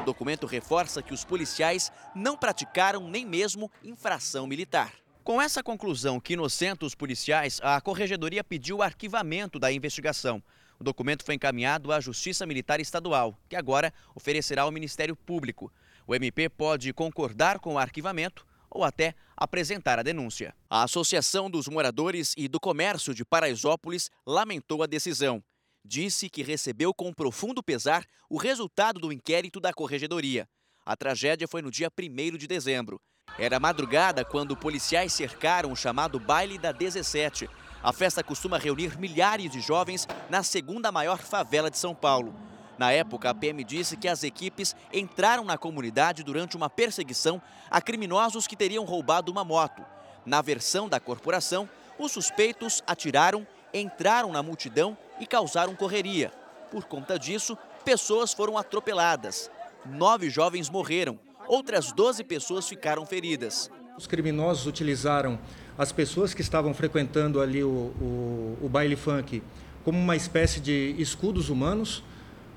[0.03, 4.93] O documento reforça que os policiais não praticaram nem mesmo infração militar.
[5.25, 10.43] Com essa conclusão que inocenta os policiais, a Corregedoria pediu o arquivamento da investigação.
[10.79, 15.73] O documento foi encaminhado à Justiça Militar Estadual, que agora oferecerá ao Ministério Público.
[16.07, 20.55] O MP pode concordar com o arquivamento ou até apresentar a denúncia.
[20.69, 25.43] A Associação dos Moradores e do Comércio de Paraisópolis lamentou a decisão.
[25.85, 30.47] Disse que recebeu com profundo pesar o resultado do inquérito da Corregedoria.
[30.85, 33.01] A tragédia foi no dia 1 de dezembro.
[33.39, 37.49] Era madrugada quando policiais cercaram o chamado Baile da 17.
[37.83, 42.35] A festa costuma reunir milhares de jovens na segunda maior favela de São Paulo.
[42.79, 47.41] Na época, a PM disse que as equipes entraram na comunidade durante uma perseguição
[47.71, 49.85] a criminosos que teriam roubado uma moto.
[50.27, 51.69] Na versão da corporação,
[51.99, 56.33] os suspeitos atiraram, entraram na multidão e causaram correria.
[56.71, 59.51] Por conta disso, pessoas foram atropeladas.
[59.87, 63.71] Nove jovens morreram, outras 12 pessoas ficaram feridas.
[63.97, 65.39] Os criminosos utilizaram
[65.79, 69.41] as pessoas que estavam frequentando ali o, o, o baile funk
[69.85, 72.03] como uma espécie de escudos humanos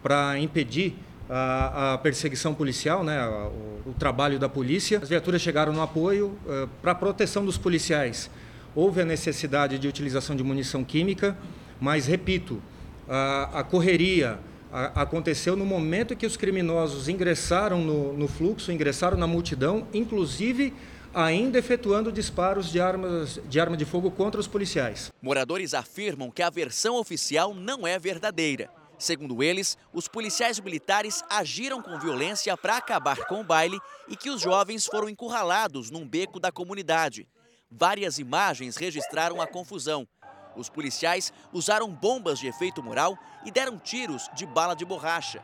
[0.01, 0.95] para impedir
[1.29, 4.99] a, a, perseguição policial, né, o, o, trabalho da polícia.
[5.01, 8.29] As viaturas chegaram no apoio uh, para a proteção dos policiais.
[8.73, 11.37] Houve a necessidade de utilização de munição química,
[11.79, 12.61] mas, repito,
[13.09, 14.39] a, a correria
[14.71, 20.73] a, aconteceu no momento que os criminosos ingressaram no, no fluxo, ingressaram na multidão, inclusive
[21.13, 25.11] ainda efetuando disparos de armas de arma de fogo contra os policiais.
[25.21, 31.81] Moradores afirmam que a versão oficial não é verdadeira Segundo eles, os policiais militares agiram
[31.81, 36.39] com violência para acabar com o baile e que os jovens foram encurralados num beco
[36.39, 37.27] da comunidade.
[37.69, 40.07] Várias imagens registraram a confusão.
[40.55, 43.15] Os policiais usaram bombas de efeito moral
[43.45, 45.43] e deram tiros de bala de borracha.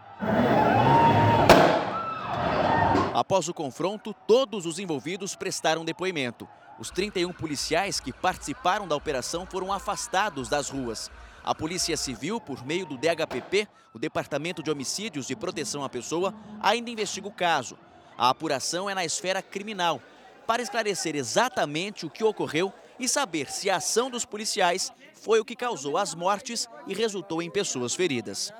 [3.14, 6.50] Após o confronto, todos os envolvidos prestaram depoimento.
[6.80, 11.12] Os 31 policiais que participaram da operação foram afastados das ruas.
[11.44, 16.34] A Polícia Civil, por meio do DHPP, o Departamento de Homicídios e Proteção à Pessoa,
[16.62, 17.78] ainda investiga o caso.
[18.18, 20.02] A apuração é na esfera criminal,
[20.48, 25.46] para esclarecer exatamente o que ocorreu e saber se a ação dos policiais foi o
[25.46, 28.54] que causou as mortes e resultou em pessoas feridas.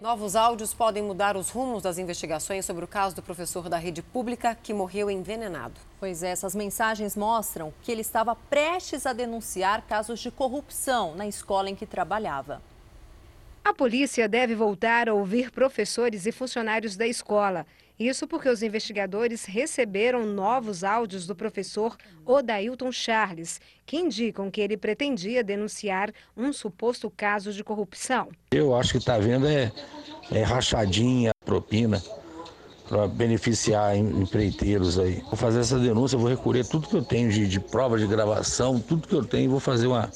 [0.00, 4.00] Novos áudios podem mudar os rumos das investigações sobre o caso do professor da rede
[4.00, 5.74] pública que morreu envenenado.
[5.98, 11.26] Pois é, essas mensagens mostram que ele estava prestes a denunciar casos de corrupção na
[11.26, 12.62] escola em que trabalhava.
[13.62, 17.66] A polícia deve voltar a ouvir professores e funcionários da escola.
[18.00, 24.74] Isso porque os investigadores receberam novos áudios do professor Odailton Charles, que indicam que ele
[24.78, 28.28] pretendia denunciar um suposto caso de corrupção.
[28.52, 29.70] Eu acho que está vendo é,
[30.32, 32.02] é rachadinha, propina
[32.88, 35.20] para beneficiar empreiteiros aí.
[35.26, 38.80] Vou fazer essa denúncia, vou recolher tudo que eu tenho de, de prova de gravação,
[38.80, 40.10] tudo que eu tenho, vou fazer uma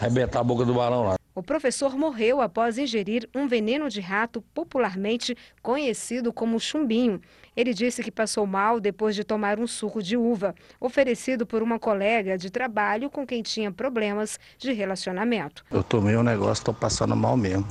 [0.00, 1.19] arrebentar a boca do balão lá.
[1.32, 7.20] O professor morreu após ingerir um veneno de rato popularmente conhecido como chumbinho.
[7.56, 11.78] Ele disse que passou mal depois de tomar um suco de uva, oferecido por uma
[11.78, 15.64] colega de trabalho com quem tinha problemas de relacionamento.
[15.70, 17.66] Eu tomei um negócio, estou passando mal mesmo.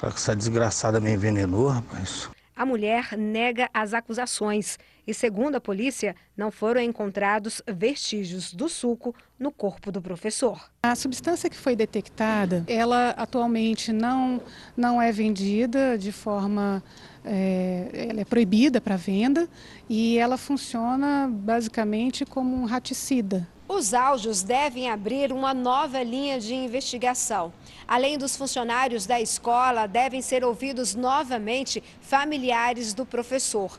[0.00, 2.30] Essa desgraçada me envenenou, rapaz.
[2.54, 4.78] A mulher nega as acusações
[5.08, 10.70] e, segundo a polícia, não foram encontrados vestígios do suco no corpo do professor.
[10.82, 14.38] A substância que foi detectada, ela atualmente não,
[14.76, 16.82] não é vendida de forma
[17.24, 19.48] é, ela é proibida para venda
[19.88, 23.48] e ela funciona basicamente como um raticida.
[23.66, 27.50] Os áudios devem abrir uma nova linha de investigação.
[27.86, 33.78] Além dos funcionários da escola, devem ser ouvidos novamente familiares do professor.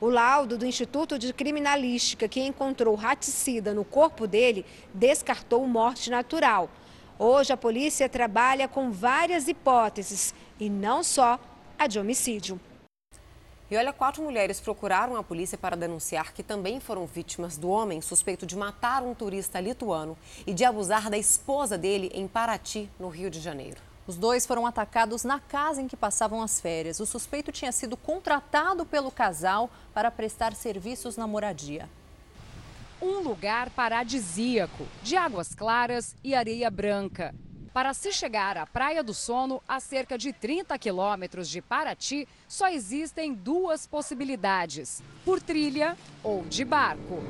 [0.00, 4.64] O laudo do Instituto de Criminalística, que encontrou raticida no corpo dele,
[4.94, 6.70] descartou morte natural.
[7.18, 11.38] Hoje, a polícia trabalha com várias hipóteses e não só
[11.78, 12.58] a de homicídio.
[13.70, 18.00] E olha, quatro mulheres procuraram a polícia para denunciar que também foram vítimas do homem
[18.00, 20.16] suspeito de matar um turista lituano
[20.46, 23.89] e de abusar da esposa dele em Paraty, no Rio de Janeiro.
[24.10, 26.98] Os dois foram atacados na casa em que passavam as férias.
[26.98, 31.88] O suspeito tinha sido contratado pelo casal para prestar serviços na moradia.
[33.00, 37.32] Um lugar paradisíaco, de águas claras e areia branca.
[37.72, 42.68] Para se chegar à Praia do Sono, a cerca de 30 quilômetros de Paraty, só
[42.68, 47.22] existem duas possibilidades: por trilha ou de barco.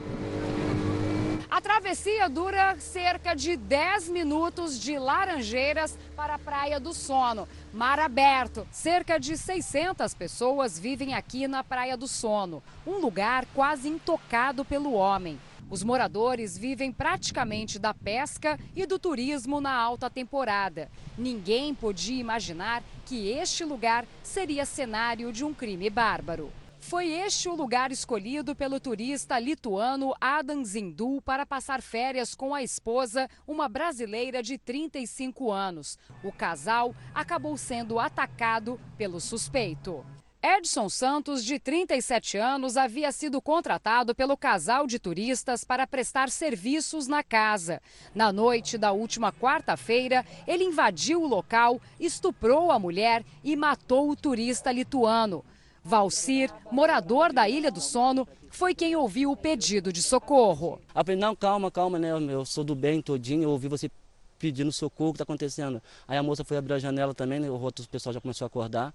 [1.50, 7.48] A travessia dura cerca de 10 minutos de Laranjeiras para a Praia do Sono.
[7.74, 8.64] Mar aberto.
[8.70, 14.92] Cerca de 600 pessoas vivem aqui na Praia do Sono, um lugar quase intocado pelo
[14.92, 15.40] homem.
[15.68, 20.88] Os moradores vivem praticamente da pesca e do turismo na alta temporada.
[21.18, 26.52] Ninguém podia imaginar que este lugar seria cenário de um crime bárbaro.
[26.90, 32.64] Foi este o lugar escolhido pelo turista lituano Adam Zindu para passar férias com a
[32.64, 35.96] esposa, uma brasileira de 35 anos.
[36.24, 40.04] O casal acabou sendo atacado pelo suspeito.
[40.42, 47.06] Edson Santos, de 37 anos, havia sido contratado pelo casal de turistas para prestar serviços
[47.06, 47.80] na casa.
[48.12, 54.16] Na noite da última quarta-feira, ele invadiu o local, estuprou a mulher e matou o
[54.16, 55.44] turista lituano.
[55.82, 60.80] Valcir, morador da Ilha do Sono, foi quem ouviu o pedido de socorro.
[60.92, 62.10] Falei, não, calma, calma, né?
[62.10, 63.90] Eu sou do bem todinho, eu ouvi você
[64.38, 65.82] pedindo socorro, o que está acontecendo?
[66.08, 67.50] Aí a moça foi abrir a janela também, né?
[67.50, 68.92] O outro pessoal já começou a acordar.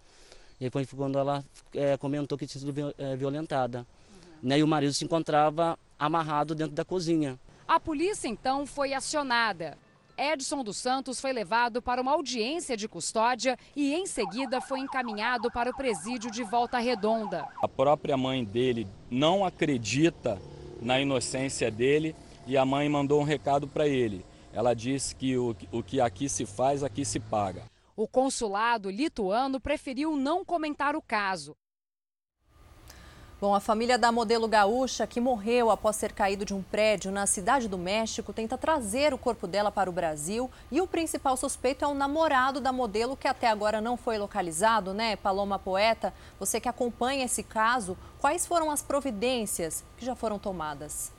[0.59, 1.43] E foi quando ela
[1.73, 3.79] é, comentou que tinha sido é, violentada.
[3.79, 4.49] Uhum.
[4.49, 7.37] Né, e o marido se encontrava amarrado dentro da cozinha.
[7.67, 9.77] A polícia então foi acionada.
[10.17, 15.51] Edson dos Santos foi levado para uma audiência de custódia e em seguida foi encaminhado
[15.51, 17.47] para o presídio de Volta Redonda.
[17.61, 20.41] A própria mãe dele não acredita
[20.81, 22.15] na inocência dele
[22.47, 24.25] e a mãe mandou um recado para ele.
[24.53, 27.63] Ela disse que o, o que aqui se faz, aqui se paga.
[27.95, 31.55] O consulado lituano preferiu não comentar o caso.
[33.41, 37.25] Bom, a família da modelo gaúcha que morreu após ser caído de um prédio na
[37.25, 41.83] cidade do México tenta trazer o corpo dela para o Brasil e o principal suspeito
[41.83, 45.17] é o namorado da modelo que até agora não foi localizado, né?
[45.17, 51.11] Paloma Poeta, você que acompanha esse caso, quais foram as providências que já foram tomadas?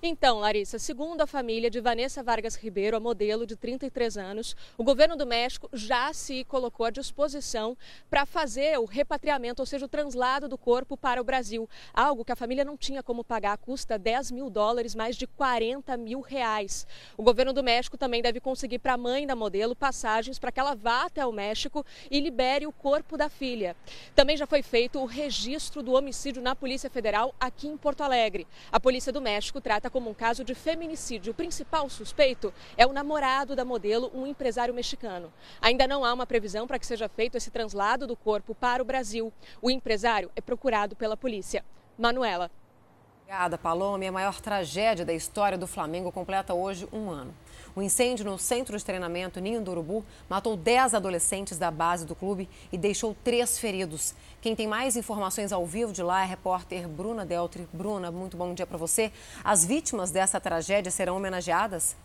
[0.00, 4.84] Então, Larissa, segundo a família de Vanessa Vargas Ribeiro, a modelo de 33 anos, o
[4.84, 7.76] governo do México já se colocou à disposição
[8.08, 11.68] para fazer o repatriamento, ou seja, o translado do corpo para o Brasil.
[11.92, 15.96] Algo que a família não tinha como pagar, custa 10 mil dólares, mais de 40
[15.96, 16.86] mil reais.
[17.16, 20.60] O governo do México também deve conseguir para a mãe da modelo passagens para que
[20.60, 23.74] ela vá até o México e libere o corpo da filha.
[24.14, 28.46] Também já foi feito o registro do homicídio na Polícia Federal aqui em Porto Alegre.
[28.70, 31.32] A Polícia do México trata como um caso de feminicídio.
[31.32, 35.32] O principal suspeito é o namorado da modelo, um empresário mexicano.
[35.60, 38.86] Ainda não há uma previsão para que seja feito esse translado do corpo para o
[38.86, 39.32] Brasil.
[39.60, 41.64] O empresário é procurado pela polícia.
[41.96, 42.50] Manuela.
[43.22, 44.06] Obrigada, Palome.
[44.06, 47.34] A maior tragédia da história do Flamengo completa hoje um ano.
[47.74, 52.14] O incêndio no centro de treinamento Ninho do Urubu matou 10 adolescentes da base do
[52.14, 54.14] clube e deixou três feridos.
[54.40, 57.68] Quem tem mais informações ao vivo de lá é a repórter Bruna Deltri.
[57.72, 59.12] Bruna, muito bom dia para você.
[59.44, 61.96] As vítimas dessa tragédia serão homenageadas?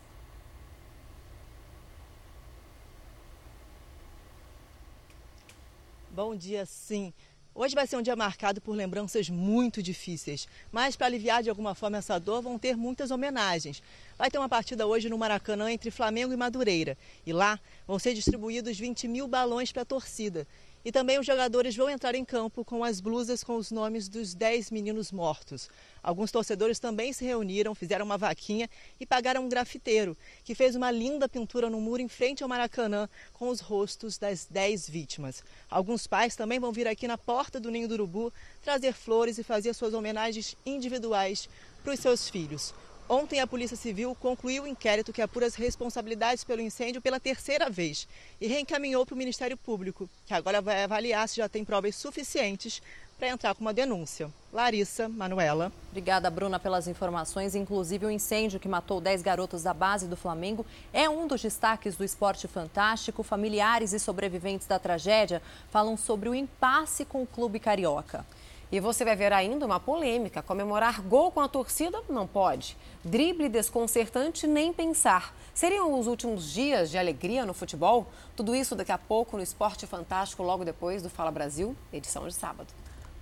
[6.10, 7.12] Bom dia, sim.
[7.56, 11.72] Hoje vai ser um dia marcado por lembranças muito difíceis, mas para aliviar de alguma
[11.72, 13.80] forma essa dor vão ter muitas homenagens.
[14.18, 18.12] Vai ter uma partida hoje no Maracanã entre Flamengo e Madureira e lá vão ser
[18.12, 20.48] distribuídos 20 mil balões para a torcida.
[20.84, 24.34] E também os jogadores vão entrar em campo com as blusas com os nomes dos
[24.34, 25.70] 10 meninos mortos.
[26.02, 28.68] Alguns torcedores também se reuniram, fizeram uma vaquinha
[29.00, 33.08] e pagaram um grafiteiro, que fez uma linda pintura no muro em frente ao Maracanã
[33.32, 35.42] com os rostos das 10 vítimas.
[35.70, 38.30] Alguns pais também vão vir aqui na porta do Ninho do Urubu
[38.60, 41.48] trazer flores e fazer suas homenagens individuais
[41.82, 42.74] para os seus filhos.
[43.08, 47.68] Ontem, a Polícia Civil concluiu o inquérito que apura as responsabilidades pelo incêndio pela terceira
[47.68, 48.08] vez
[48.40, 52.80] e reencaminhou para o Ministério Público, que agora vai avaliar se já tem provas suficientes
[53.18, 54.30] para entrar com uma denúncia.
[54.50, 55.70] Larissa, Manuela.
[55.90, 57.54] Obrigada, Bruna, pelas informações.
[57.54, 61.96] Inclusive, o incêndio que matou 10 garotos da base do Flamengo é um dos destaques
[61.96, 63.22] do esporte fantástico.
[63.22, 68.24] Familiares e sobreviventes da tragédia falam sobre o impasse com o clube carioca.
[68.74, 70.42] E você vai ver ainda uma polêmica.
[70.42, 72.76] Comemorar gol com a torcida não pode.
[73.04, 75.32] Drible desconcertante, nem pensar.
[75.54, 78.08] Seriam os últimos dias de alegria no futebol?
[78.34, 82.34] Tudo isso daqui a pouco no Esporte Fantástico, logo depois do Fala Brasil, edição de
[82.34, 82.66] sábado.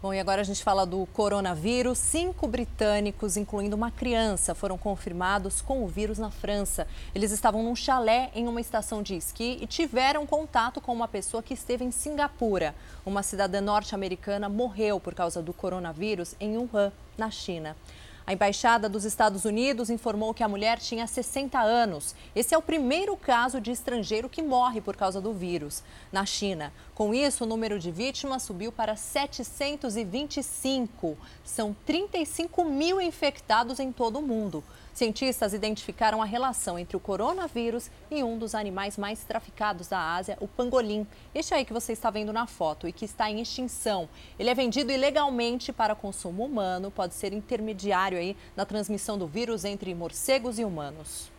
[0.03, 1.97] Bom, e agora a gente fala do coronavírus.
[1.97, 6.89] Cinco britânicos, incluindo uma criança, foram confirmados com o vírus na França.
[7.15, 11.41] Eles estavam num chalé em uma estação de esqui e tiveram contato com uma pessoa
[11.41, 12.75] que esteve em Singapura.
[13.07, 17.77] Uma cidadã norte-americana morreu por causa do coronavírus em Wuhan, na China.
[18.25, 22.15] A Embaixada dos Estados Unidos informou que a mulher tinha 60 anos.
[22.37, 25.83] Esse é o primeiro caso de estrangeiro que morre por causa do vírus
[26.13, 26.73] na China.
[26.95, 31.19] Com isso, o número de vítimas subiu para 725.
[31.45, 34.63] São 35 mil infectados em todo o mundo.
[34.93, 40.37] Cientistas identificaram a relação entre o coronavírus e um dos animais mais traficados da Ásia,
[40.39, 41.07] o pangolim.
[41.35, 44.07] Este aí que você está vendo na foto e que está em extinção.
[44.39, 49.65] Ele é vendido ilegalmente para consumo humano, pode ser intermediário aí na transmissão do vírus
[49.65, 51.32] entre morcegos e humanos.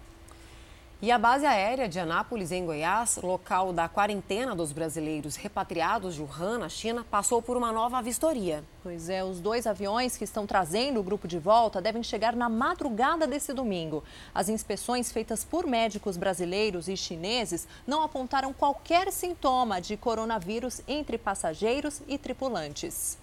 [1.03, 6.21] E a base aérea de Anápolis, em Goiás, local da quarentena dos brasileiros repatriados de
[6.21, 8.63] Wuhan, na China, passou por uma nova vistoria.
[8.81, 12.47] Pois é, os dois aviões que estão trazendo o grupo de volta devem chegar na
[12.47, 14.01] madrugada desse domingo.
[14.33, 21.17] As inspeções feitas por médicos brasileiros e chineses não apontaram qualquer sintoma de coronavírus entre
[21.17, 23.17] passageiros e tripulantes.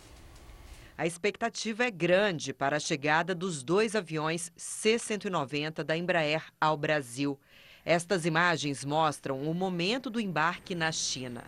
[0.98, 7.39] A expectativa é grande para a chegada dos dois aviões C-190 da Embraer ao Brasil.
[7.85, 11.43] Estas imagens mostram o momento do embarque na China.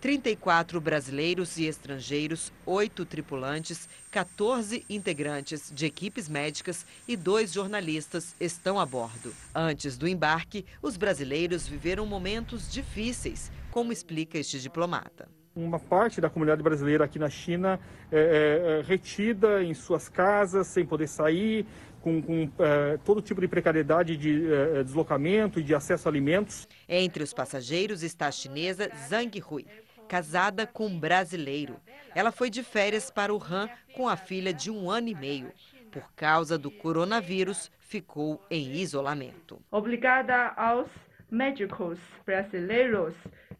[0.00, 8.78] 34 brasileiros e estrangeiros, 8 tripulantes, 14 integrantes de equipes médicas e dois jornalistas estão
[8.78, 9.32] a bordo.
[9.54, 16.28] Antes do embarque, os brasileiros viveram momentos difíceis, como explica este diplomata uma parte da
[16.28, 17.80] comunidade brasileira aqui na China
[18.12, 21.66] é, é, é retida em suas casas, sem poder sair,
[22.06, 26.68] com, com é, todo tipo de precariedade de é, deslocamento e de acesso a alimentos.
[26.88, 29.66] Entre os passageiros está a chinesa Zhang Hui,
[30.06, 31.80] casada com um brasileiro.
[32.14, 35.50] Ela foi de férias para o Han com a filha de um ano e meio.
[35.90, 39.60] Por causa do coronavírus, ficou em isolamento.
[39.72, 40.88] Obrigada aos
[41.28, 43.14] médicos brasileiros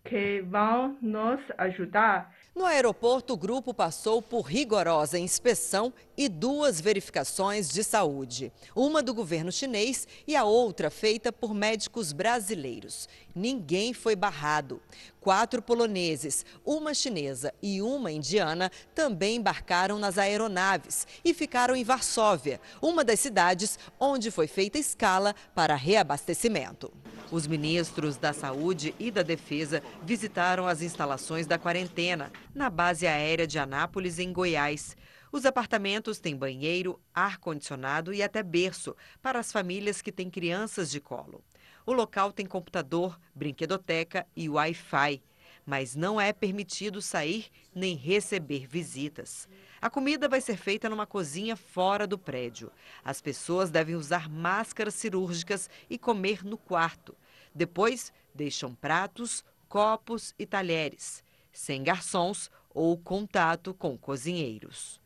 [0.05, 2.33] que vão nos ajudar.
[2.57, 8.51] No aeroporto, o grupo passou por rigorosa inspeção e duas verificações de saúde.
[8.75, 13.11] Uma do governo chinês e a outra feita por médicos brasileiros.
[13.35, 14.81] Ninguém foi barrado.
[15.27, 22.61] Quatro poloneses, uma chinesa e uma indiana também embarcaram nas aeronaves e ficaram em Varsóvia,
[22.81, 26.93] uma das cidades onde foi feita escala para reabastecimento.
[27.29, 33.49] Os ministros da Saúde e da Defesa visitaram as instalações da quarentena na base aérea
[33.49, 34.97] de Anápolis, em Goiás.
[35.33, 41.01] Os apartamentos têm banheiro, ar-condicionado e até berço para as famílias que têm crianças de
[41.01, 41.43] colo.
[41.87, 45.23] O local tem computador, brinquedoteca e Wi-Fi,
[45.65, 49.49] mas não é permitido sair nem receber visitas.
[49.81, 52.73] A comida vai ser feita numa cozinha fora do prédio.
[53.05, 57.17] As pessoas devem usar máscaras cirúrgicas e comer no quarto.
[57.55, 61.23] Depois, deixam pratos, copos e talheres,
[61.53, 65.01] sem garçons ou contato com cozinheiros.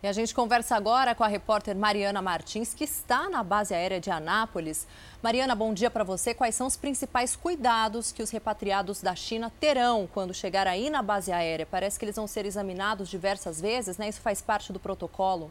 [0.00, 4.00] E a gente conversa agora com a repórter Mariana Martins, que está na base aérea
[4.00, 4.86] de Anápolis.
[5.20, 6.32] Mariana, bom dia para você.
[6.32, 11.02] Quais são os principais cuidados que os repatriados da China terão quando chegar aí na
[11.02, 11.66] base aérea?
[11.66, 14.08] Parece que eles vão ser examinados diversas vezes, né?
[14.08, 15.50] Isso faz parte do protocolo.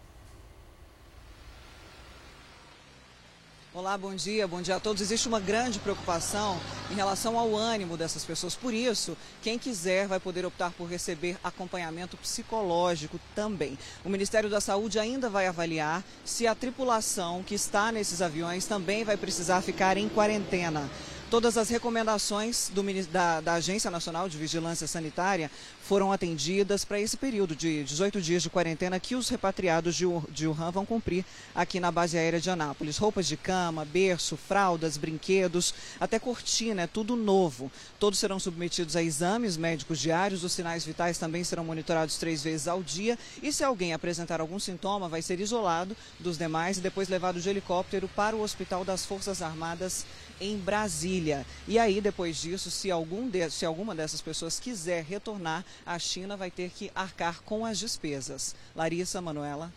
[3.77, 5.03] Olá, bom dia, bom dia a todos.
[5.03, 6.59] Existe uma grande preocupação
[6.89, 8.55] em relação ao ânimo dessas pessoas.
[8.55, 13.77] Por isso, quem quiser vai poder optar por receber acompanhamento psicológico também.
[14.03, 19.03] O Ministério da Saúde ainda vai avaliar se a tripulação que está nesses aviões também
[19.03, 20.89] vai precisar ficar em quarentena.
[21.29, 22.81] Todas as recomendações do,
[23.11, 25.51] da, da Agência Nacional de Vigilância Sanitária
[25.83, 30.47] foram atendidas para esse período de 18 dias de quarentena que os repatriados de, de
[30.47, 32.97] Wuhan vão cumprir aqui na base aérea de Anápolis.
[32.97, 37.69] Roupas de cama, berço, fraldas, brinquedos, até cortina, é tudo novo.
[37.99, 42.69] Todos serão submetidos a exames médicos diários, os sinais vitais também serão monitorados três vezes
[42.69, 47.09] ao dia e se alguém apresentar algum sintoma, vai ser isolado dos demais e depois
[47.09, 50.05] levado de helicóptero para o Hospital das Forças Armadas
[50.39, 51.45] em Brasília.
[51.67, 56.37] E aí, depois disso, se, algum de, se alguma dessas pessoas quiser retornar, a China
[56.37, 58.55] vai ter que arcar com as despesas.
[58.75, 59.71] Larissa, Manuela.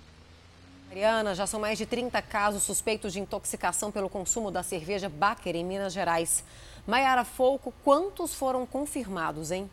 [0.89, 5.55] Mariana, já são mais de 30 casos suspeitos de intoxicação pelo consumo da cerveja Baker
[5.55, 6.43] em Minas Gerais.
[6.85, 9.71] Maiara Folco, quantos foram confirmados, hein?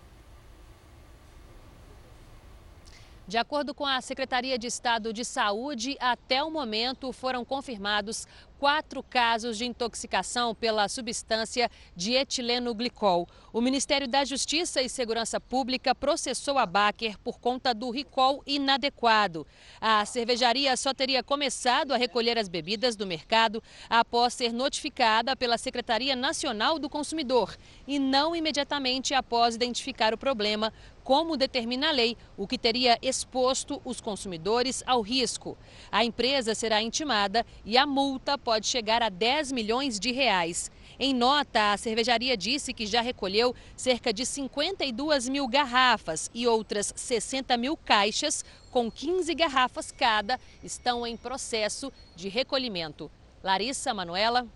[3.27, 8.25] De acordo com a Secretaria de Estado de Saúde, até o momento foram confirmados
[8.59, 13.27] quatro casos de intoxicação pela substância dietileno-glicol.
[13.53, 19.45] O Ministério da Justiça e Segurança Pública processou a Baker por conta do recall inadequado.
[19.79, 25.57] A cervejaria só teria começado a recolher as bebidas do mercado após ser notificada pela
[25.57, 27.55] Secretaria Nacional do Consumidor
[27.87, 30.73] e não imediatamente após identificar o problema,
[31.03, 35.57] como determina a lei, o que teria exposto os consumidores ao risco.
[35.89, 40.71] A empresa será intimada e a multa pode chegar a 10 milhões de reais.
[40.97, 46.93] Em nota, a cervejaria disse que já recolheu cerca de 52 mil garrafas e outras
[46.95, 53.11] 60 mil caixas, com 15 garrafas cada, estão em processo de recolhimento.
[53.43, 54.47] Larissa Manuela.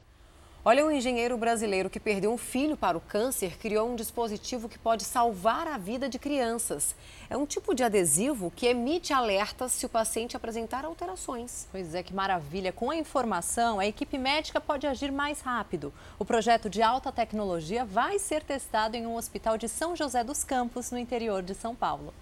[0.63, 4.77] Olha, um engenheiro brasileiro que perdeu um filho para o câncer criou um dispositivo que
[4.77, 6.93] pode salvar a vida de crianças.
[7.31, 11.67] É um tipo de adesivo que emite alertas se o paciente apresentar alterações.
[11.71, 12.71] Pois é, que maravilha.
[12.71, 15.91] Com a informação, a equipe médica pode agir mais rápido.
[16.19, 20.43] O projeto de alta tecnologia vai ser testado em um hospital de São José dos
[20.43, 22.13] Campos, no interior de São Paulo.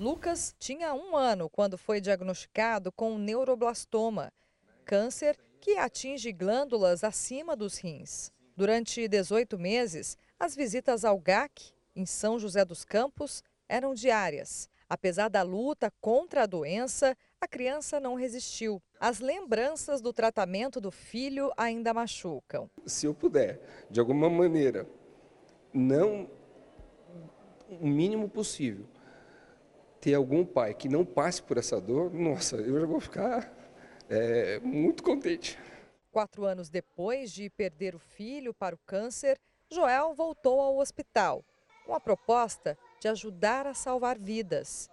[0.00, 4.32] Lucas tinha um ano quando foi diagnosticado com neuroblastoma,
[4.84, 8.32] câncer que atinge glândulas acima dos rins.
[8.56, 14.68] Durante 18 meses, as visitas ao GAC, em São José dos Campos, eram diárias.
[14.88, 18.82] Apesar da luta contra a doença, a criança não resistiu.
[18.98, 22.68] As lembranças do tratamento do filho ainda machucam.
[22.86, 24.86] Se eu puder, de alguma maneira,
[25.72, 26.28] não
[27.68, 28.84] o mínimo possível,
[30.00, 33.59] ter algum pai que não passe por essa dor, nossa, eu já vou ficar
[34.10, 35.56] é, muito contente.
[36.10, 39.38] Quatro anos depois de perder o filho para o câncer,
[39.70, 41.44] Joel voltou ao hospital
[41.86, 44.90] com a proposta de ajudar a salvar vidas.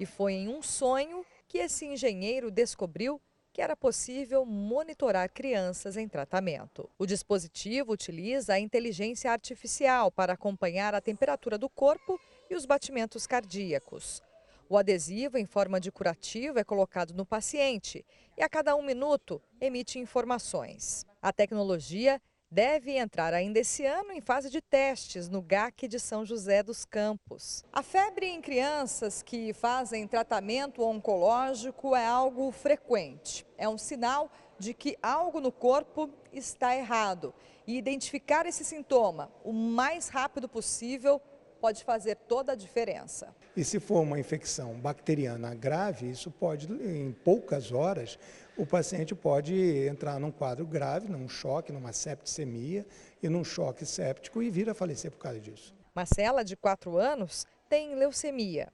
[0.00, 3.20] E foi em um sonho que esse engenheiro descobriu
[3.52, 6.90] que era possível monitorar crianças em tratamento.
[6.98, 12.18] O dispositivo utiliza a inteligência artificial para acompanhar a temperatura do corpo
[12.50, 14.20] e os batimentos cardíacos.
[14.68, 18.04] O adesivo em forma de curativo é colocado no paciente
[18.36, 21.04] e a cada um minuto emite informações.
[21.20, 22.20] A tecnologia
[22.50, 26.84] deve entrar ainda esse ano em fase de testes no GAC de São José dos
[26.84, 27.64] Campos.
[27.72, 33.44] A febre em crianças que fazem tratamento oncológico é algo frequente.
[33.58, 37.34] É um sinal de que algo no corpo está errado.
[37.66, 41.20] E identificar esse sintoma o mais rápido possível
[41.64, 43.34] pode fazer toda a diferença.
[43.56, 48.18] E se for uma infecção bacteriana grave, isso pode, em poucas horas,
[48.54, 49.54] o paciente pode
[49.88, 52.84] entrar num quadro grave, num choque, numa septicemia
[53.22, 55.74] e num choque séptico e vir a falecer por causa disso.
[55.94, 58.68] Marcela, de 4 anos, tem leucemia.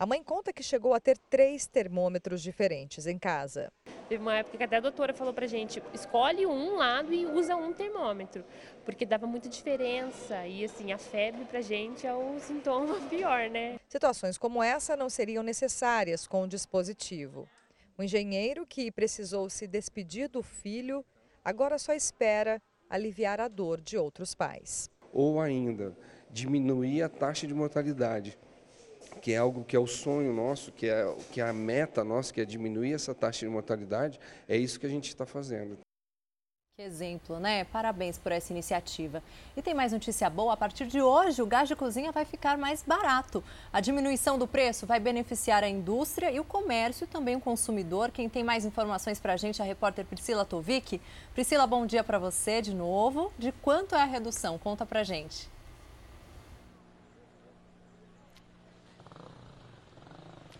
[0.00, 3.70] A mãe conta que chegou a ter três termômetros diferentes em casa.
[4.08, 7.54] Teve uma época que até a doutora falou pra gente, escolhe um lado e usa
[7.54, 8.42] um termômetro,
[8.82, 13.78] porque dava muita diferença e assim, a febre pra gente é o sintoma pior, né?
[13.90, 17.46] Situações como essa não seriam necessárias com o dispositivo.
[17.98, 21.04] O engenheiro que precisou se despedir do filho
[21.44, 22.58] agora só espera
[22.88, 24.88] aliviar a dor de outros pais.
[25.12, 25.94] Ou ainda,
[26.30, 28.38] diminuir a taxa de mortalidade
[29.20, 32.32] que é algo que é o sonho nosso, que é, que é a meta nossa,
[32.32, 34.18] que é diminuir essa taxa de mortalidade,
[34.48, 35.78] é isso que a gente está fazendo.
[36.80, 37.64] Que exemplo, né?
[37.64, 39.22] Parabéns por essa iniciativa.
[39.54, 42.56] E tem mais notícia boa: a partir de hoje, o gás de cozinha vai ficar
[42.56, 43.44] mais barato.
[43.70, 48.10] A diminuição do preço vai beneficiar a indústria e o comércio, também o consumidor.
[48.10, 50.98] Quem tem mais informações para a gente é a repórter Priscila Tovic.
[51.34, 53.30] Priscila, bom dia para você de novo.
[53.38, 54.56] De quanto é a redução?
[54.56, 55.50] Conta para gente.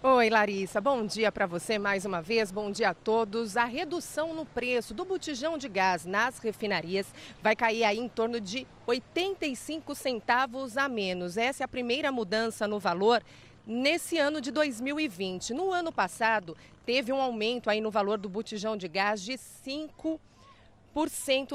[0.02, 0.81] Oi, Larissa.
[0.81, 2.51] Bom dia para você mais uma vez.
[2.51, 3.55] Bom dia a todos.
[3.59, 7.06] A redução no preço do botijão de gás nas refinarias
[7.43, 11.36] vai cair aí em torno de 85 centavos a menos.
[11.36, 13.22] Essa é a primeira mudança no valor
[13.66, 15.52] nesse ano de 2020.
[15.52, 16.56] No ano passado,
[16.86, 20.18] teve um aumento aí no valor do botijão de gás de 5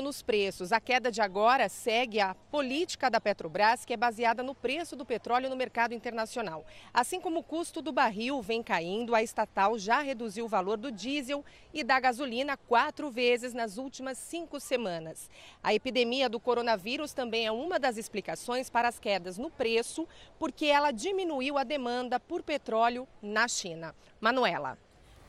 [0.01, 0.71] nos preços.
[0.71, 5.05] A queda de agora segue a política da Petrobras, que é baseada no preço do
[5.05, 6.65] petróleo no mercado internacional.
[6.93, 10.91] Assim como o custo do barril vem caindo, a estatal já reduziu o valor do
[10.91, 11.43] diesel
[11.73, 15.29] e da gasolina quatro vezes nas últimas cinco semanas.
[15.61, 20.07] A epidemia do coronavírus também é uma das explicações para as quedas no preço,
[20.39, 23.93] porque ela diminuiu a demanda por petróleo na China.
[24.19, 24.84] Manuela.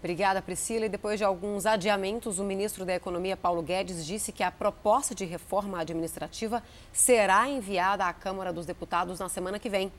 [0.06, 0.86] Obrigada, Priscila.
[0.86, 5.16] E depois de alguns adiamentos, o ministro da Economia, Paulo Guedes, disse que a proposta
[5.16, 6.62] de reforma administrativa
[6.92, 9.90] será enviada à Câmara dos Deputados na semana que vem.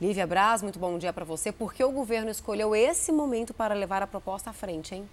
[0.00, 1.52] Lívia Braz, muito bom dia para você.
[1.52, 5.06] Por que o governo escolheu esse momento para levar a proposta à frente, hein?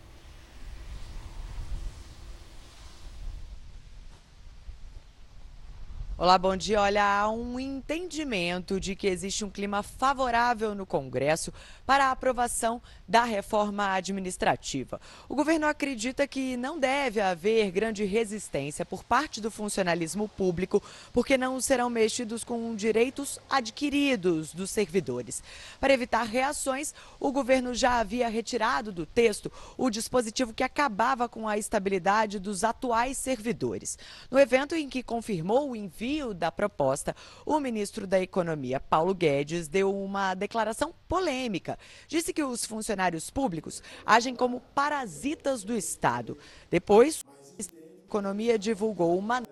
[6.19, 6.81] Olá, bom dia.
[6.81, 11.53] Olha, há um entendimento de que existe um clima favorável no Congresso
[11.85, 14.99] para a aprovação da reforma administrativa.
[15.30, 20.81] O governo acredita que não deve haver grande resistência por parte do funcionalismo público,
[21.14, 25.44] porque não serão mexidos com direitos adquiridos dos servidores.
[25.80, 31.48] Para evitar reações, o governo já havia retirado do texto o dispositivo que acabava com
[31.48, 33.99] a estabilidade dos atuais servidores.
[34.31, 37.15] No evento em que confirmou o envio envio da proposta,
[37.45, 41.77] o ministro da Economia, Paulo Guedes, deu uma declaração polêmica.
[42.07, 46.38] Disse que os funcionários públicos agem como parasitas do Estado.
[46.71, 47.25] Depois,
[47.59, 49.43] a Economia divulgou uma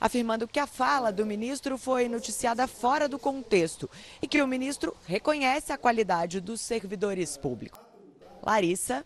[0.00, 3.88] afirmando que a fala do ministro foi noticiada fora do contexto
[4.20, 7.78] e que o ministro reconhece a qualidade dos servidores públicos.
[8.42, 9.04] Larissa.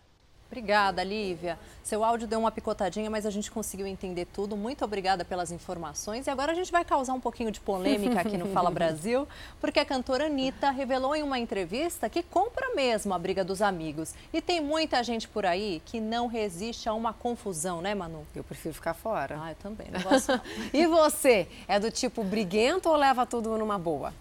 [0.55, 1.59] Obrigada, Lívia.
[1.83, 4.55] Seu áudio deu uma picotadinha, mas a gente conseguiu entender tudo.
[4.55, 6.27] Muito obrigada pelas informações.
[6.27, 9.27] E agora a gente vai causar um pouquinho de polêmica aqui no Fala Brasil,
[9.59, 14.13] porque a cantora Anitta revelou em uma entrevista que compra mesmo a briga dos amigos.
[14.31, 18.25] E tem muita gente por aí que não resiste a uma confusão, né, Manu?
[18.33, 19.37] Eu prefiro ficar fora.
[19.43, 20.41] Ah, eu também, não gosto não.
[20.73, 24.13] e você, é do tipo briguento ou leva tudo numa boa?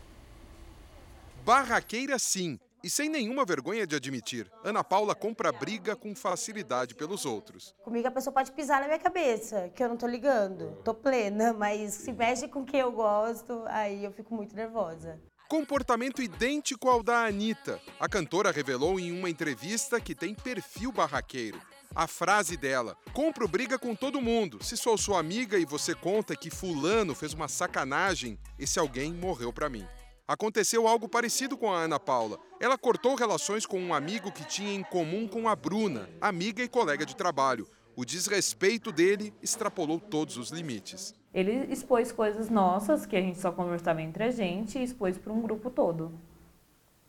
[1.44, 7.24] Barraqueira sim e sem nenhuma vergonha de admitir, Ana Paula compra briga com facilidade pelos
[7.24, 7.74] outros.
[7.82, 11.54] Comigo a pessoa pode pisar na minha cabeça, que eu não tô ligando, tô plena,
[11.54, 15.18] mas se mexe com quem eu gosto, aí eu fico muito nervosa.
[15.48, 17.80] Comportamento idêntico ao da Anitta.
[17.98, 21.58] A cantora revelou em uma entrevista que tem perfil barraqueiro.
[21.94, 24.62] A frase dela: compro briga com todo mundo.
[24.62, 29.52] Se sou sua amiga e você conta que Fulano fez uma sacanagem, esse alguém morreu
[29.54, 29.86] pra mim.
[30.26, 32.38] Aconteceu algo parecido com a Ana Paula.
[32.58, 36.68] Ela cortou relações com um amigo que tinha em comum com a Bruna, amiga e
[36.68, 37.68] colega de trabalho.
[37.94, 41.14] O desrespeito dele extrapolou todos os limites.
[41.34, 45.30] Ele expôs coisas nossas, que a gente só conversava entre a gente, e expôs para
[45.30, 46.18] um grupo todo.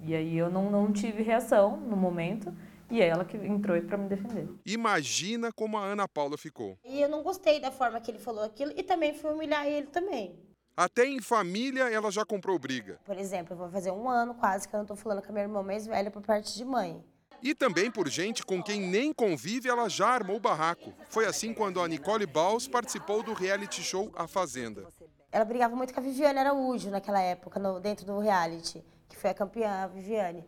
[0.01, 2.53] E aí eu não, não tive reação no momento.
[2.91, 4.49] E é ela que entrou para me defender.
[4.65, 6.77] Imagina como a Ana Paula ficou.
[6.83, 9.87] E eu não gostei da forma que ele falou aquilo e também fui humilhar ele
[9.87, 10.35] também.
[10.77, 12.99] Até em família ela já comprou briga.
[13.06, 15.31] Por exemplo, eu vou fazer um ano quase que eu não tô falando com a
[15.31, 17.02] minha irmã mais velha por parte de mãe.
[17.41, 20.93] E também por gente com quem nem convive, ela já armou barraco.
[21.10, 24.85] Foi assim quando a Nicole Baus participou do reality show A Fazenda.
[25.31, 29.30] Ela brigava muito com a Viviane Araújo naquela época, no, dentro do reality, que foi
[29.30, 30.45] a campeã, a Viviane.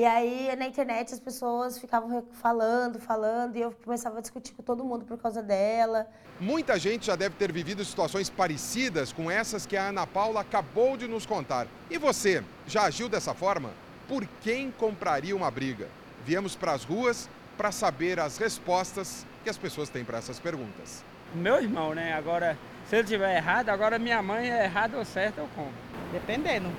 [0.00, 4.62] E aí, na internet, as pessoas ficavam falando, falando, e eu começava a discutir com
[4.62, 6.06] todo mundo por causa dela.
[6.40, 10.96] Muita gente já deve ter vivido situações parecidas com essas que a Ana Paula acabou
[10.96, 11.66] de nos contar.
[11.90, 13.72] E você, já agiu dessa forma?
[14.08, 15.86] Por quem compraria uma briga?
[16.24, 17.28] Viemos para as ruas
[17.58, 21.04] para saber as respostas que as pessoas têm para essas perguntas.
[21.34, 22.14] Meu irmão, né?
[22.14, 22.56] Agora,
[22.88, 25.74] se ele tiver errado, agora minha mãe é errada ou certa, eu compro.
[26.10, 26.70] Dependendo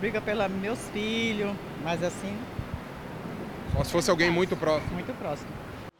[0.00, 2.36] briga pelos meus filhos, mas assim.
[3.76, 4.92] Só se fosse alguém muito próximo.
[4.94, 5.48] Muito próximo.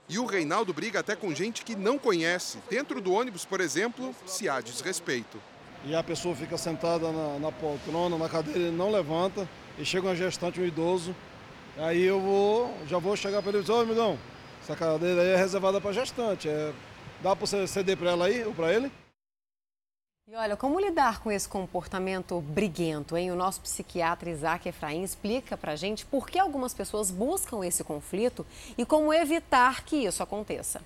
[0.08, 2.58] E o Reinaldo briga até com gente que não conhece.
[2.70, 5.38] Dentro do ônibus, por exemplo, se há desrespeito.
[5.84, 10.08] E a pessoa fica sentada na, na poltrona, na cadeira, ele não levanta, e chega
[10.08, 11.14] uma gestante, um idoso.
[11.76, 14.18] Aí eu vou, já vou chegar para ele e dizer, ô amigão,
[14.62, 16.48] essa cadeira aí é reservada para gestante.
[16.48, 16.72] É,
[17.22, 18.90] dá para você ceder para ela aí ou para ele?
[20.30, 23.30] E olha, como lidar com esse comportamento briguento, hein?
[23.30, 28.44] O nosso psiquiatra Isaac Efraim explica pra gente por que algumas pessoas buscam esse conflito
[28.76, 30.82] e como evitar que isso aconteça.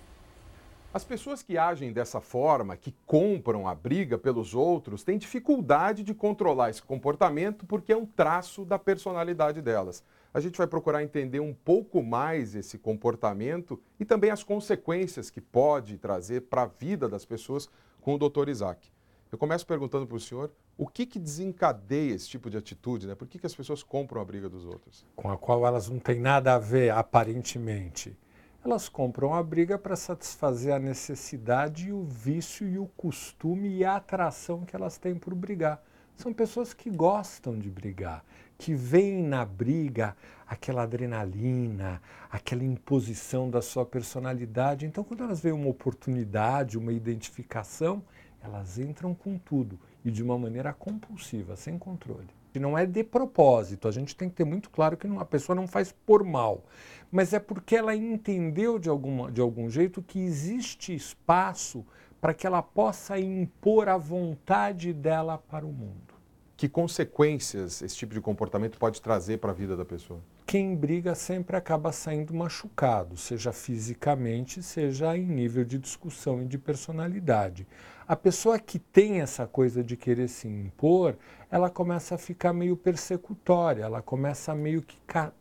[0.94, 6.14] As pessoas que agem dessa forma, que compram a briga pelos outros, têm dificuldade de
[6.14, 10.05] controlar esse comportamento porque é um traço da personalidade delas.
[10.32, 15.40] a gente vai procurar entender um pouco mais esse comportamento e também as consequências que
[15.40, 17.69] pode trazer para a vida das pessoas
[18.01, 18.48] com o Dr.
[18.48, 18.93] Isaac.
[19.33, 23.15] Eu começo perguntando para o senhor o que, que desencadeia esse tipo de atitude, né?
[23.15, 25.07] Por que, que as pessoas compram a briga dos outros?
[25.17, 28.15] Com a qual elas não têm nada a ver, aparentemente.
[28.63, 33.97] Elas compram a briga para satisfazer a necessidade o vício e o costume e a
[33.97, 35.83] atração que elas têm por brigar.
[36.15, 38.23] São pessoas que gostam de brigar,
[38.59, 40.15] que veem na briga
[40.47, 44.85] aquela adrenalina, aquela imposição da sua personalidade.
[44.85, 48.05] Então, quando elas veem uma oportunidade, uma identificação,
[48.43, 52.28] elas entram com tudo e de uma maneira compulsiva, sem controle.
[52.55, 55.56] E não é de propósito, a gente tem que ter muito claro que a pessoa
[55.56, 56.64] não faz por mal,
[57.10, 61.85] mas é porque ela entendeu de, alguma, de algum jeito que existe espaço
[62.20, 66.12] para que ela possa impor a vontade dela para o mundo.
[66.56, 70.20] Que consequências esse tipo de comportamento pode trazer para a vida da pessoa?
[70.47, 76.59] Quem briga sempre acaba saindo machucado, seja fisicamente, seja em nível de discussão e de
[76.59, 77.66] personalidade.
[78.13, 81.17] A pessoa que tem essa coisa de querer se impor,
[81.51, 85.33] ela começa a ficar meio persecutória, ela começa a meio que ca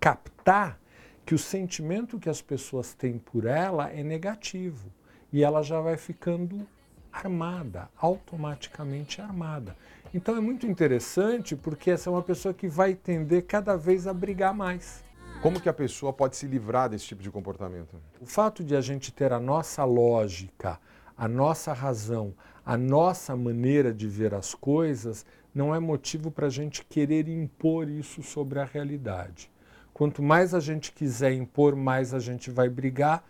[0.00, 0.80] captar
[1.24, 4.90] que o sentimento que as pessoas têm por ela é negativo
[5.32, 6.66] e ela já vai ficando
[7.12, 9.76] armada, automaticamente armada.
[10.12, 14.12] Então é muito interessante porque essa é uma pessoa que vai tender cada vez a
[14.12, 15.04] brigar mais.
[15.40, 17.94] Como que a pessoa pode se livrar desse tipo de comportamento?
[18.20, 20.80] O fato de a gente ter a nossa lógica,
[21.16, 22.34] a nossa razão,
[22.64, 27.88] a nossa maneira de ver as coisas não é motivo para a gente querer impor
[27.88, 29.50] isso sobre a realidade.
[29.92, 33.24] Quanto mais a gente quiser impor, mais a gente vai brigar,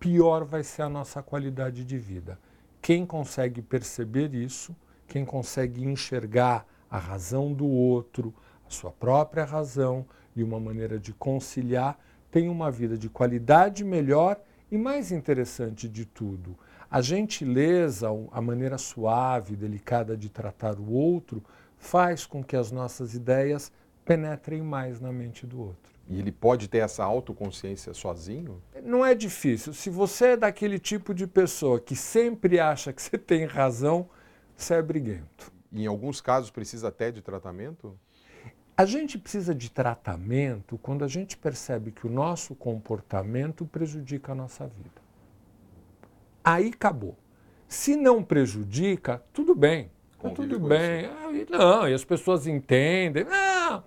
[0.00, 2.38] pior vai ser a nossa qualidade de vida.
[2.80, 4.74] Quem consegue perceber isso,
[5.06, 8.32] quem consegue enxergar a razão do outro,
[8.66, 11.98] a sua própria razão e uma maneira de conciliar,
[12.30, 14.40] tem uma vida de qualidade melhor
[14.70, 16.56] e mais interessante de tudo.
[16.90, 21.44] A gentileza, a maneira suave, delicada de tratar o outro,
[21.76, 23.70] faz com que as nossas ideias
[24.04, 25.92] penetrem mais na mente do outro.
[26.08, 28.62] E ele pode ter essa autoconsciência sozinho?
[28.82, 29.74] Não é difícil.
[29.74, 34.08] Se você é daquele tipo de pessoa que sempre acha que você tem razão,
[34.56, 35.52] você é briguento.
[35.70, 37.98] E em alguns casos precisa até de tratamento?
[38.74, 44.34] A gente precisa de tratamento quando a gente percebe que o nosso comportamento prejudica a
[44.34, 45.07] nossa vida.
[46.48, 47.14] Aí acabou.
[47.68, 49.90] Se não prejudica, tudo bem.
[50.18, 51.06] Tá tudo bem.
[51.50, 53.26] Não, e as pessoas entendem.
[53.30, 53.82] Ah,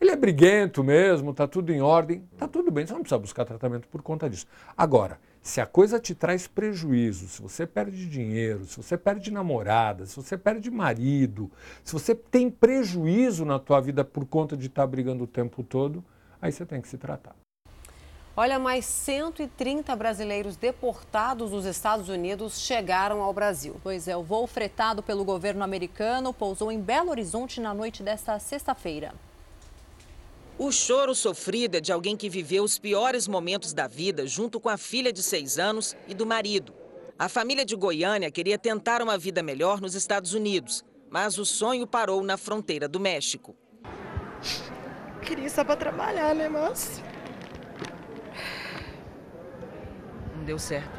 [0.00, 3.44] ele é briguento mesmo, está tudo em ordem, está tudo bem, você não precisa buscar
[3.44, 4.48] tratamento por conta disso.
[4.76, 10.04] Agora, se a coisa te traz prejuízo, se você perde dinheiro, se você perde namorada,
[10.04, 11.48] se você perde marido,
[11.84, 15.62] se você tem prejuízo na tua vida por conta de estar tá brigando o tempo
[15.62, 16.04] todo,
[16.42, 17.39] aí você tem que se tratar.
[18.36, 23.80] Olha, mais 130 brasileiros deportados dos Estados Unidos chegaram ao Brasil.
[23.82, 28.38] Pois é, o voo fretado pelo governo americano pousou em Belo Horizonte na noite desta
[28.38, 29.12] sexta-feira.
[30.56, 34.68] O choro sofrido é de alguém que viveu os piores momentos da vida junto com
[34.68, 36.72] a filha de seis anos e do marido.
[37.18, 41.86] A família de Goiânia queria tentar uma vida melhor nos Estados Unidos, mas o sonho
[41.86, 43.56] parou na fronteira do México.
[45.22, 47.02] Queria só para trabalhar, né, mas...
[50.40, 50.98] Não deu certo.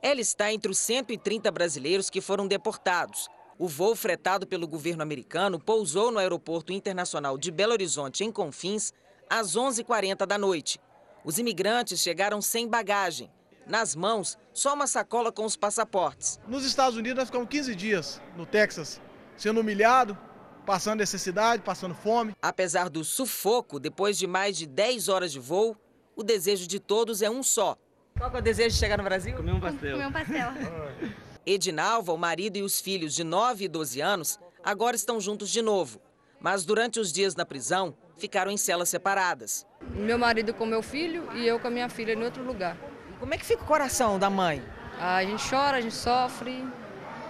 [0.00, 3.28] Ela está entre os 130 brasileiros que foram deportados.
[3.58, 8.92] O voo fretado pelo governo americano pousou no Aeroporto Internacional de Belo Horizonte, em Confins,
[9.28, 10.78] às 11h40 da noite.
[11.24, 13.28] Os imigrantes chegaram sem bagagem.
[13.66, 16.38] Nas mãos, só uma sacola com os passaportes.
[16.46, 19.00] Nos Estados Unidos, nós ficamos 15 dias no Texas,
[19.36, 20.16] sendo humilhado,
[20.64, 22.32] passando necessidade, passando fome.
[22.40, 25.76] Apesar do sufoco, depois de mais de 10 horas de voo,
[26.18, 27.76] o desejo de todos é um só.
[28.18, 29.36] Qual é o desejo de chegar no Brasil?
[29.36, 29.92] Comer um pastel.
[29.92, 30.52] Comer um pastel.
[31.46, 35.62] Edinalva, o marido e os filhos de 9 e 12 anos agora estão juntos de
[35.62, 36.00] novo.
[36.40, 39.64] Mas durante os dias na prisão, ficaram em celas separadas.
[39.94, 42.76] Meu marido com meu filho e eu com a minha filha em outro lugar.
[43.20, 44.60] Como é que fica o coração da mãe?
[44.98, 46.64] A gente chora, a gente sofre,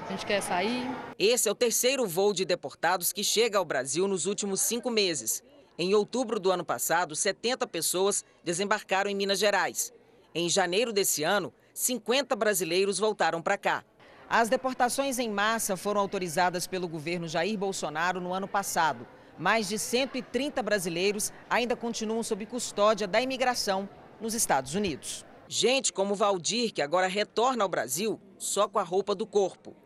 [0.06, 0.88] a gente quer sair.
[1.18, 5.42] Esse é o terceiro voo de deportados que chega ao Brasil nos últimos cinco meses.
[5.80, 9.92] Em outubro do ano passado, 70 pessoas desembarcaram em Minas Gerais.
[10.34, 13.84] Em janeiro desse ano, 50 brasileiros voltaram para cá.
[14.28, 19.06] As deportações em massa foram autorizadas pelo governo Jair Bolsonaro no ano passado.
[19.38, 23.88] Mais de 130 brasileiros ainda continuam sob custódia da imigração
[24.20, 25.24] nos Estados Unidos.
[25.46, 29.76] Gente como Valdir, que agora retorna ao Brasil só com a roupa do corpo.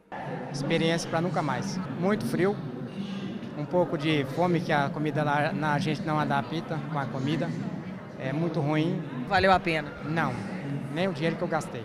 [0.50, 1.76] Experiência para nunca mais.
[2.00, 2.56] Muito frio,
[3.56, 7.48] um pouco de fome que a comida lá na gente não adapta com a comida.
[8.18, 9.02] É muito ruim.
[9.28, 9.92] Valeu a pena?
[10.04, 10.32] Não,
[10.94, 11.84] nem o dinheiro que eu gastei.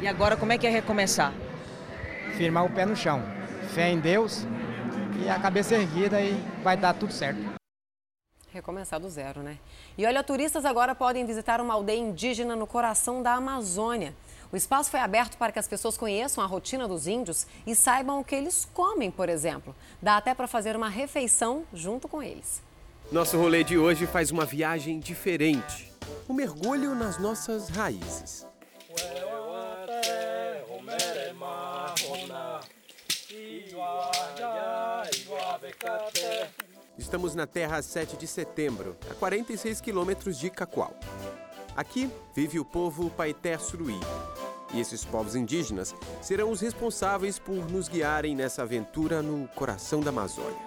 [0.00, 1.32] E agora como é que é recomeçar?
[2.36, 3.22] Firmar o pé no chão,
[3.74, 4.46] fé em Deus
[5.22, 7.40] e a cabeça erguida e vai dar tudo certo.
[8.52, 9.56] Recomeçar do zero, né?
[9.96, 14.12] E olha, turistas agora podem visitar uma aldeia indígena no coração da Amazônia.
[14.52, 18.20] O espaço foi aberto para que as pessoas conheçam a rotina dos índios e saibam
[18.20, 19.74] o que eles comem, por exemplo.
[20.00, 22.60] Dá até para fazer uma refeição junto com eles.
[23.10, 25.90] Nosso rolê de hoje faz uma viagem diferente.
[26.28, 28.46] Um mergulho nas nossas raízes.
[36.98, 40.94] Estamos na terra 7 de setembro, a 46 quilômetros de Cacoal.
[41.74, 43.98] Aqui vive o povo Paeté Suruí.
[44.74, 50.08] E esses povos indígenas serão os responsáveis por nos guiarem nessa aventura no coração da
[50.08, 50.58] Amazônia.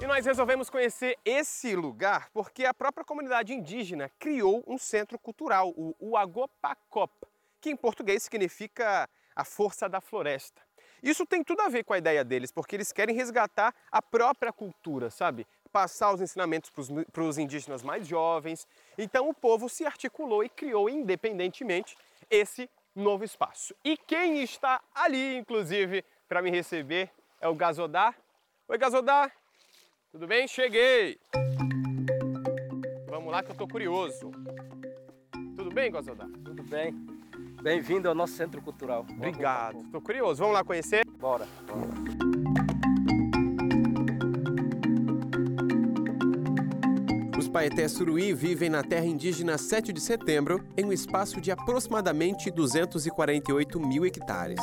[0.00, 5.72] E nós resolvemos conhecer esse lugar porque a própria comunidade indígena criou um centro cultural,
[5.76, 7.12] o Uagopacop,
[7.60, 10.62] que em português significa a força da floresta.
[11.02, 14.52] Isso tem tudo a ver com a ideia deles, porque eles querem resgatar a própria
[14.52, 15.46] cultura, sabe?
[15.70, 16.70] Passar os ensinamentos
[17.12, 18.66] para os indígenas mais jovens.
[18.96, 21.96] Então o povo se articulou e criou independentemente
[22.30, 23.74] esse novo espaço.
[23.84, 27.10] E quem está ali, inclusive, para me receber
[27.40, 28.14] é o Gazodá.
[28.68, 29.30] Oi, Gazodá.
[30.10, 30.46] Tudo bem?
[30.46, 31.18] Cheguei.
[33.08, 34.30] Vamos lá que eu tô curioso.
[35.56, 36.26] Tudo bem, Gazodá?
[36.44, 36.92] Tudo bem.
[37.62, 39.06] Bem-vindo ao nosso Centro Cultural.
[39.10, 39.80] Obrigado.
[39.80, 40.40] Estou curioso.
[40.40, 41.04] Vamos lá conhecer?
[41.18, 41.46] Bora.
[41.70, 42.33] Os
[47.54, 53.78] Paeté Suruí vivem na terra indígena 7 de setembro, em um espaço de aproximadamente 248
[53.78, 54.58] mil hectares.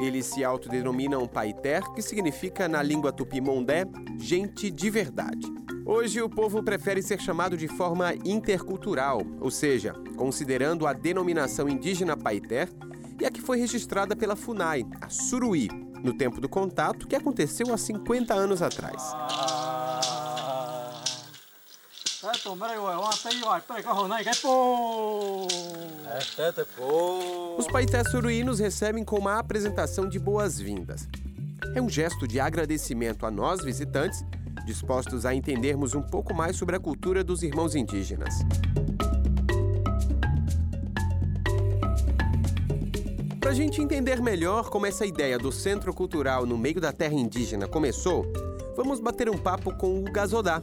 [0.00, 5.44] Eles se autodenominam Paiter, que significa na língua tupi-mondé, gente de verdade.
[5.84, 12.16] Hoje o povo prefere ser chamado de forma intercultural, ou seja, considerando a denominação indígena
[12.16, 12.68] Paiter
[13.20, 15.68] e a que foi registrada pela FUNAI, a Suruí,
[16.04, 19.12] no tempo do contato que aconteceu há 50 anos atrás.
[27.56, 31.08] Os paetés suruí nos recebem com uma apresentação de boas-vindas.
[31.74, 34.22] É um gesto de agradecimento a nós, visitantes,
[34.66, 38.34] dispostos a entendermos um pouco mais sobre a cultura dos irmãos indígenas.
[43.40, 47.14] Para a gente entender melhor como essa ideia do centro cultural no meio da terra
[47.14, 48.30] indígena começou,
[48.76, 50.62] vamos bater um papo com o Gazodá,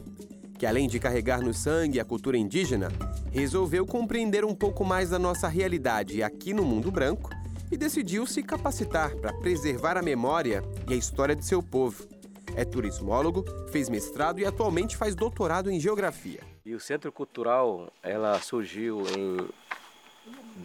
[0.58, 2.88] que além de carregar no sangue a cultura indígena,
[3.30, 7.30] resolveu compreender um pouco mais da nossa realidade aqui no mundo branco
[7.70, 12.08] e decidiu se capacitar para preservar a memória e a história de seu povo.
[12.56, 16.40] É turismólogo, fez mestrado e atualmente faz doutorado em geografia.
[16.66, 19.48] E o Centro Cultural, ela surgiu em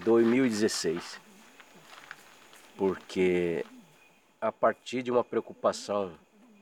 [0.04, 1.20] 2016,
[2.76, 3.64] porque
[4.42, 6.12] a partir de uma preocupação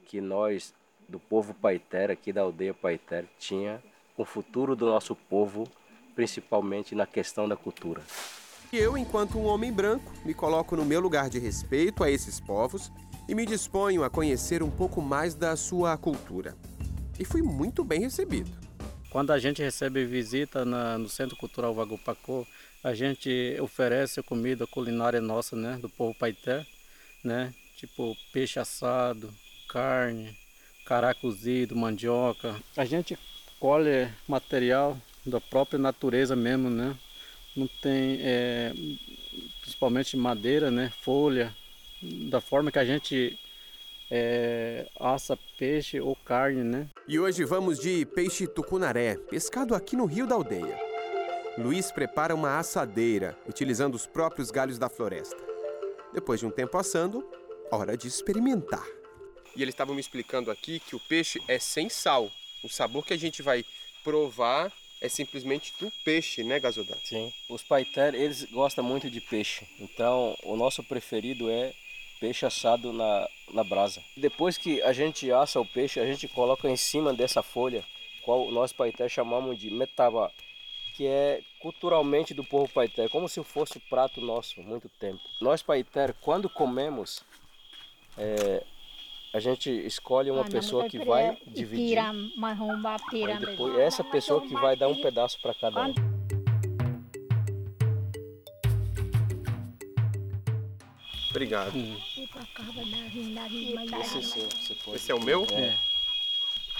[0.06, 0.74] que nós
[1.12, 3.84] do povo Paiter, aqui da aldeia Paiter, tinha
[4.16, 5.68] com o futuro do nosso povo,
[6.16, 8.02] principalmente na questão da cultura.
[8.72, 12.90] Eu, enquanto um homem branco, me coloco no meu lugar de respeito a esses povos
[13.28, 16.56] e me disponho a conhecer um pouco mais da sua cultura.
[17.20, 18.50] E fui muito bem recebido.
[19.10, 22.48] Quando a gente recebe visita na, no Centro Cultural Vagopacô,
[22.82, 26.66] a gente oferece comida culinária nossa, né, do povo Paiter,
[27.22, 29.30] né, tipo peixe assado,
[29.68, 30.36] carne,
[30.92, 32.54] cará cozido, mandioca.
[32.76, 33.18] A gente
[33.62, 36.94] colhe material da própria natureza mesmo, né?
[37.56, 38.74] Não tem, é,
[39.62, 40.92] principalmente madeira, né?
[41.02, 41.56] Folha,
[42.30, 43.40] da forma que a gente
[44.12, 46.90] é, assa peixe ou carne, né?
[47.08, 50.78] E hoje vamos de peixe tucunaré, pescado aqui no Rio da Aldeia.
[51.58, 55.42] Luiz prepara uma assadeira, utilizando os próprios galhos da floresta.
[56.14, 57.26] Depois de um tempo assando,
[57.72, 59.01] hora de experimentar.
[59.56, 62.32] E eles estavam me explicando aqui que o peixe é sem sal.
[62.64, 63.66] O sabor que a gente vai
[64.04, 64.72] provar
[65.02, 66.96] é simplesmente do peixe, né, Gasodá?
[67.04, 67.34] Sim.
[67.50, 69.68] Os paiter, eles gostam muito de peixe.
[69.80, 71.74] Então, o nosso preferido é
[72.20, 74.02] peixe assado na, na brasa.
[74.16, 77.84] Depois que a gente assa o peixe, a gente coloca em cima dessa folha,
[78.24, 80.32] qual nós paiter chamamos de metaba,
[80.94, 85.20] que é culturalmente do povo paiter, como se fosse o prato nosso, muito tempo.
[85.42, 87.24] Nós paiter, quando comemos,
[88.16, 88.64] é,
[89.34, 91.98] a gente escolhe uma pessoa que vai dividir.
[93.32, 95.94] Aí depois, essa pessoa que vai dar um pedaço para cada um.
[101.30, 101.72] Obrigado.
[104.02, 104.48] Esse, sim,
[104.94, 105.48] Esse é o meu?
[105.52, 105.78] É.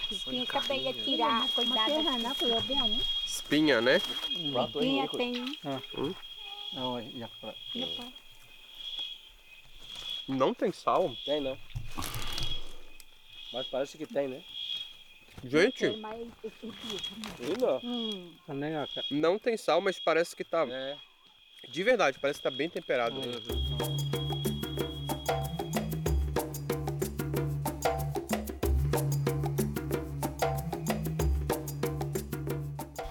[0.10, 1.92] De tirar, cuidado.
[3.26, 4.02] Espinha, né?
[4.76, 5.58] Espinha tem.
[5.98, 6.14] Hum?
[6.74, 7.00] Não,
[10.28, 11.16] Não tem sal?
[11.26, 11.58] Tem não.
[13.52, 14.42] Mas parece que tem, né?
[15.44, 15.86] Gente,
[17.84, 18.34] Hum.
[19.10, 20.66] não tem sal, mas parece que tá.
[21.70, 23.20] De verdade, parece que tá bem temperado.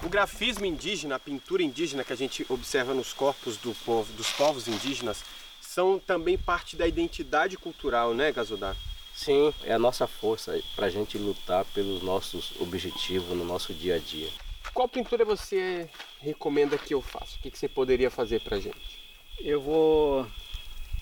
[0.03, 4.31] O grafismo indígena, a pintura indígena que a gente observa nos corpos do povo, dos
[4.33, 5.23] povos indígenas,
[5.61, 8.77] são também parte da identidade cultural, né, Gazodar?
[9.23, 13.97] Sim, é a nossa força para a gente lutar pelos nossos objetivos no nosso dia
[13.97, 14.31] a dia.
[14.73, 15.91] Qual pintura você
[16.21, 17.37] recomenda que eu faça?
[17.37, 18.99] O que que você poderia fazer pra gente?
[19.39, 20.27] Eu vou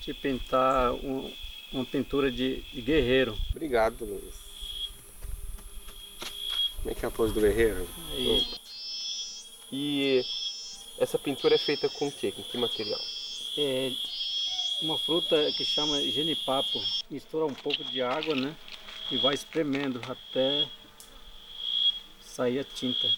[0.01, 1.33] te pintar um-
[1.73, 3.39] uma pintura de, de guerreiro.
[3.51, 4.35] Obrigado, Luiz.
[6.79, 7.89] Como é que é a pose do guerreiro?
[8.17, 8.59] E-
[9.71, 10.25] E
[10.99, 12.33] essa pintura é feita com o quê?
[12.33, 13.01] Com que material?
[13.57, 13.93] É
[14.83, 16.81] uma fruta que chama genipapo.
[17.11, 18.55] Mistura um pouco de água, né?
[19.11, 20.69] E vai espremendo até
[22.21, 23.09] sair a tinta.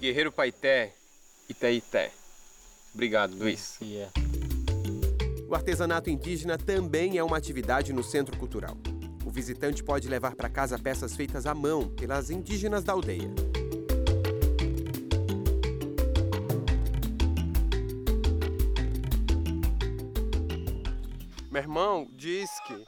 [0.00, 0.94] Guerreiro Paité,
[1.48, 2.12] Itaité.
[2.92, 3.78] Obrigado, Luiz.
[5.48, 8.76] O artesanato indígena também é uma atividade no Centro Cultural.
[9.32, 13.30] O visitante pode levar para casa peças feitas à mão pelas indígenas da aldeia.
[21.50, 22.84] Meu irmão diz que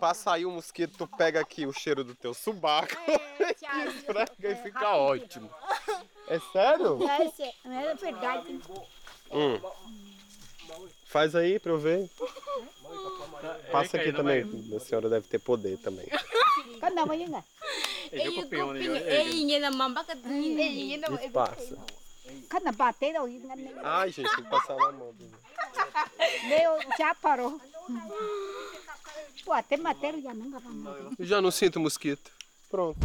[0.00, 2.96] pra sair o mosquito, tu pega aqui o cheiro do teu subaco,
[3.94, 5.50] esfrega e fica ótimo.
[6.28, 6.98] É sério?
[7.66, 8.58] É verdade.
[9.30, 9.60] Hum.
[11.04, 12.10] Faz aí pra eu ver.
[13.70, 14.44] Passa aqui também.
[14.76, 16.06] A senhora deve ter poder também.
[16.80, 17.46] Kan namanya nggak?
[18.12, 20.60] Yo kopion, yo, eh, Eh, ini nama bakat ini.
[20.60, 21.16] Eh, ini nama.
[21.16, 21.78] Me passa.
[22.50, 23.24] Kan na bate daw.
[23.82, 25.14] Ai, gente, tem que passar na mão.
[26.44, 27.58] Meu já parou.
[29.44, 31.18] Pô, até matéria já não dava mais.
[31.18, 32.30] Eu já não sinto mosquito.
[32.70, 33.00] Pronto.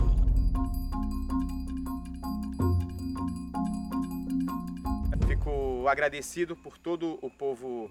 [5.28, 7.90] Fico agradecido por todo o povo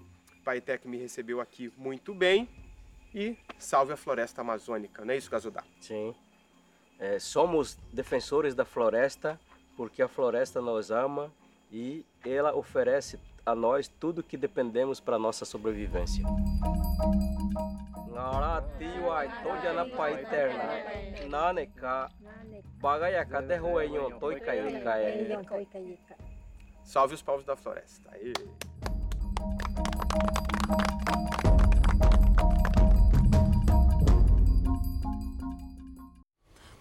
[0.79, 2.47] Que me recebeu aqui muito bem.
[3.13, 5.63] E salve a floresta amazônica, não é isso, Gazudá?
[5.81, 6.13] Sim.
[6.99, 9.39] É, somos defensores da floresta
[9.75, 11.31] porque a floresta nos ama
[11.71, 16.23] e ela oferece a nós tudo que dependemos para nossa sobrevivência.
[26.83, 28.09] Salve os povos da floresta.
[28.11, 28.33] Aê.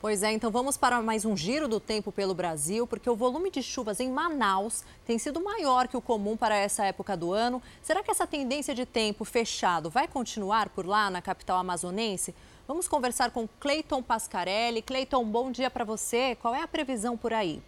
[0.07, 3.51] Pois é, então vamos para mais um giro do tempo pelo Brasil, porque o volume
[3.51, 7.61] de chuvas em Manaus tem sido maior que o comum para essa época do ano.
[7.83, 12.33] Será que essa tendência de tempo fechado vai continuar por lá na capital amazonense?
[12.69, 14.81] Vamos conversar com Cleiton Pascarelli.
[14.81, 16.37] Cleiton, bom dia para você.
[16.37, 17.61] Qual é a previsão por aí?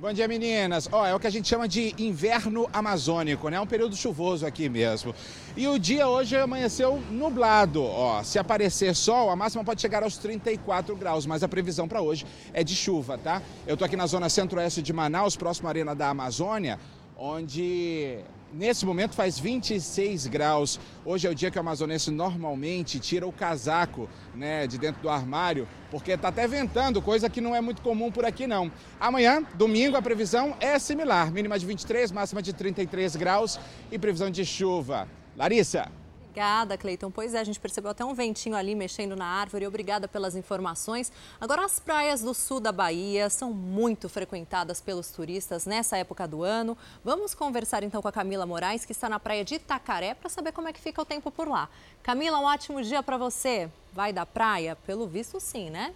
[0.00, 0.88] Bom dia, meninas.
[0.92, 3.56] Ó, é o que a gente chama de inverno amazônico, né?
[3.56, 5.12] É um período chuvoso aqui mesmo.
[5.56, 7.82] E o dia hoje amanheceu nublado.
[7.82, 12.00] Ó, se aparecer sol, a máxima pode chegar aos 34 graus, mas a previsão para
[12.00, 13.42] hoje é de chuva, tá?
[13.66, 16.78] Eu tô aqui na zona centro-oeste de Manaus, próximo à Arena da Amazônia,
[17.16, 18.20] onde
[18.52, 20.80] nesse momento faz 26 graus.
[21.04, 25.08] Hoje é o dia que o amazonense normalmente tira o casaco, né, de dentro do
[25.08, 28.70] armário, porque tá até ventando, coisa que não é muito comum por aqui não.
[29.00, 33.58] Amanhã, domingo, a previsão é similar, mínima de 23, máxima de 33 graus
[33.90, 35.08] e previsão de chuva.
[35.36, 35.97] Larissa.
[36.38, 37.10] Obrigada, Cleiton.
[37.10, 39.66] Pois é, a gente percebeu até um ventinho ali mexendo na árvore.
[39.66, 41.10] Obrigada pelas informações.
[41.40, 46.44] Agora, as praias do sul da Bahia são muito frequentadas pelos turistas nessa época do
[46.44, 46.78] ano.
[47.04, 50.52] Vamos conversar então com a Camila Moraes, que está na praia de Itacaré, para saber
[50.52, 51.68] como é que fica o tempo por lá.
[52.04, 53.68] Camila, um ótimo dia para você.
[53.92, 54.76] Vai da praia?
[54.86, 55.92] Pelo visto, sim, né?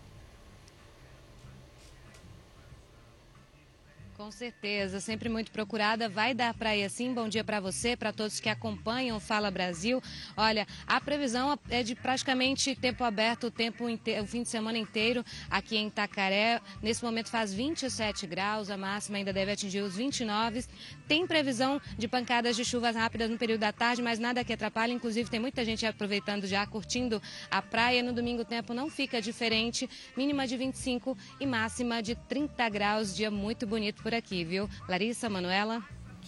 [4.23, 6.09] Com certeza, sempre muito procurada.
[6.09, 7.12] Vai dar praia sim.
[7.12, 10.01] Bom dia para você, para todos que acompanham Fala Brasil.
[10.36, 14.78] Olha, a previsão é de praticamente tempo aberto o tempo inteiro, o fim de semana
[14.78, 16.61] inteiro aqui em Itacaré.
[16.81, 20.66] Nesse momento faz 27 graus, a máxima ainda deve atingir os 29.
[21.09, 24.93] Tem previsão de pancadas de chuvas rápidas no período da tarde, mas nada que atrapalhe.
[24.93, 27.20] Inclusive, tem muita gente aproveitando já, curtindo
[27.51, 28.05] a praia.
[28.05, 29.90] No domingo o tempo não fica diferente.
[30.16, 33.16] Mínima de 25 e máxima de 30 graus.
[33.16, 34.68] Dia muito bonito por aqui, viu?
[34.89, 35.82] Larissa, Manuela.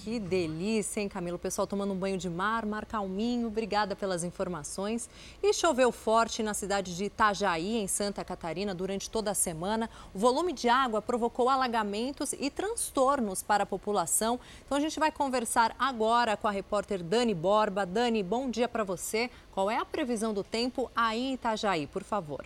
[0.04, 1.36] Que delícia, hein, Camilo?
[1.36, 3.46] O pessoal tomando um banho de mar, mar calminho.
[3.46, 5.08] Obrigada pelas informações.
[5.42, 9.88] E choveu forte na cidade de Itajaí, em Santa Catarina, durante toda a semana.
[10.12, 14.38] O volume de água provocou alagamentos e transtornos para a população.
[14.66, 17.86] Então a gente vai conversar agora com a repórter Dani Borba.
[17.86, 19.30] Dani, bom dia para você.
[19.52, 22.44] Qual é a previsão do tempo aí em Itajaí, por favor?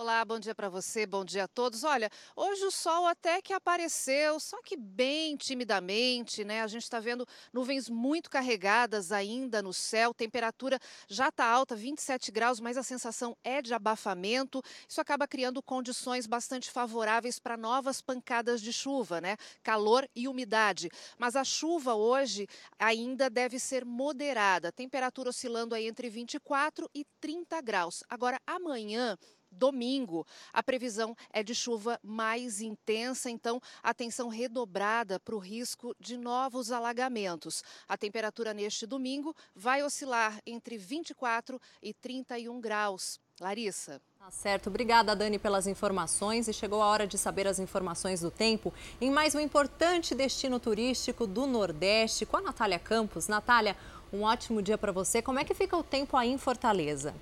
[0.00, 1.84] Olá, bom dia para você, bom dia a todos.
[1.84, 6.62] Olha, hoje o sol até que apareceu, só que bem timidamente, né?
[6.62, 12.32] A gente está vendo nuvens muito carregadas ainda no céu, temperatura já está alta, 27
[12.32, 14.62] graus, mas a sensação é de abafamento.
[14.88, 19.36] Isso acaba criando condições bastante favoráveis para novas pancadas de chuva, né?
[19.62, 20.88] Calor e umidade.
[21.18, 22.48] Mas a chuva hoje
[22.78, 28.02] ainda deve ser moderada, temperatura oscilando aí entre 24 e 30 graus.
[28.08, 29.18] Agora, amanhã
[29.50, 30.26] domingo.
[30.52, 36.70] A previsão é de chuva mais intensa, então atenção redobrada para o risco de novos
[36.70, 37.62] alagamentos.
[37.88, 43.18] A temperatura neste domingo vai oscilar entre 24 e 31 graus.
[43.40, 44.02] Larissa.
[44.18, 44.68] Tá certo.
[44.68, 46.46] Obrigada, Dani, pelas informações.
[46.46, 50.60] E chegou a hora de saber as informações do tempo em mais um importante destino
[50.60, 53.28] turístico do Nordeste com a Natália Campos.
[53.28, 53.76] Natália,
[54.12, 55.22] um ótimo dia para você.
[55.22, 57.14] Como é que fica o tempo aí em Fortaleza?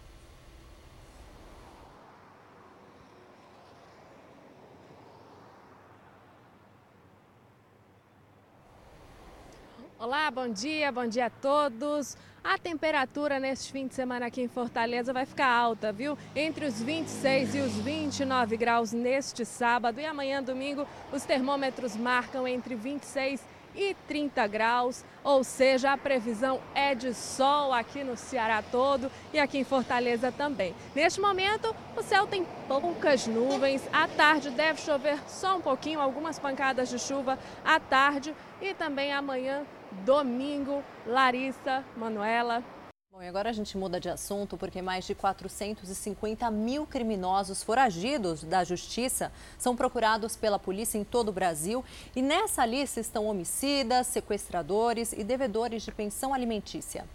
[10.08, 12.16] Olá, bom dia, bom dia a todos.
[12.42, 16.16] A temperatura neste fim de semana aqui em Fortaleza vai ficar alta, viu?
[16.34, 22.48] Entre os 26 e os 29 graus neste sábado e amanhã, domingo, os termômetros marcam
[22.48, 23.44] entre 26
[23.76, 29.38] e 30 graus, ou seja, a previsão é de sol aqui no Ceará todo e
[29.38, 30.74] aqui em Fortaleza também.
[30.94, 36.38] Neste momento, o céu tem poucas nuvens, à tarde deve chover só um pouquinho, algumas
[36.38, 39.66] pancadas de chuva à tarde e também amanhã
[40.04, 40.82] domingo.
[41.06, 42.62] Larissa, Manuela.
[43.10, 48.44] Bom, e agora a gente muda de assunto porque mais de 450 mil criminosos foragidos
[48.44, 51.84] da justiça são procurados pela polícia em todo o Brasil.
[52.14, 57.06] E nessa lista estão homicidas, sequestradores e devedores de pensão alimentícia.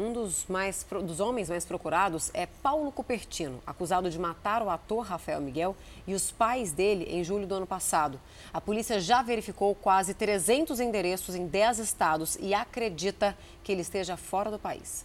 [0.00, 5.04] Um dos, mais, dos homens mais procurados é Paulo Cupertino, acusado de matar o ator
[5.04, 8.18] Rafael Miguel e os pais dele em julho do ano passado.
[8.50, 14.16] A polícia já verificou quase 300 endereços em 10 estados e acredita que ele esteja
[14.16, 15.04] fora do país.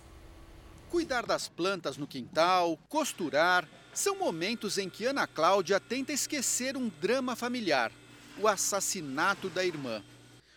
[0.89, 6.89] Cuidar das plantas no quintal, costurar, são momentos em que Ana Cláudia tenta esquecer um
[7.01, 7.91] drama familiar:
[8.39, 10.01] o assassinato da irmã.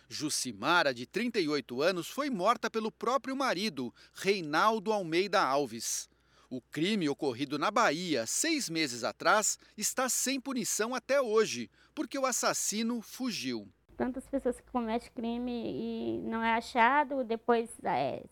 [0.09, 6.09] Jucimara, de 38 anos, foi morta pelo próprio marido, Reinaldo Almeida Alves.
[6.49, 12.25] O crime ocorrido na Bahia seis meses atrás está sem punição até hoje, porque o
[12.25, 13.67] assassino fugiu.
[13.95, 18.23] Tantas pessoas que cometem crime e não é achado, depois é,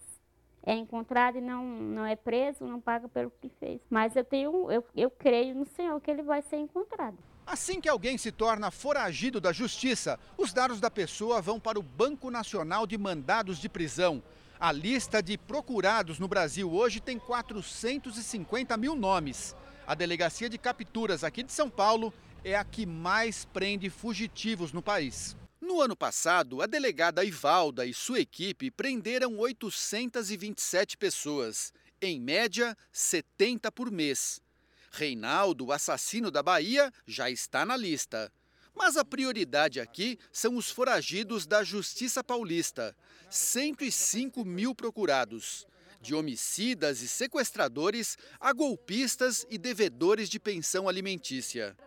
[0.65, 3.79] é encontrado e não, não é preso, não paga pelo que fez.
[3.87, 7.17] Mas eu tenho, eu, eu creio no Senhor que ele vai ser encontrado.
[7.47, 11.81] Assim que alguém se torna foragido da justiça, os dados da pessoa vão para o
[11.81, 14.21] Banco Nacional de Mandados de Prisão.
[14.59, 19.55] A lista de procurados no Brasil hoje tem 450 mil nomes.
[19.87, 22.13] A Delegacia de Capturas aqui de São Paulo
[22.43, 25.33] é a que mais prende fugitivos no país.
[25.61, 31.71] No ano passado, a delegada Ivalda e sua equipe prenderam 827 pessoas,
[32.01, 34.41] em média 70 por mês.
[34.97, 38.31] Reinaldo, o assassino da Bahia, já está na lista.
[38.75, 42.95] Mas a prioridade aqui são os foragidos da Justiça Paulista.
[43.29, 45.67] 105 mil procurados.
[46.01, 51.77] De homicidas e sequestradores a golpistas e devedores de pensão alimentícia.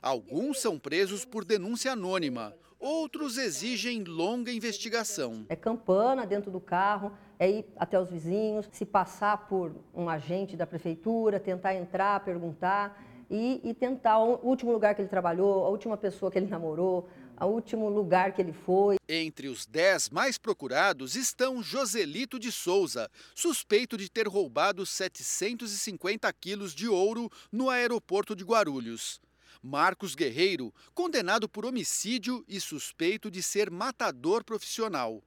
[0.00, 5.44] Alguns são presos por denúncia anônima, outros exigem longa investigação.
[5.48, 10.58] É campana dentro do carro, é ir até os vizinhos, se passar por um agente
[10.58, 15.70] da prefeitura, tentar entrar, perguntar e, e tentar o último lugar que ele trabalhou, a
[15.70, 17.08] última pessoa que ele namorou,
[17.40, 18.96] o último lugar que ele foi.
[19.08, 26.74] Entre os dez mais procurados estão Joselito de Souza, suspeito de ter roubado 750 quilos
[26.74, 29.18] de ouro no aeroporto de Guarulhos.
[29.62, 35.22] Marcos Guerreiro, condenado por homicídio e suspeito de ser matador profissional.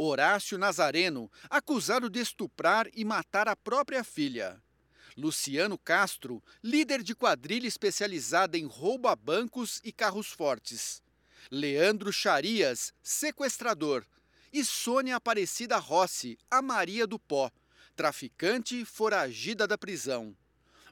[0.00, 4.62] Horácio Nazareno, acusado de estuprar e matar a própria filha.
[5.16, 11.02] Luciano Castro, líder de quadrilha especializada em roubo a bancos e carros fortes.
[11.50, 14.06] Leandro Charias, sequestrador.
[14.52, 17.50] E Sônia Aparecida Rossi, a Maria do Pó,
[17.94, 20.34] traficante foragida da prisão.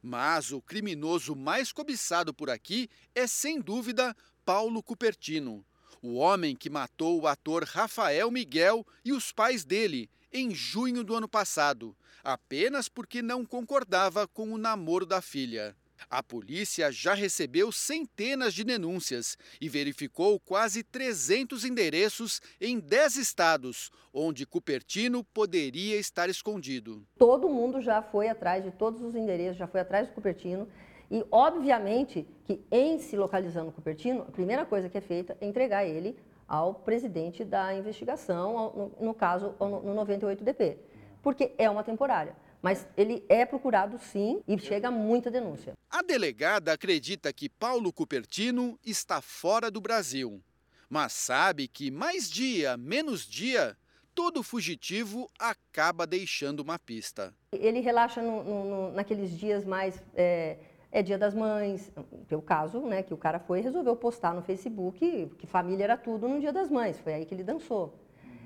[0.03, 4.15] Mas o criminoso mais cobiçado por aqui é, sem dúvida,
[4.45, 5.65] Paulo Cupertino,
[6.02, 11.14] o homem que matou o ator Rafael Miguel e os pais dele em junho do
[11.14, 15.74] ano passado, apenas porque não concordava com o namoro da filha.
[16.10, 23.90] A polícia já recebeu centenas de denúncias e verificou quase 300 endereços em 10 estados,
[24.12, 27.06] onde Cupertino poderia estar escondido.
[27.18, 30.68] Todo mundo já foi atrás de todos os endereços, já foi atrás do Cupertino.
[31.11, 35.85] E, obviamente, que em se localizando Cupertino, a primeira coisa que é feita é entregar
[35.85, 36.16] ele
[36.49, 40.77] ao presidente da investigação, no, no caso, no 98DP,
[41.23, 42.37] porque é uma temporária.
[42.62, 45.74] Mas ele é procurado sim e chega muita denúncia.
[45.91, 50.43] A delegada acredita que Paulo Cupertino está fora do Brasil,
[50.89, 53.77] mas sabe que mais dia, menos dia,
[54.15, 57.35] todo fugitivo acaba deixando uma pista.
[57.53, 60.03] Ele relaxa no, no, naqueles dias mais.
[60.15, 60.57] É,
[60.98, 61.93] é dia das mães,
[62.32, 65.97] o caso, né, que o cara foi e resolveu postar no Facebook que família era
[65.98, 67.93] tudo no dia das mães, foi aí que ele dançou.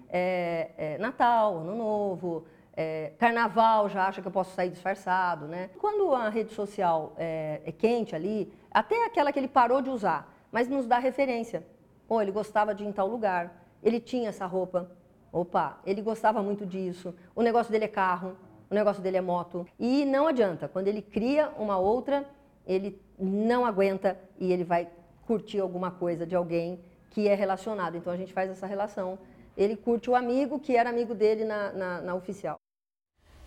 [0.08, 2.44] É, é, Natal, Ano Novo,
[2.76, 5.70] é, Carnaval, já acha que eu posso sair disfarçado, né?
[5.78, 10.36] Quando a rede social é, é quente ali, até aquela que ele parou de usar,
[10.50, 11.64] mas nos dá referência.
[12.08, 14.90] Ou ele gostava de ir em tal lugar, ele tinha essa roupa,
[15.32, 18.36] opa, ele gostava muito disso, o negócio dele é carro,
[18.68, 19.64] o negócio dele é moto.
[19.78, 22.26] E não adianta, quando ele cria uma outra,
[22.70, 24.88] ele não aguenta e ele vai
[25.26, 26.80] curtir alguma coisa de alguém
[27.10, 27.96] que é relacionado.
[27.96, 29.18] Então a gente faz essa relação.
[29.56, 32.56] Ele curte o amigo que era amigo dele na, na, na oficial.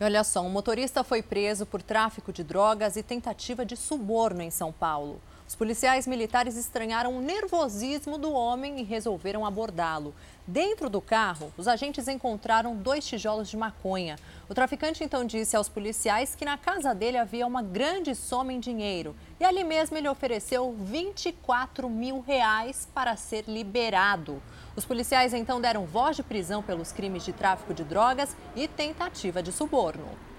[0.01, 4.51] Olha só, um motorista foi preso por tráfico de drogas e tentativa de suborno em
[4.51, 5.21] São Paulo.
[5.53, 10.11] Os policiais militares estranharam o nervosismo do homem e resolveram abordá-lo.
[10.47, 14.17] Dentro do carro, os agentes encontraram dois tijolos de maconha.
[14.49, 18.59] O traficante então disse aos policiais que na casa dele havia uma grande soma em
[18.59, 19.15] dinheiro.
[19.39, 24.41] E ali mesmo ele ofereceu 24 mil reais para ser liberado.
[24.75, 29.43] Os policiais então deram voz de prisão pelos crimes de tráfico de drogas e tentativa
[29.43, 30.32] de suborno.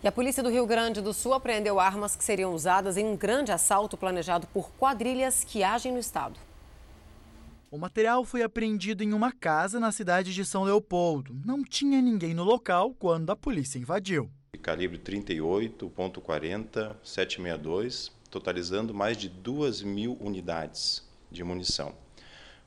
[0.00, 3.16] E a polícia do Rio Grande do Sul apreendeu armas que seriam usadas em um
[3.16, 6.38] grande assalto planejado por quadrilhas que agem no estado.
[7.68, 11.36] O material foi apreendido em uma casa na cidade de São Leopoldo.
[11.44, 14.30] Não tinha ninguém no local quando a polícia invadiu.
[14.62, 21.92] Calibre 38.40 762, totalizando mais de 2 mil unidades de munição,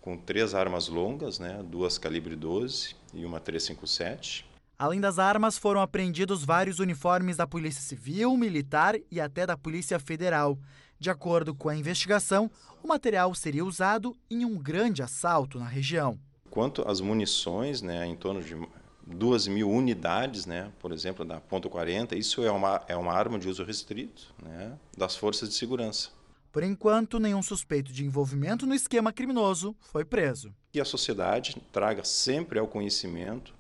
[0.01, 4.50] com três armas longas, né, duas calibre 12 e uma 357.
[4.81, 9.99] Além das armas, foram apreendidos vários uniformes da Polícia Civil, Militar e até da Polícia
[9.99, 10.57] Federal.
[10.97, 12.49] De acordo com a investigação,
[12.81, 16.17] o material seria usado em um grande assalto na região.
[16.49, 18.57] Quanto às munições, né, em torno de
[19.05, 23.37] 2 mil unidades, né, por exemplo, da ponto .40, isso é uma, é uma arma
[23.37, 26.09] de uso restrito né, das forças de segurança.
[26.51, 30.51] Por enquanto, nenhum suspeito de envolvimento no esquema criminoso foi preso.
[30.71, 33.53] Que a sociedade traga sempre ao conhecimento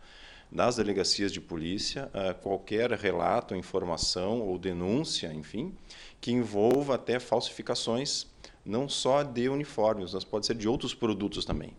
[0.51, 2.11] das delegacias de polícia
[2.41, 5.73] qualquer relato, informação ou denúncia, enfim,
[6.19, 8.27] que envolva até falsificações
[8.65, 11.73] não só de uniformes, mas pode ser de outros produtos também.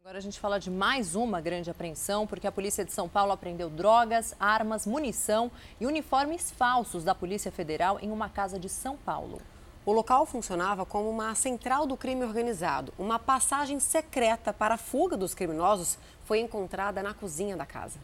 [0.00, 3.32] Agora a gente fala de mais uma grande apreensão, porque a Polícia de São Paulo
[3.32, 5.50] apreendeu drogas, armas, munição
[5.80, 9.42] e uniformes falsos da Polícia Federal em uma casa de São Paulo.
[9.86, 12.92] O local funcionava como uma central do crime organizado.
[12.98, 18.00] Uma passagem secreta para a fuga dos criminosos foi encontrada na cozinha da casa.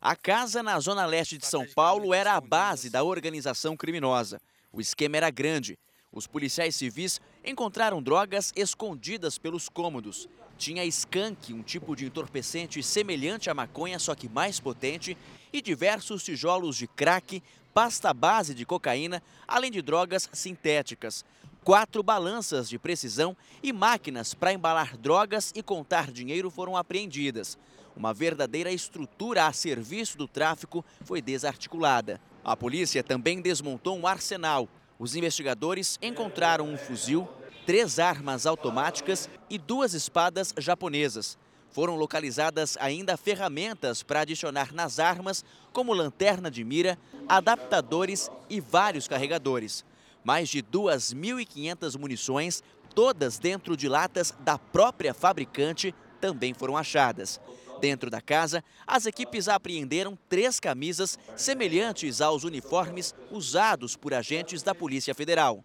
[0.00, 4.40] A casa na zona leste de São Paulo era a base da organização criminosa.
[4.72, 5.76] O esquema era grande.
[6.12, 10.28] Os policiais civis encontraram drogas escondidas pelos cômodos.
[10.56, 15.18] Tinha skunk, um tipo de entorpecente semelhante à maconha, só que mais potente,
[15.52, 17.42] e diversos tijolos de crack,
[17.72, 21.24] pasta base de cocaína, além de drogas sintéticas.
[21.64, 27.56] Quatro balanças de precisão e máquinas para embalar drogas e contar dinheiro foram apreendidas.
[27.96, 32.20] Uma verdadeira estrutura a serviço do tráfico foi desarticulada.
[32.42, 34.68] A polícia também desmontou um arsenal.
[34.98, 37.28] Os investigadores encontraram um fuzil,
[37.64, 41.38] três armas automáticas e duas espadas japonesas.
[41.72, 45.42] Foram localizadas ainda ferramentas para adicionar nas armas,
[45.72, 49.82] como lanterna de mira, adaptadores e vários carregadores.
[50.22, 52.62] Mais de 2.500 munições,
[52.94, 57.40] todas dentro de latas da própria fabricante, também foram achadas.
[57.80, 64.74] Dentro da casa, as equipes apreenderam três camisas semelhantes aos uniformes usados por agentes da
[64.74, 65.64] Polícia Federal.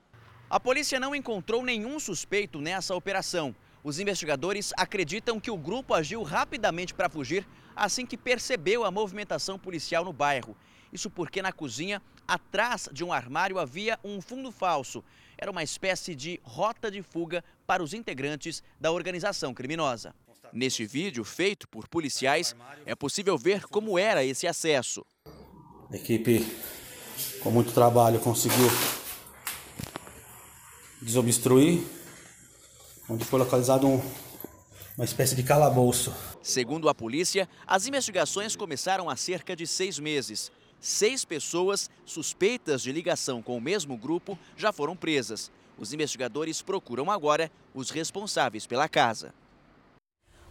[0.50, 3.54] A polícia não encontrou nenhum suspeito nessa operação.
[3.84, 9.58] Os investigadores acreditam que o grupo agiu rapidamente para fugir assim que percebeu a movimentação
[9.60, 10.58] policial no bairro.
[10.92, 15.04] Isso porque na cozinha, atrás de um armário, havia um fundo falso.
[15.38, 20.16] Era uma espécie de rota de fuga para os integrantes da organização criminosa.
[20.52, 22.56] Neste vídeo, feito por policiais,
[22.86, 25.06] é possível ver como era esse acesso.
[25.92, 26.46] A equipe,
[27.42, 28.68] com muito trabalho, conseguiu
[31.02, 31.84] desobstruir,
[33.10, 34.02] onde foi localizado um,
[34.98, 36.14] uma espécie de calabouço.
[36.42, 40.52] Segundo a polícia, as investigações começaram há cerca de seis meses.
[40.80, 45.52] Seis pessoas suspeitas de ligação com o mesmo grupo já foram presas.
[45.78, 49.34] Os investigadores procuram agora os responsáveis pela casa.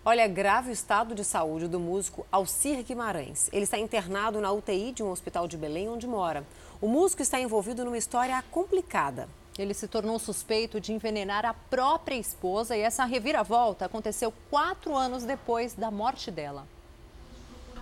[0.05, 3.51] Olha, grave o estado de saúde do músico Alcir Guimarães.
[3.53, 6.47] Ele está internado na UTI de um hospital de Belém, onde mora.
[6.81, 9.29] O músico está envolvido numa história complicada.
[9.59, 15.25] Ele se tornou suspeito de envenenar a própria esposa e essa reviravolta aconteceu quatro anos
[15.25, 16.67] depois da morte dela.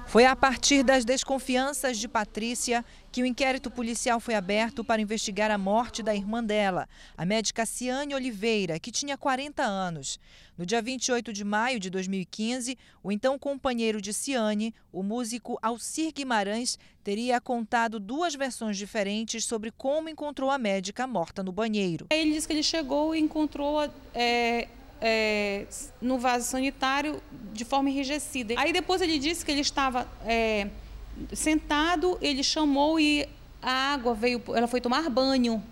[0.07, 5.51] Foi a partir das desconfianças de Patrícia que o inquérito policial foi aberto para investigar
[5.51, 10.21] a morte da irmã dela, a médica Ciane Oliveira, que tinha 40 anos.
[10.57, 16.13] No dia 28 de maio de 2015, o então companheiro de Ciane, o músico Alcir
[16.13, 22.07] Guimarães, teria contado duas versões diferentes sobre como encontrou a médica morta no banheiro.
[22.11, 24.69] Ele disse que ele chegou e encontrou é
[25.07, 25.67] é,
[26.01, 27.23] no vaso sanitário
[27.53, 28.55] de forma enrijecida.
[28.57, 30.69] Aí depois ele disse que ele estava é,
[31.35, 33.29] sentado, ele chamou e
[33.61, 35.63] a água veio, ela foi tomar banho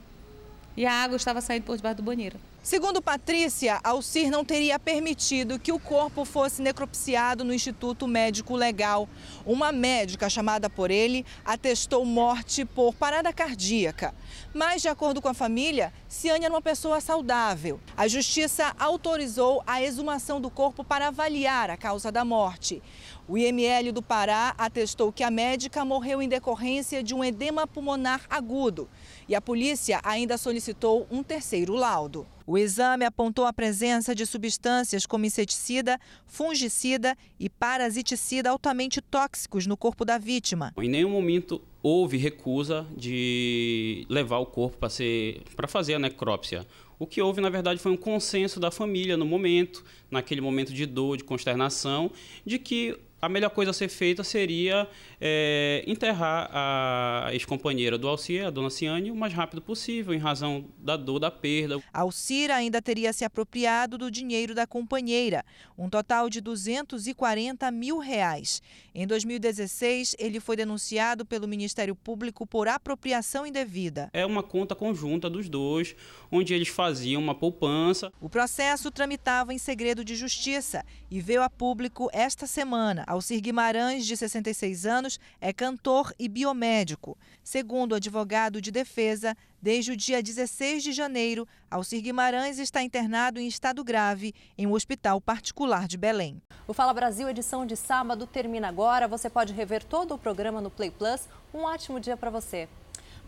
[0.77, 2.39] e a água estava saindo por debaixo do banheiro.
[2.63, 9.09] Segundo Patrícia, Alcir não teria permitido que o corpo fosse necropsiado no Instituto Médico Legal.
[9.45, 14.15] Uma médica chamada por ele atestou morte por parada cardíaca.
[14.55, 17.81] Mas, de acordo com a família, Ciane era uma pessoa saudável.
[17.97, 22.81] A justiça autorizou a exumação do corpo para avaliar a causa da morte.
[23.27, 28.21] O IML do Pará atestou que a médica morreu em decorrência de um edema pulmonar
[28.31, 28.89] agudo.
[29.33, 32.27] E a polícia ainda solicitou um terceiro laudo.
[32.47, 39.75] O exame apontou a presença de substâncias como inseticida, fungicida e parasiticida altamente tóxicos no
[39.75, 40.75] corpo da vítima.
[40.77, 46.67] Em nenhum momento houve recusa de levar o corpo para ser para fazer a necrópsia.
[46.99, 50.85] O que houve, na verdade, foi um consenso da família no momento, naquele momento de
[50.85, 52.13] dor, de consternação,
[52.45, 54.89] de que a melhor coisa a ser feita seria
[55.21, 60.65] é, enterrar a ex-companheira do Alcir, a dona Ciane, o mais rápido possível, em razão
[60.77, 61.81] da dor da perda.
[61.93, 65.45] Alcir ainda teria se apropriado do dinheiro da companheira,
[65.79, 68.61] um total de 240 mil reais.
[68.93, 74.11] Em 2016, ele foi denunciado pelo Ministério Público por apropriação indevida.
[74.13, 75.95] É uma conta conjunta dos dois,
[76.29, 78.13] onde eles faziam uma poupança.
[78.21, 83.05] O processo tramitava em segredo de justiça e veio a público esta semana.
[83.13, 87.19] Alcir Guimarães, de 66 anos, é cantor e biomédico.
[87.45, 93.39] Segundo o advogado de defesa, desde o dia 16 de janeiro, Alcir Guimarães está internado
[93.39, 96.41] em estado grave em um hospital particular de Belém.
[96.67, 99.07] O Fala Brasil, edição de sábado, termina agora.
[99.07, 101.29] Você pode rever todo o programa no Play Plus.
[101.53, 102.67] Um ótimo dia para você.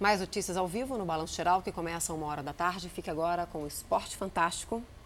[0.00, 2.88] Mais notícias ao vivo no Balanço Geral, que começa uma hora da tarde.
[2.88, 4.82] Fique agora com o Esporte Fantástico.